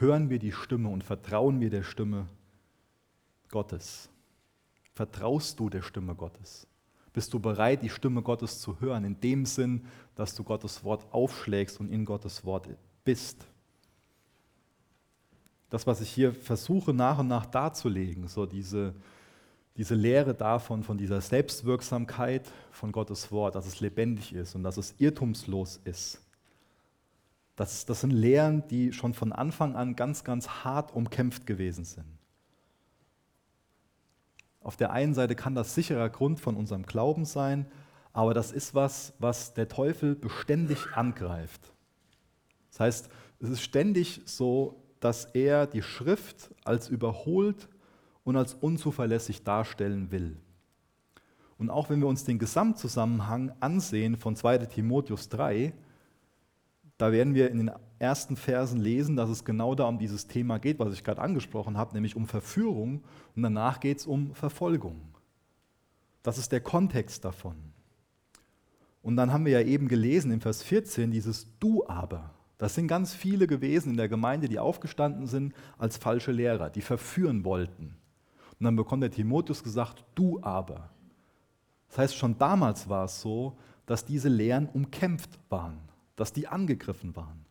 hören 0.01 0.31
wir 0.31 0.39
die 0.39 0.53
Stimme 0.53 0.89
und 0.89 1.05
vertrauen 1.05 1.61
wir 1.61 1.71
der 1.71 1.83
Stimme 1.83 2.27
Gottes? 3.51 4.09
Vertraust 4.93 5.59
du 5.59 5.69
der 5.69 5.83
Stimme 5.83 6.15
Gottes? 6.15 6.67
Bist 7.13 7.33
du 7.33 7.39
bereit, 7.39 7.83
die 7.83 7.91
Stimme 7.91 8.23
Gottes 8.23 8.61
zu 8.61 8.81
hören, 8.81 9.05
in 9.05 9.21
dem 9.21 9.47
Sinn, 9.47 9.87
dass 10.17 10.35
du 10.35 10.43
Gottes 10.43 10.83
Wort 10.83 11.07
aufschlägst 11.13 11.79
und 11.79 11.89
in 11.89 12.05
Gottes 12.05 12.45
Wort 12.45 12.69
bist? 13.05 13.47
Das, 15.71 15.87
was 15.87 16.01
ich 16.01 16.11
hier 16.11 16.35
versuche 16.35 16.93
nach 16.93 17.19
und 17.19 17.29
nach 17.29 17.47
darzulegen, 17.47 18.27
so 18.29 18.47
diese, 18.47 18.95
diese 19.77 19.95
Lehre 19.95 20.35
davon, 20.35 20.83
von 20.83 20.99
dieser 20.99 21.21
Selbstwirksamkeit 21.21 22.51
von 22.73 22.93
Gottes 22.93 23.31
Wort, 23.31 23.55
dass 23.55 23.67
es 23.67 23.81
lebendig 23.81 24.33
ist 24.35 24.55
und 24.55 24.65
dass 24.65 24.77
es 24.77 24.95
irrtumslos 24.99 25.81
ist, 25.85 26.24
das, 27.57 27.87
das 27.87 28.01
sind 28.01 28.11
Lehren, 28.11 28.67
die 28.69 28.93
schon 28.93 29.15
von 29.15 29.33
Anfang 29.33 29.77
an 29.77 29.97
ganz, 29.97 30.25
ganz 30.25 30.49
hart 30.49 30.95
umkämpft 30.95 31.47
gewesen 31.47 31.85
sind. 31.85 32.07
Auf 34.61 34.77
der 34.77 34.93
einen 34.93 35.15
Seite 35.15 35.35
kann 35.35 35.55
das 35.55 35.75
sicherer 35.75 36.09
Grund 36.09 36.41
von 36.41 36.57
unserem 36.57 36.85
Glauben 36.85 37.25
sein, 37.27 37.67
aber 38.13 38.33
das 38.33 38.51
ist 38.51 38.75
was, 38.75 39.13
was 39.19 39.55
der 39.55 39.69
Teufel 39.69 40.15
beständig 40.15 40.95
angreift. 40.95 41.61
Das 42.71 42.81
heißt, 42.81 43.09
es 43.41 43.51
ist 43.51 43.63
ständig 43.63 44.23
so, 44.25 44.83
dass 45.01 45.27
er 45.27 45.67
die 45.67 45.83
Schrift 45.83 46.55
als 46.65 46.89
überholt 46.89 47.69
und 48.25 48.37
als 48.37 48.55
unzuverlässig 48.55 49.45
darstellen 49.45 50.11
will. 50.11 50.39
Und 51.59 51.71
auch 51.71 51.91
wenn 51.91 52.01
wir 52.01 52.09
uns 52.09 52.25
den 52.25 52.39
Gesamtzusammenhang 52.39 53.53
ansehen 53.61 54.17
von 54.17 54.35
2 54.35 54.59
Timotheus 54.59 55.29
3, 55.29 55.75
da 56.99 57.11
werden 57.11 57.35
wir 57.35 57.51
in 57.51 57.59
den 57.59 57.71
ersten 57.99 58.37
Versen 58.37 58.81
lesen, 58.81 59.17
dass 59.17 59.29
es 59.29 59.45
genau 59.45 59.75
da 59.75 59.85
um 59.85 59.99
dieses 59.99 60.29
Thema 60.29 60.59
geht, 60.59 60.79
was 60.79 60.93
ich 60.93 61.03
gerade 61.03 61.21
angesprochen 61.21 61.77
habe, 61.77 61.95
nämlich 61.95 62.17
um 62.17 62.27
Verführung 62.27 63.03
und 63.35 63.43
danach 63.43 63.81
geht 63.81 63.99
es 63.99 64.07
um 64.07 64.35
Verfolgung. 64.35 65.01
Das 66.23 66.39
ist 66.39 66.53
der 66.53 66.61
Kontext 66.61 67.25
davon. 67.25 67.57
Und 69.03 69.17
dann 69.17 69.33
haben 69.33 69.45
wir 69.45 69.61
ja 69.61 69.67
eben 69.67 69.89
gelesen 69.89 70.31
im 70.31 70.41
Vers 70.41 70.63
14 70.63 71.11
dieses 71.11 71.47
Du 71.59 71.87
aber. 71.87 72.31
Das 72.57 72.75
sind 72.75 72.87
ganz 72.87 73.13
viele 73.13 73.47
gewesen 73.47 73.91
in 73.91 73.97
der 73.97 74.09
Gemeinde, 74.09 74.49
die 74.49 74.59
aufgestanden 74.59 75.27
sind 75.27 75.53
als 75.77 75.97
falsche 75.97 76.33
Lehrer, 76.33 76.71
die 76.71 76.81
verführen 76.81 77.45
wollten. 77.45 77.97
Und 78.59 78.65
dann 78.65 78.77
bekommt 78.77 79.03
der 79.03 79.11
Timotheus 79.11 79.63
gesagt, 79.63 80.05
du 80.15 80.41
aber. 80.43 80.91
Das 81.89 81.99
heißt, 81.99 82.17
schon 82.17 82.39
damals 82.39 82.89
war 82.89 83.05
es 83.05 83.21
so, 83.21 83.59
dass 83.85 84.07
diese 84.07 84.29
Lehren 84.29 84.69
umkämpft 84.69 85.39
waren 85.51 85.79
dass 86.17 86.33
die 86.33 86.49
angegriffen 86.49 87.17
waren. 87.17 87.45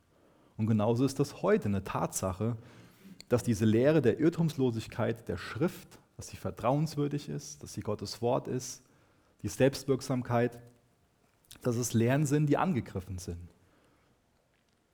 Und 0.58 0.68
genauso 0.68 1.06
ist 1.06 1.20
das 1.20 1.42
heute 1.42 1.66
eine 1.66 1.84
Tatsache, 1.84 2.58
dass 3.30 3.44
diese 3.44 3.66
Lehre 3.66 4.02
der 4.02 4.20
Irrtumslosigkeit 4.20 5.28
der 5.28 5.38
Schrift, 5.38 6.00
dass 6.18 6.28
sie 6.28 6.38
vertrauenswürdig 6.38 7.30
ist, 7.30 7.64
dass 7.64 7.74
sie 7.74 7.82
Gottes 7.82 8.22
Wort 8.22 8.48
ist, 8.48 8.84
die 9.42 9.48
Selbstwirksamkeit, 9.48 10.60
dass 11.62 11.76
es 11.76 11.94
Lehren 11.94 12.26
sind, 12.26 12.48
die 12.48 12.58
angegriffen 12.58 13.18
sind. 13.18 13.54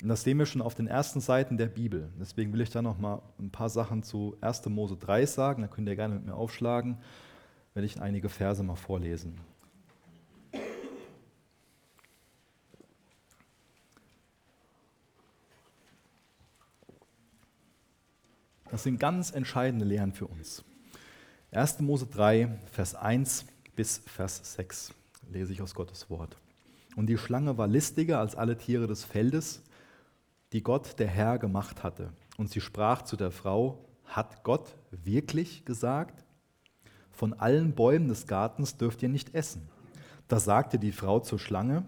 Und 0.01 0.07
das 0.07 0.23
sehen 0.23 0.39
wir 0.39 0.45
schon 0.45 0.61
auf 0.61 0.75
den 0.75 0.87
ersten 0.87 1.19
Seiten 1.19 1.57
der 1.57 1.67
Bibel. 1.67 2.09
Deswegen 2.19 2.53
will 2.53 2.61
ich 2.61 2.69
da 2.69 2.81
noch 2.81 2.97
mal 2.97 3.21
ein 3.37 3.51
paar 3.51 3.69
Sachen 3.69 4.01
zu 4.01 4.37
1. 4.39 4.65
Mose 4.67 4.95
3 4.95 5.25
sagen. 5.25 5.61
Da 5.61 5.67
könnt 5.67 5.89
ihr 5.89 5.95
gerne 5.95 6.15
mit 6.15 6.25
mir 6.25 6.35
aufschlagen, 6.35 6.97
werde 7.73 7.85
ich 7.85 8.01
einige 8.01 8.29
Verse 8.29 8.63
mal 8.63 8.75
vorlesen. 8.75 9.37
Das 18.71 18.83
sind 18.83 18.99
ganz 18.99 19.31
entscheidende 19.31 19.85
Lehren 19.85 20.13
für 20.13 20.27
uns. 20.27 20.63
1. 21.51 21.79
Mose 21.79 22.05
3, 22.05 22.59
Vers 22.71 22.93
1 22.93 23.45
bis 23.75 23.97
Vers 24.05 24.53
6 24.53 24.93
lese 25.31 25.53
ich 25.53 25.61
aus 25.61 25.73
Gottes 25.73 26.09
Wort. 26.09 26.37
Und 26.95 27.07
die 27.07 27.17
Schlange 27.17 27.57
war 27.57 27.67
listiger 27.67 28.19
als 28.19 28.35
alle 28.35 28.57
Tiere 28.57 28.85
des 28.85 29.03
Feldes, 29.03 29.63
die 30.53 30.61
Gott, 30.61 30.99
der 30.99 31.07
Herr, 31.07 31.39
gemacht 31.39 31.83
hatte. 31.83 32.13
Und 32.37 32.51
sie 32.51 32.61
sprach 32.61 33.01
zu 33.01 33.15
der 33.15 33.31
Frau, 33.31 33.85
hat 34.05 34.43
Gott 34.43 34.75
wirklich 34.91 35.65
gesagt, 35.65 36.23
von 37.11 37.33
allen 37.33 37.73
Bäumen 37.73 38.07
des 38.07 38.27
Gartens 38.27 38.77
dürft 38.77 39.01
ihr 39.01 39.09
nicht 39.09 39.33
essen. 39.33 39.67
Da 40.27 40.39
sagte 40.39 40.77
die 40.77 40.91
Frau 40.91 41.19
zur 41.19 41.39
Schlange, 41.39 41.85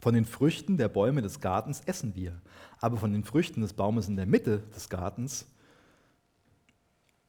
von 0.00 0.14
den 0.14 0.26
Früchten 0.26 0.76
der 0.76 0.88
Bäume 0.88 1.22
des 1.22 1.40
Gartens 1.40 1.80
essen 1.86 2.14
wir, 2.14 2.42
aber 2.78 2.98
von 2.98 3.12
den 3.12 3.24
Früchten 3.24 3.62
des 3.62 3.72
Baumes 3.72 4.06
in 4.06 4.16
der 4.16 4.26
Mitte 4.26 4.62
des 4.74 4.90
Gartens, 4.90 5.46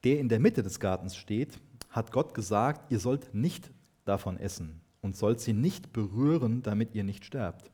der 0.06 0.20
in 0.20 0.30
der 0.30 0.39
Mitte 0.39 0.62
des 0.62 0.80
Gartens 0.80 1.18
steht, 1.18 1.60
hat 1.89 2.12
Gott 2.12 2.36
gesagt, 2.36 2.91
ihr 2.91 2.99
sollt 2.99 3.34
nicht 3.34 3.72
davon 4.06 4.38
essen 4.38 4.82
und 5.01 5.18
sollt 5.18 5.39
sie 5.39 5.53
nicht 5.53 5.93
berühren, 5.93 6.62
damit 6.62 6.93
ihr 6.93 7.03
nicht 7.03 7.26
sterbt. 7.26 7.72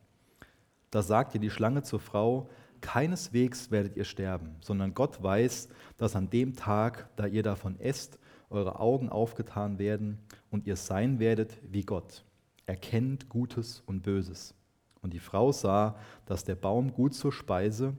Da 0.91 1.01
sagte 1.01 1.39
die 1.39 1.49
Schlange 1.49 1.83
zur 1.83 1.99
Frau, 1.99 2.49
keineswegs 2.79 3.69
werdet 3.69 3.97
ihr 3.97 4.05
sterben, 4.05 4.55
sondern 4.61 4.93
Gott 4.93 5.21
weiß, 5.21 5.67
dass 5.97 6.15
an 6.15 6.29
dem 6.29 6.55
Tag, 6.55 7.09
da 7.17 7.27
ihr 7.27 7.43
davon 7.43 7.79
esst, 7.79 8.17
eure 8.49 8.79
Augen 8.79 9.09
aufgetan 9.09 9.77
werden 9.77 10.17
und 10.49 10.67
ihr 10.67 10.77
sein 10.77 11.19
werdet 11.19 11.57
wie 11.63 11.83
Gott. 11.83 12.23
Erkennt 12.65 13.27
Gutes 13.27 13.83
und 13.85 14.03
Böses. 14.03 14.55
Und 15.01 15.13
die 15.13 15.19
Frau 15.19 15.51
sah, 15.51 15.97
dass 16.25 16.45
der 16.45 16.55
Baum 16.55 16.93
gut 16.93 17.13
zur 17.13 17.33
Speise 17.33 17.93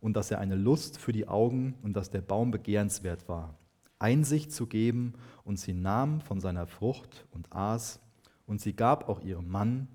und 0.00 0.14
dass 0.16 0.30
er 0.30 0.38
eine 0.38 0.56
Lust 0.56 0.98
für 0.98 1.12
die 1.12 1.28
Augen 1.28 1.76
und 1.82 1.94
dass 1.94 2.10
der 2.10 2.22
Baum 2.22 2.50
begehrenswert 2.50 3.28
war. 3.28 3.59
Einsicht 4.00 4.52
zu 4.52 4.66
geben, 4.66 5.14
und 5.44 5.58
sie 5.58 5.72
nahm 5.72 6.20
von 6.20 6.40
seiner 6.40 6.66
Frucht 6.66 7.26
und 7.30 7.52
aß, 7.52 8.00
und 8.46 8.60
sie 8.60 8.74
gab 8.74 9.08
auch 9.08 9.20
ihrem 9.20 9.48
Mann 9.48 9.88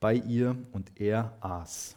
bei 0.00 0.14
ihr, 0.14 0.56
und 0.72 0.92
er 1.00 1.36
aß. 1.40 1.96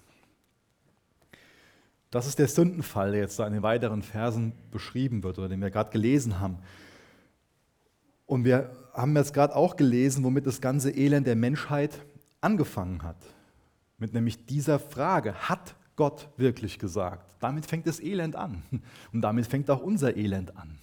Das 2.10 2.26
ist 2.26 2.40
der 2.40 2.48
Sündenfall, 2.48 3.12
der 3.12 3.22
jetzt 3.22 3.38
da 3.38 3.46
in 3.46 3.54
den 3.54 3.64
weiteren 3.64 4.02
Versen 4.02 4.54
beschrieben 4.72 5.24
wird 5.24 5.38
oder 5.40 5.50
den 5.50 5.60
wir 5.62 5.70
gerade 5.70 5.92
gelesen 5.92 6.40
haben. 6.40 6.60
Und 8.26 8.46
wir 8.46 8.72
haben 8.94 9.16
jetzt 9.16 9.34
gerade 9.34 9.56
auch 9.56 9.76
gelesen, 9.76 10.24
womit 10.24 10.48
das 10.48 10.62
ganze 10.62 10.92
Elend 10.92 11.28
der 11.28 11.36
Menschheit 11.36 12.06
angefangen 12.40 13.04
hat. 13.04 13.18
Mit 13.98 14.14
nämlich 14.14 14.46
dieser 14.46 14.80
Frage, 14.80 15.34
hat 15.34 15.76
Gott 15.96 16.30
wirklich 16.38 16.80
gesagt? 16.80 17.36
Damit 17.40 17.66
fängt 17.66 17.88
das 17.88 18.00
Elend 18.00 18.36
an. 18.36 18.64
Und 19.12 19.22
damit 19.22 19.48
fängt 19.48 19.70
auch 19.70 19.82
unser 19.82 20.16
Elend 20.16 20.56
an, 20.56 20.78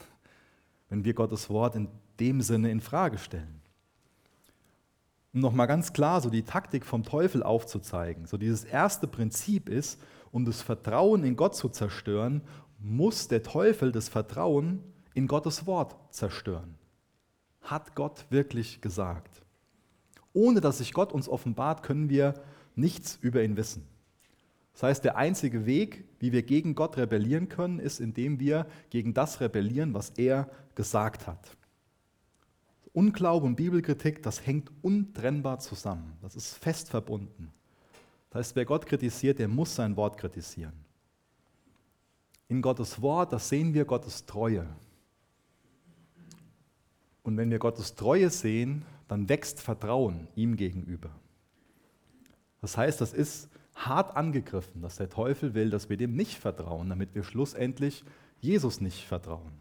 wenn 0.95 1.05
wir 1.05 1.15
Gottes 1.15 1.51
Wort 1.51 1.75
in 1.75 1.89
dem 2.21 2.41
Sinne 2.41 2.71
in 2.71 2.81
Frage 2.81 3.19
stellen. 3.19 3.61
Um 5.33 5.41
nochmal 5.41 5.67
ganz 5.67 5.93
klar 5.93 6.21
so 6.21 6.31
die 6.31 6.45
Taktik 6.45 6.87
vom 6.87 7.03
Teufel 7.03 7.43
aufzuzeigen. 7.43 8.27
So 8.27 8.37
dieses 8.37 8.63
erste 8.63 9.09
Prinzip 9.09 9.69
ist, 9.69 10.01
um 10.31 10.45
das 10.45 10.63
Vertrauen 10.63 11.25
in 11.25 11.35
Gott 11.35 11.57
zu 11.57 11.69
zerstören, 11.69 12.43
muss 12.79 13.27
der 13.27 13.43
Teufel 13.43 13.91
das 13.91 14.09
Vertrauen 14.09 14.85
in 15.15 15.27
Gottes 15.27 15.67
Wort 15.67 15.97
zerstören. 16.15 16.77
Hat 17.61 17.97
Gott 17.97 18.27
wirklich 18.31 18.81
gesagt? 18.81 19.43
Ohne 20.33 20.61
dass 20.61 20.79
sich 20.79 20.93
Gott 20.93 21.13
uns 21.13 21.29
offenbart, 21.29 21.83
können 21.83 22.09
wir 22.09 22.35
nichts 22.77 23.19
über 23.21 23.43
ihn 23.43 23.57
wissen. 23.57 23.85
Das 24.75 24.83
heißt, 24.83 25.05
der 25.05 25.17
einzige 25.17 25.67
Weg, 25.67 26.05
wie 26.19 26.33
wir 26.33 26.43
gegen 26.43 26.75
Gott 26.75 26.97
rebellieren 26.97 27.49
können, 27.49 27.79
ist, 27.79 28.01
indem 28.01 28.41
wir 28.41 28.67
gegen 28.91 29.15
das 29.15 29.41
rebellieren, 29.41 29.95
was 29.95 30.11
er 30.11 30.51
gesagt 30.75 31.27
hat. 31.27 31.57
Unglaube 32.93 33.47
und 33.47 33.57
Bibelkritik, 33.57 34.23
das 34.23 34.45
hängt 34.47 34.71
untrennbar 34.83 35.61
zusammen. 35.61 36.17
Das 36.23 36.35
ist 36.35 36.55
fest 36.55 36.91
verbunden. 36.91 37.53
Das 38.31 38.41
heißt, 38.41 38.57
wer 38.57 38.65
Gott 38.65 38.87
kritisiert, 38.87 39.39
der 39.39 39.49
muss 39.49 39.75
sein 39.75 39.97
Wort 39.97 40.19
kritisieren. 40.19 40.75
In 42.49 42.61
Gottes 42.61 43.01
Wort, 43.01 43.33
das 43.33 43.49
sehen 43.49 43.75
wir 43.75 43.85
Gottes 43.85 44.27
Treue. 44.27 44.67
Und 47.23 47.37
wenn 47.37 47.51
wir 47.51 47.59
Gottes 47.59 47.95
Treue 47.95 48.29
sehen, 48.29 48.85
dann 49.07 49.29
wächst 49.29 49.61
Vertrauen 49.61 50.27
ihm 50.35 50.57
gegenüber. 50.57 51.11
Das 52.61 52.77
heißt, 52.77 53.01
das 53.01 53.13
ist 53.13 53.49
hart 53.75 54.17
angegriffen, 54.17 54.83
dass 54.83 54.97
der 54.97 55.09
Teufel 55.09 55.55
will, 55.55 55.71
dass 55.71 55.89
wir 55.89 55.97
dem 55.97 56.15
nicht 56.15 56.39
vertrauen, 56.39 56.89
damit 56.89 57.15
wir 57.15 57.25
schlussendlich 57.25 58.05
Jesus 58.41 58.81
nicht 58.81 59.05
vertrauen. 59.05 59.61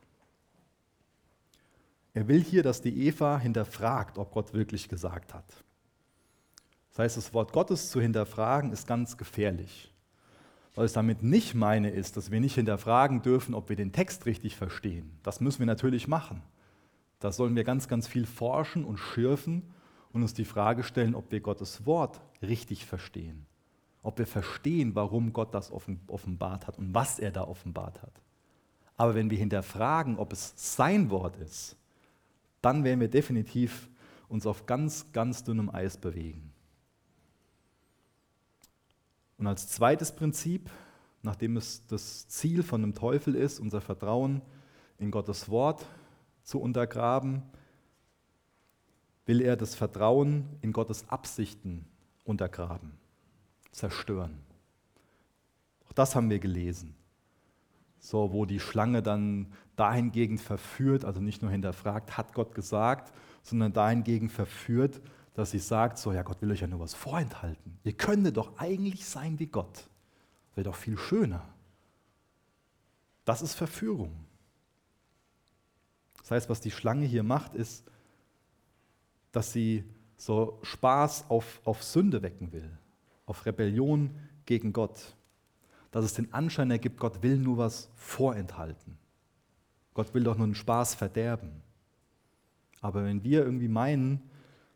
Er 2.14 2.28
will 2.28 2.43
hier, 2.43 2.61
dass 2.61 2.82
die 2.82 3.07
Eva 3.07 3.39
hinterfragt, 3.39 4.18
ob 4.18 4.32
Gott 4.32 4.53
wirklich 4.53 4.88
gesagt 4.88 5.34
hat. 5.34 5.45
Das 6.91 6.99
heißt, 6.99 7.18
das 7.18 7.34
Wort 7.34 7.53
Gottes 7.53 7.89
zu 7.89 7.99
hinterfragen 7.99 8.72
ist 8.72 8.86
ganz 8.86 9.18
gefährlich. 9.18 9.91
Was 10.76 10.91
ich 10.91 10.93
damit 10.93 11.24
nicht 11.24 11.55
meine, 11.55 11.89
ist, 11.89 12.18
dass 12.18 12.30
wir 12.30 12.39
nicht 12.39 12.55
hinterfragen 12.55 13.22
dürfen, 13.24 13.55
ob 13.55 13.70
wir 13.70 13.76
den 13.76 13.91
Text 13.91 14.28
richtig 14.28 14.55
verstehen. 14.55 15.18
Das 15.24 15.41
müssen 15.41 15.59
wir 15.59 15.66
natürlich 15.66 16.07
machen. 16.07 16.41
Da 17.20 17.32
sollen 17.32 17.55
wir 17.55 17.64
ganz, 17.64 17.88
ganz 17.88 18.07
viel 18.07 18.26
forschen 18.26 18.84
und 18.86 18.97
schürfen 18.97 19.64
und 20.11 20.22
uns 20.22 20.34
die 20.34 20.45
Frage 20.45 20.84
stellen, 20.84 21.16
ob 21.16 21.32
wir 21.32 21.41
Gottes 21.41 21.86
Wort 21.86 22.22
richtig 22.41 22.86
verstehen. 22.86 23.45
Ob 24.04 24.20
wir 24.20 24.28
verstehen, 24.28 24.93
warum 24.95 25.34
Gott 25.34 25.54
das 25.54 25.72
offenbart 25.72 26.68
hat 26.68 26.78
und 26.78 26.93
was 26.93 27.20
er 27.20 27.32
da 27.32 27.43
offenbart 27.43 28.01
hat. 28.01 28.22
Aber 28.95 29.16
wenn 29.16 29.32
wir 29.32 29.38
hinterfragen, 29.38 30.18
ob 30.18 30.32
es 30.34 30.54
sein 30.56 31.10
Wort 31.10 31.38
ist, 31.38 31.76
dann 32.62 32.84
werden 32.84 32.99
wir 32.99 33.10
definitiv 33.10 33.89
uns 34.30 34.45
auf 34.45 34.66
ganz, 34.66 35.12
ganz 35.12 35.43
dünnem 35.43 35.70
Eis 35.70 35.97
bewegen. 35.97 36.51
Und 39.38 39.47
als 39.47 39.68
zweites 39.68 40.12
Prinzip, 40.16 40.70
nachdem 41.22 41.58
es 41.58 41.86
das 41.88 42.28
Ziel 42.28 42.64
von 42.64 42.82
dem 42.82 42.93
Teufel 42.93 43.36
ist, 43.36 43.60
unser 43.60 43.82
Vertrauen 43.82 44.41
in 44.99 45.12
Gottes 45.12 45.49
Wort 45.49 45.86
zu 46.43 46.60
untergraben, 46.62 47.43
will 49.26 49.41
er 49.41 49.56
das 49.56 49.76
Vertrauen 49.76 50.45
in 50.62 50.72
Gottes 50.72 51.10
Absichten 51.10 51.86
untergraben, 52.24 52.91
zerstören. 53.74 54.39
Auch 55.88 55.93
das 55.93 56.15
haben 56.15 56.30
wir 56.30 56.39
gelesen. 56.39 56.95
So, 57.99 58.32
wo 58.32 58.45
die 58.45 58.59
Schlange 58.59 59.01
dann 59.01 59.53
dahingegen 59.76 60.38
verführt, 60.38 61.05
also 61.05 61.19
nicht 61.19 61.41
nur 61.41 61.51
hinterfragt, 61.51 62.17
hat 62.17 62.34
Gott 62.34 62.53
gesagt, 62.53 63.13
sondern 63.41 63.74
dahingegen 63.74 64.30
verführt, 64.30 65.01
dass 65.34 65.51
sie 65.51 65.59
sagt, 65.59 65.97
so, 65.97 66.11
ja, 66.11 66.21
Gott 66.21 66.41
will 66.41 66.51
euch 66.51 66.61
ja 66.61 66.67
nur 66.67 66.80
was 66.80 66.93
vorenthalten. 66.93 67.80
Ihr 67.84 67.93
könntet 67.93 68.38
doch 68.38 68.57
eigentlich 68.57 69.05
sein 69.05 69.39
wie 69.39 69.47
Gott. 69.47 69.89
Wäre 70.55 70.65
doch 70.65 70.76
viel 70.76 70.97
schöner. 70.97 71.47
Das 73.26 73.41
ist 73.41 73.55
Verführung. 73.55 74.26
Das 76.19 76.32
heißt, 76.32 76.49
was 76.49 76.61
die 76.61 76.71
Schlange 76.71 77.05
hier 77.05 77.24
macht, 77.24 77.55
ist, 77.55 77.84
dass 79.32 79.51
sie 79.51 79.84
so 80.15 80.59
Spaß 80.61 81.30
auf, 81.30 81.61
auf 81.65 81.84
Sünde 81.84 82.21
wecken 82.21 82.51
will, 82.53 82.78
auf 83.34 83.48
Rebellion 83.48 84.12
gegen 84.46 84.74
Gott. 84.74 85.16
Dass 85.90 86.06
es 86.06 86.14
den 86.14 86.32
Anschein 86.34 86.70
ergibt, 86.70 87.00
Gott 87.00 87.24
will 87.24 87.38
nur 87.38 87.58
was 87.58 87.90
vorenthalten. 87.96 89.00
Gott 89.96 90.14
will 90.14 90.24
doch 90.24 90.38
nur 90.38 90.46
einen 90.46 90.56
Spaß 90.56 90.94
verderben. 90.94 91.50
Aber 92.80 93.04
wenn 93.04 93.24
wir 93.24 93.44
irgendwie 93.44 93.68
meinen, 93.68 94.22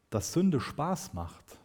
dass 0.09 0.33
Sünde 0.33 0.59
Spaß 0.59 1.13
macht, 1.13 1.59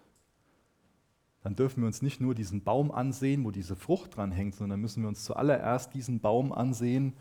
dann 1.42 1.56
dürfen 1.56 1.80
wir 1.82 1.86
uns 1.86 2.02
nicht 2.02 2.20
nur 2.20 2.34
diesen 2.34 2.62
Baum 2.62 2.90
ansehen, 2.90 3.44
wo 3.44 3.50
diese 3.50 3.74
Frucht 3.74 4.16
dran 4.16 4.30
hängt, 4.32 4.54
sondern 4.54 4.80
müssen 4.80 5.02
wir 5.02 5.08
uns 5.08 5.24
zuallererst 5.24 5.94
diesen 5.94 6.20
Baum 6.20 6.52
ansehen, 6.52 7.14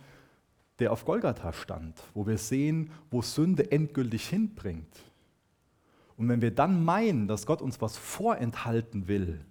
der 0.79 0.91
auf 0.91 1.05
Golgatha 1.05 1.53
stand, 1.53 2.01
wo 2.13 2.27
wir 2.27 2.37
sehen, 2.37 2.91
wo 3.09 3.21
Sünde 3.21 3.71
endgültig 3.71 4.27
hinbringt. 4.27 5.01
Und 6.17 6.27
wenn 6.27 6.41
wir 6.41 6.53
dann 6.53 6.83
meinen, 6.83 7.29
dass 7.29 7.45
Gott 7.45 7.61
uns 7.61 7.81
was 7.81 7.97
vorenthalten 7.97 9.07
will 9.07 9.45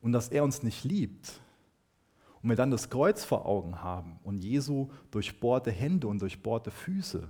und 0.00 0.12
dass 0.12 0.28
er 0.28 0.44
uns 0.44 0.62
nicht 0.62 0.84
liebt, 0.84 1.40
und 2.42 2.48
wir 2.48 2.56
dann 2.56 2.70
das 2.70 2.90
Kreuz 2.90 3.24
vor 3.24 3.46
Augen 3.46 3.82
haben 3.82 4.20
und 4.22 4.38
Jesu 4.38 4.88
durchbohrte 5.10 5.70
Hände 5.70 6.06
und 6.06 6.22
durchbohrte 6.22 6.70
Füße 6.70 7.28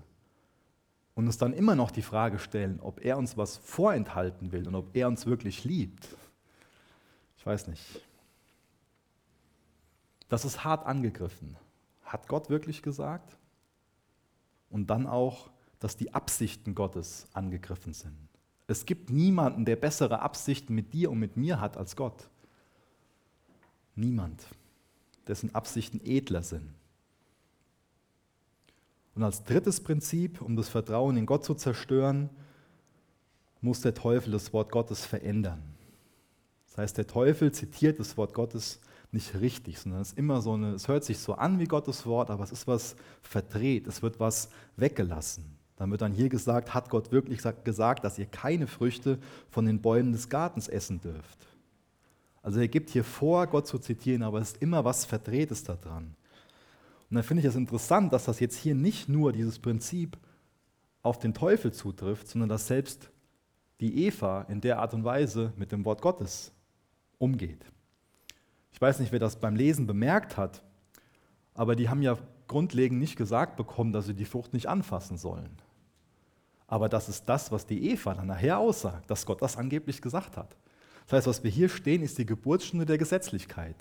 und 1.15 1.27
uns 1.27 1.39
dann 1.39 1.53
immer 1.53 1.75
noch 1.75 1.91
die 1.91 2.03
Frage 2.03 2.39
stellen, 2.39 2.79
ob 2.81 3.05
er 3.05 3.19
uns 3.19 3.37
was 3.37 3.57
vorenthalten 3.57 4.53
will 4.53 4.69
und 4.69 4.75
ob 4.75 4.95
er 4.95 5.09
uns 5.09 5.27
wirklich 5.27 5.65
liebt, 5.65 6.07
ich 7.39 7.47
weiß 7.47 7.69
nicht. 7.69 7.83
Das 10.29 10.45
ist 10.45 10.63
hart 10.65 10.85
angegriffen. 10.87 11.57
Hat 12.05 12.29
Gott 12.29 12.51
wirklich 12.51 12.83
gesagt? 12.83 13.37
Und 14.69 14.91
dann 14.91 15.07
auch, 15.07 15.49
dass 15.79 15.97
die 15.97 16.13
Absichten 16.13 16.75
Gottes 16.75 17.27
angegriffen 17.33 17.95
sind. 17.95 18.29
Es 18.67 18.85
gibt 18.85 19.09
niemanden, 19.09 19.65
der 19.65 19.77
bessere 19.77 20.21
Absichten 20.21 20.75
mit 20.75 20.93
dir 20.93 21.11
und 21.11 21.19
mit 21.19 21.39
mir 21.39 21.61
hat 21.61 21.79
als 21.79 21.97
Gott. 21.97 22.29
Niemand, 23.99 24.47
dessen 25.27 25.55
Absichten 25.55 26.01
edler 26.05 26.43
sind. 26.43 26.71
Und 29.17 29.25
als 29.25 29.43
drittes 29.43 29.81
Prinzip, 29.81 30.41
um 30.41 30.55
das 30.55 30.69
Vertrauen 30.69 31.17
in 31.17 31.27
Gott 31.27 31.45
zu 31.45 31.55
zerstören, 31.55 32.31
muss 33.61 33.81
der 33.81 33.95
Teufel 33.95 34.31
das 34.31 34.53
Wort 34.53 34.71
Gottes 34.71 35.05
verändern. 35.05 35.61
Das 36.69 36.79
heißt, 36.79 36.99
der 36.99 37.09
Teufel 37.09 37.51
zitiert 37.51 37.99
das 37.99 38.17
Wort 38.17 38.35
Gottes 38.35 38.79
nicht 39.11 39.35
richtig, 39.41 39.81
sondern 39.81 40.03
es 40.03 40.11
ist 40.11 40.19
immer 40.19 40.43
so 40.43 40.53
eine, 40.53 40.75
es 40.75 40.87
hört 40.87 41.03
sich 41.03 41.19
so 41.19 41.35
an 41.35 41.59
wie 41.59 41.65
Gottes 41.65 42.07
Wort, 42.07 42.31
aber 42.31 42.45
es 42.45 42.53
ist 42.53 42.69
was 42.69 42.95
verdreht, 43.23 43.89
es 43.89 44.01
wird 44.01 44.21
was 44.21 44.49
weggelassen. 44.77 45.45
Dann 45.75 45.91
wird 45.91 46.03
dann 46.03 46.13
hier 46.13 46.29
gesagt, 46.29 46.73
hat 46.73 46.89
Gott 46.89 47.11
wirklich 47.11 47.41
gesagt, 47.65 48.05
dass 48.05 48.17
ihr 48.17 48.27
keine 48.27 48.69
Früchte 48.69 49.19
von 49.51 49.67
den 49.67 49.83
Bäumen 49.83 50.13
des 50.13 50.29
Gartens 50.29 50.69
essen 50.69 51.01
dürft. 51.01 51.49
Also 52.43 52.61
er 52.61 52.69
gibt 52.69 52.91
hier 52.91 53.05
vor, 53.05 53.47
Gott 53.47 53.67
zu 53.67 53.79
zitieren, 53.79 54.23
aber 54.23 54.41
es 54.41 54.53
ist 54.53 54.63
immer 54.63 54.85
was 54.85 55.05
Verdrehtes 55.05 55.65
daran. 55.65 56.15
Und 57.11 57.15
dann 57.15 57.25
finde 57.25 57.41
ich 57.41 57.47
es 57.47 57.55
das 57.55 57.59
interessant, 57.59 58.13
dass 58.13 58.27
das 58.27 58.41
jetzt 58.41 58.57
hier 58.57 58.75
nicht 58.75 59.09
nur 59.09 59.33
dieses 59.33 59.59
Prinzip 59.59 60.19
auf 61.03 61.19
den 61.19 61.35
Teufel 61.35 61.73
zutrifft, 61.73 62.29
sondern 62.29 62.49
dass 62.49 62.67
selbst 62.67 63.11
die 63.81 64.07
Eva 64.07 64.43
in 64.43 64.61
der 64.61 64.79
Art 64.79 64.95
und 64.95 65.05
Weise 65.05 65.53
mit 65.57 65.73
dem 65.73 65.85
Wort 65.85 66.03
Gottes 66.03 66.53
umgeht. 67.19 67.65
Ich 68.73 68.81
weiß 68.81 69.01
nicht, 69.01 69.13
wer 69.13 69.19
das 69.19 69.41
beim 69.41 69.57
Lesen 69.57 69.87
bemerkt 69.87 70.37
hat, 70.37 70.63
aber 71.55 71.77
die 71.77 71.89
haben 71.89 72.03
ja 72.03 72.17
grundlegend 72.47 72.99
nicht 72.99 73.17
gesagt 73.17 73.57
bekommen, 73.57 73.93
dass 73.93 74.07
sie 74.07 74.15
die 74.15 74.25
Frucht 74.25 74.53
nicht 74.53 74.69
anfassen 74.69 75.17
sollen. 75.17 75.51
Aber 76.67 76.89
das 76.89 77.09
ist 77.09 77.29
das, 77.29 77.51
was 77.51 77.67
die 77.67 77.91
Eva 77.91 78.15
dann 78.15 78.27
nachher 78.27 78.59
aussagt, 78.59 79.11
dass 79.11 79.25
Gott 79.25 79.41
das 79.41 79.57
angeblich 79.57 80.03
gesagt 80.03 80.37
hat. 80.37 80.57
Das 81.09 81.21
heißt, 81.21 81.27
was 81.27 81.43
wir 81.43 81.51
hier 81.51 81.71
stehen, 81.71 82.03
ist 82.03 82.19
die 82.19 82.27
Geburtsstunde 82.27 82.85
der 82.85 82.99
Gesetzlichkeit. 82.99 83.77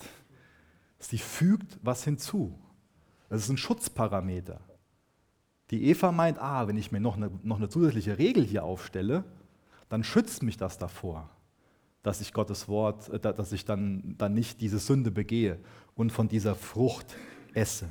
Sie 0.98 1.18
fügt 1.18 1.78
was 1.84 2.06
hinzu. 2.06 2.58
Das 3.28 3.42
ist 3.42 3.50
ein 3.50 3.58
Schutzparameter. 3.58 4.62
Die 5.70 5.90
Eva 5.90 6.14
meint, 6.14 6.40
ah, 6.40 6.70
wenn 6.70 6.78
ich 6.78 6.94
mir 6.94 7.02
noch 7.02 7.18
eine, 7.18 7.30
noch 7.44 7.58
eine 7.58 7.68
zusätzliche 7.68 8.18
Regel 8.18 8.46
hier 8.46 8.64
aufstelle, 8.64 9.26
dann 9.90 10.06
schützt 10.06 10.42
mich 10.42 10.56
das 10.56 10.78
davor, 10.78 11.30
dass 12.02 12.22
ich 12.22 12.32
Gottes 12.32 12.70
Wort, 12.70 13.10
äh, 13.10 13.20
dass 13.20 13.52
ich 13.52 13.66
dann, 13.66 14.16
dann 14.18 14.34
nicht 14.34 14.62
diese 14.62 14.80
Sünde 14.80 15.12
begehe 15.12 15.60
und 15.96 16.14
von 16.14 16.30
dieser 16.30 16.56
Frucht 16.56 17.18
esse. 17.54 17.90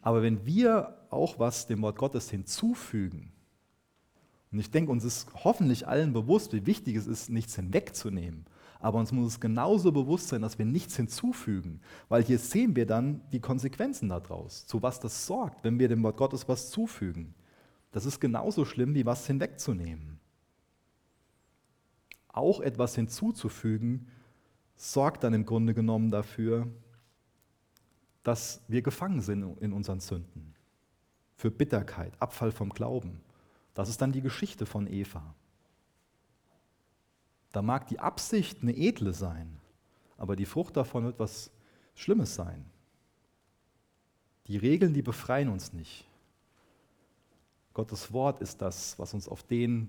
Aber 0.00 0.22
wenn 0.22 0.46
wir 0.46 0.96
auch 1.10 1.38
was 1.38 1.66
dem 1.66 1.82
Wort 1.82 1.96
Gottes 1.98 2.30
hinzufügen, 2.30 3.31
und 4.52 4.58
ich 4.58 4.70
denke, 4.70 4.92
uns 4.92 5.04
ist 5.04 5.28
hoffentlich 5.44 5.88
allen 5.88 6.12
bewusst, 6.12 6.52
wie 6.52 6.66
wichtig 6.66 6.96
es 6.96 7.06
ist, 7.06 7.30
nichts 7.30 7.56
hinwegzunehmen, 7.56 8.44
aber 8.80 8.98
uns 8.98 9.10
muss 9.12 9.28
es 9.28 9.40
genauso 9.40 9.92
bewusst 9.92 10.28
sein, 10.28 10.42
dass 10.42 10.58
wir 10.58 10.66
nichts 10.66 10.96
hinzufügen, 10.96 11.80
weil 12.08 12.22
hier 12.22 12.38
sehen 12.38 12.76
wir 12.76 12.84
dann 12.84 13.22
die 13.32 13.40
Konsequenzen 13.40 14.10
daraus, 14.10 14.66
zu 14.66 14.82
was 14.82 15.00
das 15.00 15.26
sorgt, 15.26 15.64
wenn 15.64 15.78
wir 15.78 15.88
dem 15.88 16.02
Wort 16.02 16.16
Gottes 16.16 16.48
was 16.48 16.70
zufügen. 16.70 17.34
Das 17.92 18.04
ist 18.04 18.20
genauso 18.20 18.64
schlimm, 18.64 18.94
wie 18.94 19.06
was 19.06 19.26
hinwegzunehmen. 19.26 20.18
Auch 22.28 22.60
etwas 22.60 22.94
hinzuzufügen, 22.94 24.08
sorgt 24.74 25.22
dann 25.22 25.34
im 25.34 25.46
Grunde 25.46 25.74
genommen 25.74 26.10
dafür, 26.10 26.66
dass 28.22 28.62
wir 28.68 28.82
gefangen 28.82 29.20
sind 29.20 29.58
in 29.60 29.72
unseren 29.72 30.00
Sünden. 30.00 30.54
Für 31.36 31.50
Bitterkeit, 31.50 32.12
Abfall 32.20 32.52
vom 32.52 32.70
Glauben. 32.70 33.20
Das 33.74 33.88
ist 33.88 34.00
dann 34.00 34.12
die 34.12 34.20
Geschichte 34.20 34.66
von 34.66 34.86
Eva. 34.86 35.34
Da 37.52 37.62
mag 37.62 37.86
die 37.88 37.98
Absicht 37.98 38.62
eine 38.62 38.76
edle 38.76 39.12
sein, 39.12 39.58
aber 40.16 40.36
die 40.36 40.46
Frucht 40.46 40.76
davon 40.76 41.04
wird 41.04 41.18
was 41.18 41.50
Schlimmes 41.94 42.34
sein. 42.34 42.64
Die 44.46 44.56
Regeln, 44.56 44.94
die 44.94 45.02
befreien 45.02 45.48
uns 45.48 45.72
nicht. 45.72 46.06
Gottes 47.74 48.12
Wort 48.12 48.40
ist 48.40 48.60
das, 48.60 48.98
was 48.98 49.14
uns 49.14 49.28
auf 49.28 49.42
den, 49.42 49.88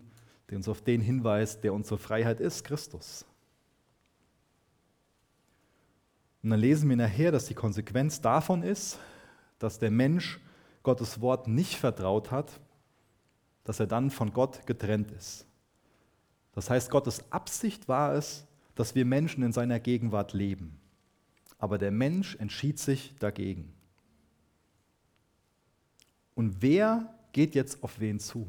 der 0.49 0.57
uns 0.57 0.67
auf 0.67 0.81
den 0.81 1.01
hinweist, 1.01 1.63
der 1.63 1.73
unsere 1.73 1.97
Freiheit 1.97 2.39
ist, 2.39 2.63
Christus. 2.63 3.25
Und 6.41 6.49
dann 6.49 6.59
lesen 6.59 6.89
wir 6.89 6.97
nachher, 6.97 7.31
dass 7.31 7.45
die 7.45 7.53
Konsequenz 7.53 8.19
davon 8.19 8.63
ist, 8.63 8.99
dass 9.59 9.79
der 9.79 9.91
Mensch 9.91 10.41
Gottes 10.83 11.21
Wort 11.21 11.47
nicht 11.47 11.77
vertraut 11.77 12.31
hat, 12.31 12.59
dass 13.63 13.79
er 13.79 13.87
dann 13.87 14.11
von 14.11 14.33
Gott 14.33 14.65
getrennt 14.65 15.11
ist. 15.11 15.45
Das 16.53 16.69
heißt, 16.69 16.89
Gottes 16.89 17.31
Absicht 17.31 17.87
war 17.87 18.13
es, 18.13 18.45
dass 18.75 18.95
wir 18.95 19.05
Menschen 19.05 19.43
in 19.43 19.53
seiner 19.53 19.79
Gegenwart 19.79 20.33
leben. 20.33 20.79
Aber 21.57 21.77
der 21.77 21.91
Mensch 21.91 22.35
entschied 22.35 22.79
sich 22.79 23.15
dagegen. 23.19 23.73
Und 26.35 26.61
wer 26.61 27.13
geht 27.31 27.55
jetzt 27.55 27.83
auf 27.83 27.99
wen 27.99 28.19
zu? 28.19 28.47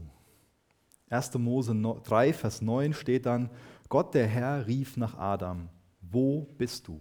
1. 1.11 1.35
Mose 1.35 1.75
3, 1.75 2.33
Vers 2.33 2.63
9 2.63 2.95
steht 2.95 3.27
dann, 3.27 3.51
Gott 3.89 4.15
der 4.15 4.27
Herr 4.27 4.67
rief 4.67 4.97
nach 4.97 5.17
Adam, 5.17 5.69
wo 6.01 6.43
bist 6.59 6.89
du? 6.89 7.01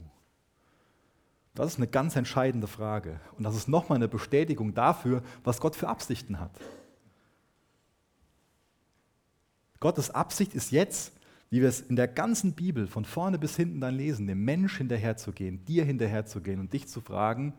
Das 1.56 1.72
ist 1.72 1.78
eine 1.78 1.88
ganz 1.88 2.16
entscheidende 2.16 2.68
Frage. 2.68 3.20
Und 3.38 3.44
das 3.44 3.56
ist 3.56 3.68
nochmal 3.68 3.98
eine 3.98 4.08
Bestätigung 4.08 4.74
dafür, 4.74 5.22
was 5.44 5.60
Gott 5.62 5.76
für 5.76 5.88
Absichten 5.88 6.40
hat. 6.40 6.52
Gottes 9.84 10.12
Absicht 10.12 10.56
ist 10.56 10.72
jetzt, 10.72 11.12
wie 11.50 11.60
wir 11.60 11.68
es 11.68 11.82
in 11.82 11.98
der 11.98 12.08
ganzen 12.08 12.54
Bibel 12.54 12.88
von 12.88 13.04
vorne 13.04 13.38
bis 13.38 13.58
hinten 13.58 13.82
dann 13.82 13.96
lesen, 13.96 14.28
dem 14.28 14.46
Mensch 14.46 14.78
hinterherzugehen, 14.78 15.66
dir 15.66 15.84
hinterherzugehen 15.84 16.62
und 16.62 16.72
dich 16.72 16.88
zu 16.88 17.02
fragen, 17.02 17.54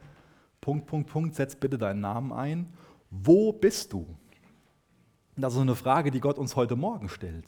Punkt, 0.62 0.86
Punkt, 0.86 1.10
Punkt, 1.10 1.34
setz 1.34 1.54
bitte 1.54 1.76
deinen 1.76 2.00
Namen 2.00 2.32
ein, 2.32 2.72
wo 3.10 3.52
bist 3.52 3.92
du? 3.92 4.06
Das 5.36 5.52
ist 5.52 5.60
eine 5.60 5.74
Frage, 5.74 6.10
die 6.10 6.20
Gott 6.20 6.38
uns 6.38 6.56
heute 6.56 6.76
Morgen 6.76 7.10
stellt. 7.10 7.44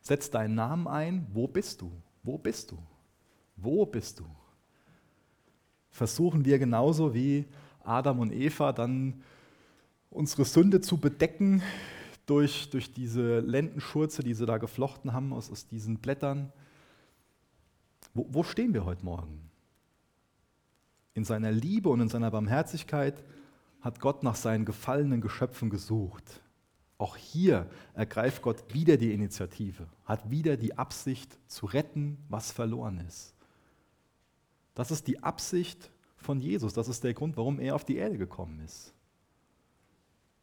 Setz 0.00 0.30
deinen 0.32 0.56
Namen 0.56 0.88
ein, 0.88 1.28
wo 1.32 1.46
bist 1.46 1.80
du? 1.80 1.92
Wo 2.24 2.38
bist 2.38 2.72
du? 2.72 2.78
Wo 3.54 3.86
bist 3.86 4.18
du? 4.18 4.24
Versuchen 5.90 6.44
wir 6.44 6.58
genauso 6.58 7.14
wie 7.14 7.44
Adam 7.84 8.18
und 8.18 8.32
Eva 8.32 8.72
dann 8.72 9.22
unsere 10.10 10.44
Sünde 10.44 10.80
zu 10.80 10.96
bedecken, 10.96 11.62
durch, 12.26 12.70
durch 12.70 12.92
diese 12.92 13.38
Lendenschurze, 13.38 14.22
die 14.22 14.34
sie 14.34 14.46
da 14.46 14.58
geflochten 14.58 15.12
haben 15.12 15.32
aus, 15.32 15.50
aus 15.50 15.68
diesen 15.68 15.98
Blättern. 15.98 16.52
Wo, 18.14 18.26
wo 18.28 18.42
stehen 18.42 18.74
wir 18.74 18.84
heute 18.84 19.04
Morgen? 19.04 19.48
In 21.14 21.24
seiner 21.24 21.52
Liebe 21.52 21.88
und 21.88 22.00
in 22.00 22.08
seiner 22.08 22.30
Barmherzigkeit 22.30 23.24
hat 23.80 24.00
Gott 24.00 24.22
nach 24.22 24.34
seinen 24.34 24.64
gefallenen 24.64 25.20
Geschöpfen 25.20 25.70
gesucht. 25.70 26.42
Auch 26.98 27.16
hier 27.16 27.70
ergreift 27.94 28.42
Gott 28.42 28.74
wieder 28.74 28.96
die 28.96 29.12
Initiative, 29.12 29.86
hat 30.04 30.30
wieder 30.30 30.56
die 30.56 30.76
Absicht 30.76 31.38
zu 31.46 31.66
retten, 31.66 32.18
was 32.28 32.50
verloren 32.50 32.98
ist. 33.06 33.34
Das 34.74 34.90
ist 34.90 35.06
die 35.06 35.22
Absicht 35.22 35.90
von 36.16 36.40
Jesus, 36.40 36.72
das 36.72 36.88
ist 36.88 37.04
der 37.04 37.14
Grund, 37.14 37.36
warum 37.36 37.60
er 37.60 37.74
auf 37.74 37.84
die 37.84 37.96
Erde 37.96 38.18
gekommen 38.18 38.60
ist 38.60 38.95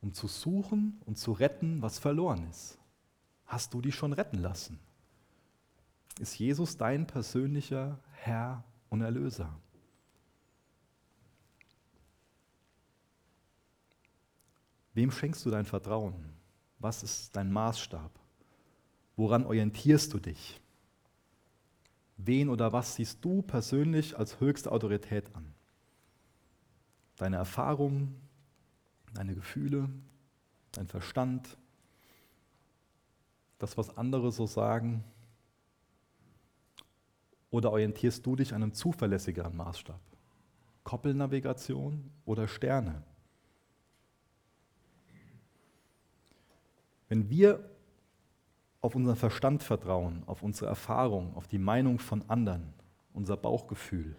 um 0.03 0.13
zu 0.13 0.27
suchen 0.27 1.01
und 1.05 1.17
zu 1.17 1.31
retten, 1.31 1.81
was 1.81 1.97
verloren 1.97 2.45
ist. 2.49 2.77
Hast 3.45 3.73
du 3.73 3.81
dich 3.81 3.95
schon 3.95 4.11
retten 4.11 4.37
lassen? 4.37 4.79
Ist 6.19 6.37
Jesus 6.37 6.77
dein 6.77 7.07
persönlicher 7.07 7.99
Herr 8.11 8.65
und 8.89 9.01
Erlöser? 9.01 9.57
Wem 14.93 15.09
schenkst 15.09 15.45
du 15.45 15.49
dein 15.49 15.65
Vertrauen? 15.65 16.13
Was 16.79 17.01
ist 17.01 17.35
dein 17.35 17.51
Maßstab? 17.51 18.11
Woran 19.15 19.45
orientierst 19.45 20.13
du 20.13 20.19
dich? 20.19 20.59
Wen 22.17 22.49
oder 22.49 22.73
was 22.73 22.95
siehst 22.95 23.23
du 23.23 23.41
persönlich 23.41 24.17
als 24.17 24.39
höchste 24.41 24.71
Autorität 24.71 25.33
an? 25.33 25.55
Deine 27.15 27.37
Erfahrungen, 27.37 28.22
deine 29.13 29.35
Gefühle, 29.35 29.89
dein 30.71 30.87
Verstand, 30.87 31.57
das, 33.59 33.77
was 33.77 33.97
andere 33.97 34.31
so 34.31 34.45
sagen? 34.45 35.03
Oder 37.49 37.71
orientierst 37.71 38.25
du 38.25 38.35
dich 38.35 38.53
an 38.53 38.63
einem 38.63 38.73
zuverlässigeren 38.73 39.55
Maßstab? 39.55 40.01
Koppelnavigation 40.83 42.11
oder 42.25 42.47
Sterne? 42.47 43.03
Wenn 47.07 47.29
wir 47.29 47.69
auf 48.81 48.95
unseren 48.95 49.15
Verstand 49.15 49.63
vertrauen, 49.63 50.23
auf 50.25 50.43
unsere 50.43 50.65
Erfahrung, 50.65 51.33
auf 51.35 51.47
die 51.47 51.59
Meinung 51.59 51.99
von 51.99 52.27
anderen, 52.29 52.73
unser 53.13 53.37
Bauchgefühl, 53.37 54.17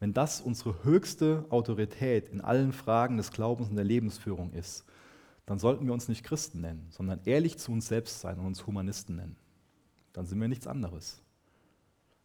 wenn 0.00 0.14
das 0.14 0.40
unsere 0.40 0.82
höchste 0.82 1.44
Autorität 1.50 2.30
in 2.30 2.40
allen 2.40 2.72
Fragen 2.72 3.18
des 3.18 3.30
Glaubens 3.30 3.68
und 3.68 3.76
der 3.76 3.84
Lebensführung 3.84 4.52
ist, 4.54 4.84
dann 5.44 5.58
sollten 5.58 5.86
wir 5.86 5.92
uns 5.92 6.08
nicht 6.08 6.24
Christen 6.24 6.62
nennen, 6.62 6.86
sondern 6.90 7.20
ehrlich 7.24 7.58
zu 7.58 7.70
uns 7.70 7.86
selbst 7.86 8.20
sein 8.20 8.38
und 8.38 8.46
uns 8.46 8.66
Humanisten 8.66 9.16
nennen. 9.16 9.36
Dann 10.14 10.26
sind 10.26 10.40
wir 10.40 10.48
nichts 10.48 10.66
anderes. 10.66 11.22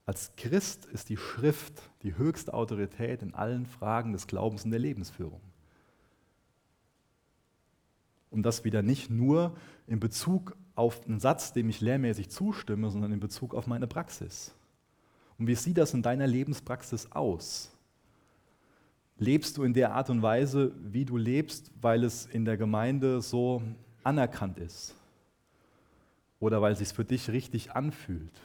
Als 0.06 0.32
Christ 0.38 0.86
ist 0.86 1.10
die 1.10 1.18
Schrift 1.18 1.82
die 2.04 2.18
höchste 2.18 2.54
Autorität 2.54 3.22
in 3.22 3.34
allen 3.34 3.66
Fragen 3.66 4.14
des 4.14 4.28
Glaubens 4.28 4.64
und 4.64 4.72
der 4.72 4.80
Lebensführung. 4.80 5.42
Und 8.30 8.44
das 8.44 8.64
wieder 8.64 8.84
nicht 8.84 9.10
nur 9.10 9.56
in 9.88 10.00
Bezug 10.00 10.56
auf 10.76 11.06
einen 11.06 11.20
Satz, 11.20 11.52
dem 11.52 11.68
ich 11.70 11.82
lehrmäßig 11.82 12.30
zustimme, 12.30 12.90
sondern 12.90 13.12
in 13.12 13.20
Bezug 13.20 13.54
auf 13.54 13.68
meine 13.68 13.88
Praxis. 13.88 14.55
Und 15.38 15.48
wie 15.48 15.56
sieht 15.56 15.78
das 15.78 15.94
in 15.94 16.02
deiner 16.02 16.28
Lebenspraxis 16.28 17.12
aus? 17.12 17.72
Lebst 19.18 19.58
du 19.58 19.64
in 19.64 19.74
der 19.74 19.94
Art 19.94 20.10
und 20.10 20.22
Weise, 20.22 20.74
wie 20.78 21.06
du 21.06 21.18
lebst, 21.18 21.72
weil 21.82 22.04
es 22.04 22.26
in 22.26 22.46
der 22.46 22.58
Gemeinde 22.58 23.22
so 23.22 23.62
anerkannt 24.04 24.60
ist? 24.60 24.96
Oder 26.40 26.62
weil 26.62 26.74
es 26.74 26.80
sich 26.80 26.90
für 26.90 27.06
dich 27.06 27.30
richtig 27.30 27.72
anfühlt? 27.72 28.42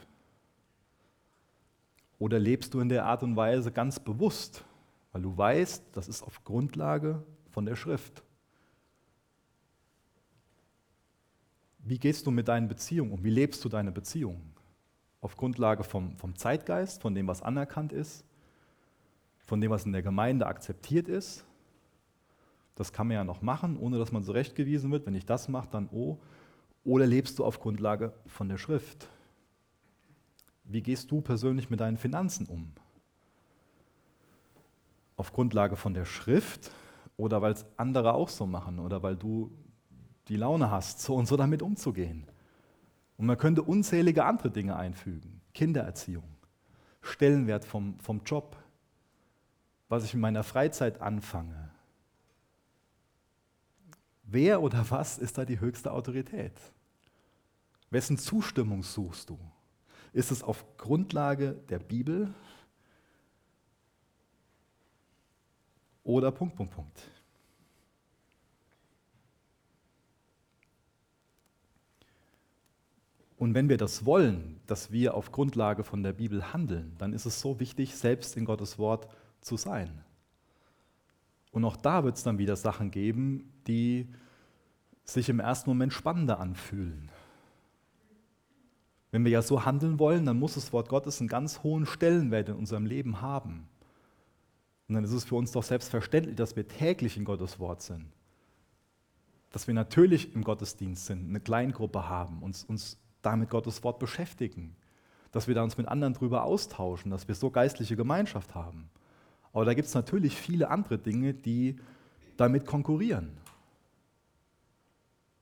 Oder 2.19 2.39
lebst 2.39 2.73
du 2.73 2.79
in 2.79 2.89
der 2.89 3.05
Art 3.05 3.23
und 3.23 3.35
Weise 3.35 3.71
ganz 3.71 3.99
bewusst, 3.99 4.63
weil 5.11 5.23
du 5.23 5.35
weißt, 5.35 5.83
das 5.93 6.07
ist 6.07 6.23
auf 6.23 6.43
Grundlage 6.43 7.23
von 7.49 7.65
der 7.65 7.75
Schrift? 7.75 8.23
Wie 11.79 11.97
gehst 11.97 12.25
du 12.25 12.31
mit 12.31 12.47
deinen 12.47 12.67
Beziehungen 12.67 13.11
um? 13.11 13.23
Wie 13.23 13.29
lebst 13.29 13.65
du 13.65 13.69
deine 13.69 13.91
Beziehungen? 13.91 14.50
Auf 15.21 15.37
Grundlage 15.37 15.83
vom, 15.83 16.17
vom 16.17 16.35
Zeitgeist, 16.35 17.01
von 17.01 17.15
dem, 17.15 17.27
was 17.27 17.41
anerkannt 17.41 17.93
ist, 17.93 18.25
von 19.45 19.61
dem, 19.61 19.71
was 19.71 19.85
in 19.85 19.93
der 19.93 20.01
Gemeinde 20.01 20.47
akzeptiert 20.47 21.07
ist. 21.07 21.45
Das 22.75 22.91
kann 22.91 23.07
man 23.07 23.15
ja 23.15 23.23
noch 23.23 23.41
machen, 23.41 23.77
ohne 23.77 23.99
dass 23.99 24.11
man 24.11 24.23
zurechtgewiesen 24.23 24.91
wird. 24.91 25.05
Wenn 25.05 25.15
ich 25.15 25.25
das 25.25 25.47
mache, 25.47 25.67
dann 25.71 25.89
oh. 25.91 26.17
Oder 26.83 27.05
lebst 27.05 27.37
du 27.37 27.45
auf 27.45 27.59
Grundlage 27.59 28.13
von 28.25 28.49
der 28.49 28.57
Schrift? 28.57 29.07
Wie 30.63 30.81
gehst 30.81 31.11
du 31.11 31.21
persönlich 31.21 31.69
mit 31.69 31.79
deinen 31.79 31.97
Finanzen 31.97 32.47
um? 32.47 32.71
Auf 35.15 35.33
Grundlage 35.33 35.75
von 35.75 35.93
der 35.93 36.05
Schrift 36.05 36.71
oder 37.17 37.41
weil 37.41 37.53
es 37.53 37.65
andere 37.77 38.13
auch 38.13 38.29
so 38.29 38.47
machen 38.47 38.79
oder 38.79 39.03
weil 39.03 39.15
du 39.15 39.51
die 40.27 40.37
Laune 40.37 40.71
hast, 40.71 41.01
so 41.01 41.15
und 41.15 41.27
so 41.27 41.37
damit 41.37 41.61
umzugehen. 41.61 42.25
Und 43.21 43.27
man 43.27 43.37
könnte 43.37 43.61
unzählige 43.61 44.25
andere 44.25 44.49
Dinge 44.49 44.75
einfügen. 44.75 45.41
Kindererziehung, 45.53 46.27
Stellenwert 47.03 47.63
vom, 47.63 47.99
vom 47.99 48.23
Job, 48.25 48.57
was 49.89 50.05
ich 50.05 50.15
in 50.15 50.19
meiner 50.19 50.43
Freizeit 50.43 51.01
anfange. 51.01 51.69
Wer 54.23 54.63
oder 54.63 54.89
was 54.89 55.19
ist 55.19 55.37
da 55.37 55.45
die 55.45 55.59
höchste 55.59 55.91
Autorität? 55.91 56.59
Wessen 57.91 58.17
Zustimmung 58.17 58.81
suchst 58.81 59.29
du? 59.29 59.37
Ist 60.13 60.31
es 60.31 60.41
auf 60.41 60.65
Grundlage 60.77 61.51
der 61.69 61.77
Bibel 61.77 62.33
oder 66.03 66.31
Punkt, 66.31 66.55
Punkt, 66.55 66.73
Punkt? 66.73 67.10
Und 73.41 73.55
wenn 73.55 73.69
wir 73.69 73.77
das 73.77 74.05
wollen, 74.05 74.59
dass 74.67 74.91
wir 74.91 75.15
auf 75.15 75.31
Grundlage 75.31 75.83
von 75.83 76.03
der 76.03 76.13
Bibel 76.13 76.53
handeln, 76.53 76.93
dann 76.99 77.11
ist 77.11 77.25
es 77.25 77.41
so 77.41 77.59
wichtig, 77.59 77.95
selbst 77.95 78.37
in 78.37 78.45
Gottes 78.45 78.77
Wort 78.77 79.07
zu 79.39 79.57
sein. 79.57 80.03
Und 81.51 81.65
auch 81.65 81.75
da 81.75 82.03
wird 82.03 82.17
es 82.17 82.21
dann 82.21 82.37
wieder 82.37 82.55
Sachen 82.55 82.91
geben, 82.91 83.51
die 83.65 84.07
sich 85.05 85.27
im 85.27 85.39
ersten 85.39 85.71
Moment 85.71 85.91
spannender 85.91 86.39
anfühlen. 86.39 87.09
Wenn 89.09 89.25
wir 89.25 89.31
ja 89.31 89.41
so 89.41 89.65
handeln 89.65 89.97
wollen, 89.97 90.27
dann 90.27 90.37
muss 90.37 90.53
das 90.53 90.71
Wort 90.71 90.87
Gottes 90.87 91.19
einen 91.19 91.27
ganz 91.27 91.63
hohen 91.63 91.87
Stellenwert 91.87 92.49
in 92.49 92.55
unserem 92.57 92.85
Leben 92.85 93.21
haben. 93.21 93.67
Und 94.87 94.93
dann 94.93 95.03
ist 95.03 95.13
es 95.13 95.23
für 95.23 95.33
uns 95.33 95.51
doch 95.51 95.63
selbstverständlich, 95.63 96.35
dass 96.35 96.55
wir 96.55 96.67
täglich 96.67 97.17
in 97.17 97.25
Gottes 97.25 97.57
Wort 97.57 97.81
sind. 97.81 98.05
Dass 99.51 99.65
wir 99.65 99.73
natürlich 99.73 100.35
im 100.35 100.43
Gottesdienst 100.43 101.07
sind, 101.07 101.27
eine 101.27 101.39
Kleingruppe 101.39 102.07
haben, 102.07 102.43
uns, 102.43 102.63
uns 102.65 103.00
da 103.21 103.35
mit 103.35 103.49
Gottes 103.49 103.83
Wort 103.83 103.99
beschäftigen, 103.99 104.75
dass 105.31 105.47
wir 105.47 105.55
da 105.55 105.63
uns 105.63 105.77
mit 105.77 105.87
anderen 105.87 106.13
drüber 106.13 106.43
austauschen, 106.43 107.11
dass 107.11 107.27
wir 107.27 107.35
so 107.35 107.49
geistliche 107.51 107.95
Gemeinschaft 107.95 108.55
haben. 108.55 108.89
Aber 109.53 109.65
da 109.65 109.73
gibt 109.73 109.87
es 109.87 109.93
natürlich 109.93 110.35
viele 110.35 110.69
andere 110.69 110.97
Dinge, 110.97 111.33
die 111.33 111.77
damit 112.37 112.65
konkurrieren. 112.65 113.37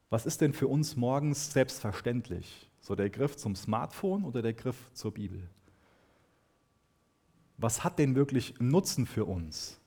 Was 0.09 0.25
ist 0.25 0.41
denn 0.41 0.53
für 0.53 0.67
uns 0.67 0.95
morgens 0.95 1.51
selbstverständlich? 1.51 2.69
So 2.81 2.95
der 2.95 3.09
Griff 3.09 3.37
zum 3.37 3.55
Smartphone 3.55 4.23
oder 4.23 4.41
der 4.41 4.53
Griff 4.53 4.91
zur 4.93 5.13
Bibel? 5.13 5.47
Was 7.57 7.83
hat 7.83 7.99
denn 7.99 8.15
wirklich 8.15 8.55
Nutzen 8.59 9.05
für 9.05 9.25
uns? 9.25 9.79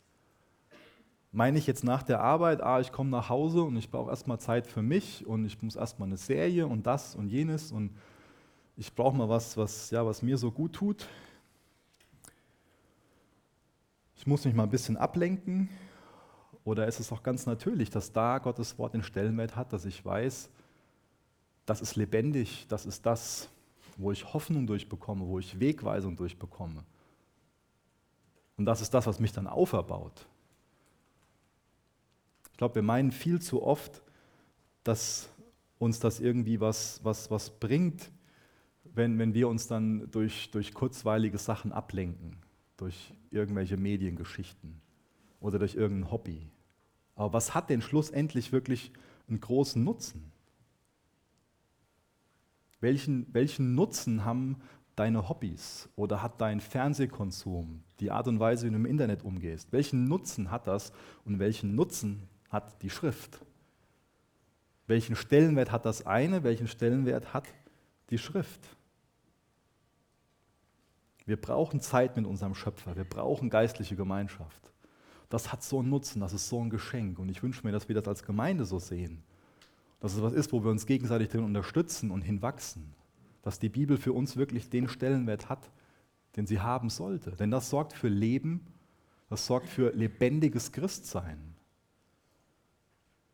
Meine 1.35 1.59
ich 1.59 1.66
jetzt 1.66 1.83
nach 1.83 2.03
der 2.03 2.20
Arbeit, 2.20 2.61
ah, 2.61 2.78
ich 2.78 2.93
komme 2.93 3.09
nach 3.09 3.30
Hause 3.30 3.62
und 3.62 3.76
ich 3.76 3.91
brauche 3.91 4.11
erstmal 4.11 4.39
Zeit 4.39 4.66
für 4.66 4.83
mich 4.83 5.26
und 5.26 5.47
ich 5.47 5.61
muss 5.62 5.76
erstmal 5.76 6.09
eine 6.09 6.18
Serie 6.18 6.66
und 6.66 6.87
das 6.87 7.14
und 7.14 7.28
jenes 7.28 7.72
und 7.72 7.91
ich 8.76 8.95
brauche 8.95 9.16
mal 9.16 9.30
was, 9.30 9.57
was, 9.57 9.91
ja, 9.91 10.05
was 10.05 10.20
mir 10.20 10.37
so 10.37 10.51
gut 10.51 10.74
tut. 10.74 11.09
Ich 14.14 14.26
muss 14.26 14.45
mich 14.45 14.55
mal 14.55 14.64
ein 14.64 14.70
bisschen 14.70 14.97
ablenken. 14.99 15.68
Oder 16.64 16.87
ist 16.87 17.01
es 17.01 17.11
auch 17.11 17.22
ganz 17.22 17.47
natürlich, 17.47 17.91
dass 17.91 18.12
da 18.12 18.39
Gottes 18.39 18.78
Wort 18.78 18.95
den 18.95 19.03
Stellenwert 19.03 19.57
hat, 19.57 19.72
dass 19.72 19.85
ich 19.85 20.05
weiß, 20.05 20.49
das 21.66 21.80
ist 21.80 21.97
lebendig, 21.97 22.66
das 22.68 22.87
ist 22.87 23.05
das, 23.05 23.49
wo 23.97 24.12
ich 24.12 24.33
Hoffnung 24.33 24.66
durchbekomme, 24.66 25.26
wo 25.26 25.39
ich 25.39 25.59
Wegweisung 25.59 26.16
durchbekomme. 26.16 26.85
Und 28.57 28.66
das 28.66 28.80
ist 28.80 28.95
das, 28.95 29.07
was 29.07 29.18
mich 29.18 29.33
dann 29.33 29.47
auferbaut. 29.47 30.26
Glaube, 32.63 32.77
wir 32.77 32.83
meinen 32.83 33.11
viel 33.11 33.43
zu 33.43 33.61
oft, 33.65 34.03
dass 34.85 35.29
uns 35.81 35.99
das 35.99 36.21
irgendwie 36.21 36.61
was, 36.61 37.01
was, 37.03 37.29
was 37.29 37.59
bringt, 37.59 38.13
wenn, 38.85 39.19
wenn 39.19 39.35
wir 39.35 39.49
uns 39.49 39.67
dann 39.67 40.09
durch, 40.13 40.49
durch 40.53 40.73
kurzweilige 40.73 41.39
Sachen 41.39 41.73
ablenken, 41.73 42.37
durch 42.77 43.15
irgendwelche 43.33 43.77
Mediengeschichten 43.77 44.81
oder 45.41 45.59
durch 45.59 45.75
irgendein 45.75 46.13
Hobby. 46.13 46.53
Aber 47.17 47.33
was 47.33 47.53
hat 47.53 47.69
denn 47.69 47.83
schlussendlich 47.83 48.53
wirklich 48.53 48.93
einen 49.27 49.41
großen 49.41 49.83
Nutzen? 49.83 50.31
Welchen, 52.79 53.27
welchen 53.35 53.75
Nutzen 53.75 54.25
haben 54.25 54.63
deine 54.95 55.29
Hobbys 55.29 55.89
oder 55.97 56.23
hat 56.23 56.41
dein 56.41 56.61
Fernsehkonsum, 56.61 57.83
die 57.99 58.13
Art 58.13 58.29
und 58.29 58.39
Weise, 58.39 58.69
wie 58.69 58.71
du 58.71 58.77
im 58.77 58.87
Internet 58.87 59.25
umgehst? 59.25 59.73
Welchen 59.73 60.05
Nutzen 60.05 60.53
hat 60.53 60.69
das 60.69 60.93
und 61.25 61.41
welchen 61.41 61.75
Nutzen 61.75 62.29
hat 62.53 62.82
die 62.82 62.90
Schrift? 62.90 63.40
Welchen 64.86 65.16
Stellenwert 65.16 65.72
hat 65.72 65.86
das 65.86 66.07
eine, 66.07 66.44
welchen 66.44 66.68
Stellenwert 66.68 67.32
hat 67.32 67.46
die 68.11 68.18
Schrift? 68.18 68.61
Wir 71.24 71.40
brauchen 71.40 71.80
Zeit 71.80 72.16
mit 72.16 72.26
unserem 72.26 72.55
Schöpfer, 72.55 72.96
wir 72.96 73.05
brauchen 73.05 73.48
geistliche 73.48 73.96
Gemeinschaft. 73.96 74.72
Das 75.30 75.50
hat 75.50 75.62
so 75.62 75.78
einen 75.78 75.88
Nutzen, 75.88 76.20
das 76.20 76.34
ist 76.34 76.48
so 76.48 76.61
ein 76.61 76.68
Geschenk 76.68 77.18
und 77.18 77.28
ich 77.30 77.42
wünsche 77.42 77.64
mir, 77.64 77.72
dass 77.72 77.88
wir 77.88 77.94
das 77.94 78.07
als 78.07 78.22
Gemeinde 78.22 78.66
so 78.66 78.78
sehen. 78.78 79.22
Dass 80.00 80.14
es 80.14 80.20
was 80.20 80.34
ist, 80.34 80.53
wo 80.53 80.62
wir 80.62 80.70
uns 80.70 80.84
gegenseitig 80.84 81.28
drin 81.28 81.44
unterstützen 81.44 82.11
und 82.11 82.22
hinwachsen. 82.22 82.92
Dass 83.40 83.59
die 83.59 83.68
Bibel 83.68 83.96
für 83.96 84.12
uns 84.12 84.36
wirklich 84.36 84.68
den 84.68 84.88
Stellenwert 84.88 85.48
hat, 85.48 85.70
den 86.36 86.46
sie 86.46 86.61
haben 86.61 86.90
sollte. 86.90 87.30
Denn 87.30 87.50
das 87.50 87.70
sorgt 87.70 87.92
für 87.92 88.09
Leben, 88.09 88.66
das 89.30 89.46
sorgt 89.46 89.68
für 89.68 89.92
lebendiges 89.92 90.72
Christsein 90.72 91.51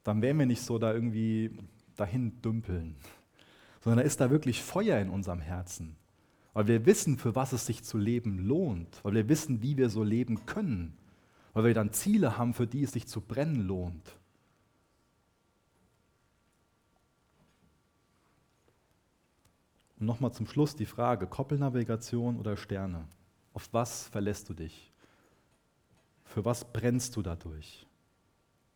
dann 0.09 0.23
wären 0.23 0.39
wir 0.39 0.47
nicht 0.47 0.63
so 0.63 0.79
da 0.79 0.93
irgendwie 0.93 1.51
dahin 1.97 2.41
dümpeln, 2.41 2.97
sondern 3.81 3.99
da 3.99 4.05
ist 4.05 4.21
da 4.21 4.31
wirklich 4.31 4.63
Feuer 4.63 4.99
in 5.01 5.11
unserem 5.11 5.41
Herzen. 5.41 5.97
Weil 6.55 6.67
wir 6.67 6.87
wissen, 6.87 7.19
für 7.19 7.35
was 7.35 7.53
es 7.53 7.67
sich 7.67 7.85
zu 7.85 7.99
leben 7.99 8.39
lohnt, 8.39 9.05
weil 9.05 9.15
wir 9.15 9.29
wissen, 9.29 9.63
wie 9.63 9.77
wir 9.77 9.91
so 9.91 10.03
leben 10.03 10.47
können, 10.47 10.97
weil 11.53 11.65
wir 11.65 11.75
dann 11.75 11.93
Ziele 11.93 12.39
haben, 12.39 12.55
für 12.55 12.67
die 12.67 12.83
es 12.83 12.93
sich 12.93 13.07
zu 13.07 13.21
brennen 13.21 13.67
lohnt. 13.67 14.17
Und 19.99 20.07
nochmal 20.07 20.33
zum 20.33 20.47
Schluss 20.47 20.75
die 20.75 20.87
Frage, 20.87 21.27
Koppelnavigation 21.27 22.39
oder 22.39 22.57
Sterne? 22.57 23.07
Auf 23.53 23.69
was 23.73 24.09
verlässt 24.09 24.49
du 24.49 24.55
dich? 24.55 24.93
Für 26.25 26.45
was 26.45 26.73
brennst 26.73 27.17
du 27.17 27.23
dadurch? 27.23 27.88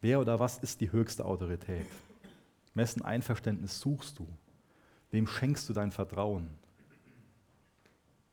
Wer 0.03 0.21
oder 0.21 0.41
was 0.41 0.59
ist 0.59 0.81
die 0.81 0.91
höchste 0.91 1.25
Autorität? 1.25 1.87
Wessen 2.75 3.03
Einverständnis 3.03 3.79
suchst 3.79 4.19
du? 4.19 4.27
Wem 5.13 5.29
schenkst 5.29 5.69
du 5.69 5.73
dein 5.73 5.93
Vertrauen? 5.93 6.51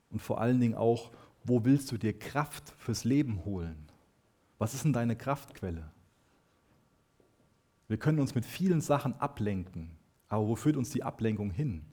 Und 0.10 0.20
vor 0.20 0.42
allen 0.42 0.60
Dingen 0.60 0.74
auch, 0.74 1.12
wo 1.44 1.64
willst 1.64 1.92
du 1.92 1.98
dir 1.98 2.18
Kraft 2.18 2.74
fürs 2.80 3.04
Leben 3.04 3.46
holen? 3.46 3.86
Was 4.58 4.74
ist 4.74 4.84
denn 4.84 4.94
deine 4.94 5.16
Kraftquelle? 5.16 5.92
Wir 7.88 7.98
können 7.98 8.20
uns 8.20 8.34
mit 8.34 8.46
vielen 8.46 8.82
Sachen 8.82 9.14
ablenken, 9.20 9.92
aber 10.28 10.48
wo 10.48 10.56
führt 10.56 10.76
uns 10.76 10.90
die 10.90 11.04
Ablenkung 11.04 11.52
hin? 11.52 11.86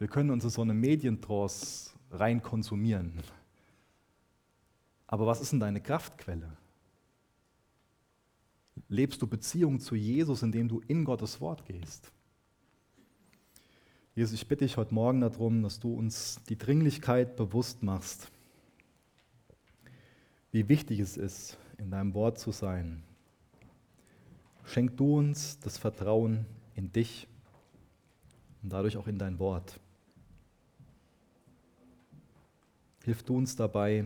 Wir 0.00 0.08
können 0.08 0.30
uns 0.30 0.42
in 0.42 0.50
so 0.50 0.62
eine 0.62 0.74
Medientrance 0.74 1.92
rein 2.10 2.42
konsumieren. 2.42 3.20
Aber 5.06 5.24
was 5.24 5.40
ist 5.40 5.52
denn 5.52 5.60
deine 5.60 5.80
Kraftquelle? 5.80 6.56
Lebst 8.88 9.22
du 9.22 9.26
Beziehung 9.26 9.80
zu 9.80 9.94
Jesus, 9.94 10.42
indem 10.42 10.68
du 10.68 10.80
in 10.88 11.04
Gottes 11.04 11.40
Wort 11.40 11.64
gehst? 11.66 12.12
Jesus, 14.14 14.34
ich 14.34 14.46
bitte 14.46 14.64
dich 14.64 14.76
heute 14.76 14.92
Morgen 14.92 15.22
darum, 15.22 15.62
dass 15.62 15.80
du 15.80 15.94
uns 15.94 16.38
die 16.48 16.58
Dringlichkeit 16.58 17.34
bewusst 17.36 17.82
machst, 17.82 18.30
wie 20.50 20.68
wichtig 20.68 21.00
es 21.00 21.16
ist, 21.16 21.56
in 21.78 21.90
deinem 21.90 22.12
Wort 22.12 22.38
zu 22.38 22.52
sein. 22.52 23.02
Schenk 24.64 24.98
du 24.98 25.16
uns 25.16 25.58
das 25.60 25.78
Vertrauen 25.78 26.44
in 26.74 26.92
dich 26.92 27.26
und 28.62 28.70
dadurch 28.70 28.98
auch 28.98 29.06
in 29.06 29.18
dein 29.18 29.38
Wort. 29.38 29.80
Hilf 33.04 33.22
du 33.22 33.36
uns 33.36 33.56
dabei, 33.56 34.04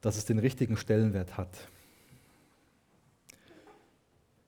dass 0.00 0.16
es 0.16 0.24
den 0.24 0.38
richtigen 0.38 0.76
Stellenwert 0.76 1.36
hat. 1.36 1.68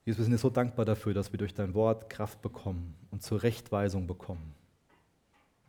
Jesus, 0.09 0.21
wir 0.21 0.23
sind 0.23 0.31
dir 0.31 0.37
so 0.39 0.49
dankbar 0.49 0.85
dafür, 0.85 1.13
dass 1.13 1.31
wir 1.31 1.37
durch 1.37 1.53
dein 1.53 1.75
Wort 1.75 2.09
Kraft 2.09 2.41
bekommen 2.41 2.95
und 3.11 3.21
zur 3.21 3.43
Rechtweisung 3.43 4.07
bekommen, 4.07 4.55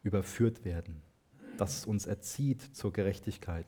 überführt 0.02 0.64
werden, 0.64 1.02
dass 1.58 1.76
es 1.76 1.84
uns 1.84 2.06
erzieht 2.06 2.62
zur 2.74 2.90
Gerechtigkeit 2.90 3.66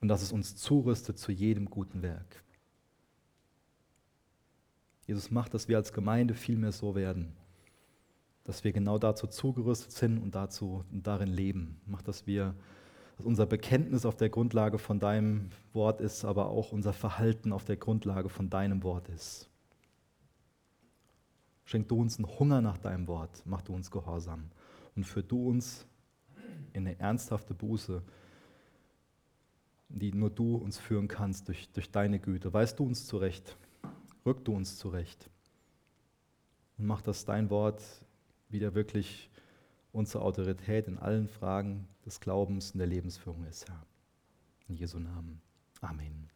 und 0.00 0.06
dass 0.06 0.22
es 0.22 0.30
uns 0.30 0.54
zurüstet 0.54 1.18
zu 1.18 1.32
jedem 1.32 1.68
guten 1.68 2.02
Werk. 2.02 2.44
Jesus 5.08 5.32
macht, 5.32 5.52
dass 5.52 5.66
wir 5.66 5.78
als 5.78 5.92
Gemeinde 5.92 6.34
viel 6.34 6.56
mehr 6.56 6.70
so 6.70 6.94
werden, 6.94 7.32
dass 8.44 8.62
wir 8.62 8.70
genau 8.70 9.00
dazu 9.00 9.26
zugerüstet 9.26 9.90
sind 9.90 10.18
und 10.18 10.36
dazu 10.36 10.84
und 10.92 11.08
darin 11.08 11.26
leben. 11.26 11.80
Macht, 11.86 12.06
dass 12.06 12.24
wir 12.28 12.54
dass 13.16 13.26
unser 13.26 13.46
Bekenntnis 13.46 14.06
auf 14.06 14.14
der 14.14 14.28
Grundlage 14.28 14.78
von 14.78 15.00
deinem 15.00 15.50
Wort 15.72 16.00
ist, 16.00 16.24
aber 16.24 16.50
auch 16.50 16.70
unser 16.70 16.92
Verhalten 16.92 17.52
auf 17.52 17.64
der 17.64 17.78
Grundlage 17.78 18.28
von 18.28 18.48
deinem 18.48 18.84
Wort 18.84 19.08
ist. 19.08 19.50
Schenk 21.66 21.88
du 21.88 22.00
uns 22.00 22.16
einen 22.18 22.28
Hunger 22.38 22.62
nach 22.62 22.78
deinem 22.78 23.06
Wort, 23.08 23.42
mach 23.44 23.60
du 23.60 23.74
uns 23.74 23.90
gehorsam 23.90 24.50
und 24.94 25.04
führ 25.04 25.24
du 25.24 25.48
uns 25.48 25.84
in 26.72 26.86
eine 26.86 26.98
ernsthafte 26.98 27.54
Buße, 27.54 28.02
die 29.88 30.12
nur 30.12 30.30
du 30.30 30.56
uns 30.56 30.78
führen 30.78 31.08
kannst 31.08 31.48
durch, 31.48 31.68
durch 31.70 31.90
deine 31.90 32.20
Güte. 32.20 32.52
Weißt 32.52 32.78
du 32.78 32.84
uns 32.84 33.06
zurecht, 33.06 33.56
rück 34.24 34.44
du 34.44 34.54
uns 34.54 34.78
zurecht 34.78 35.28
und 36.78 36.86
mach, 36.86 37.02
dass 37.02 37.24
dein 37.24 37.50
Wort 37.50 37.82
wieder 38.48 38.74
wirklich 38.74 39.28
unsere 39.92 40.22
Autorität 40.22 40.86
in 40.86 40.98
allen 40.98 41.28
Fragen 41.28 41.88
des 42.04 42.20
Glaubens 42.20 42.72
und 42.72 42.78
der 42.78 42.86
Lebensführung 42.86 43.44
ist, 43.44 43.68
Herr. 43.68 43.84
In 44.68 44.76
Jesu 44.76 44.98
Namen. 44.98 45.40
Amen. 45.80 46.35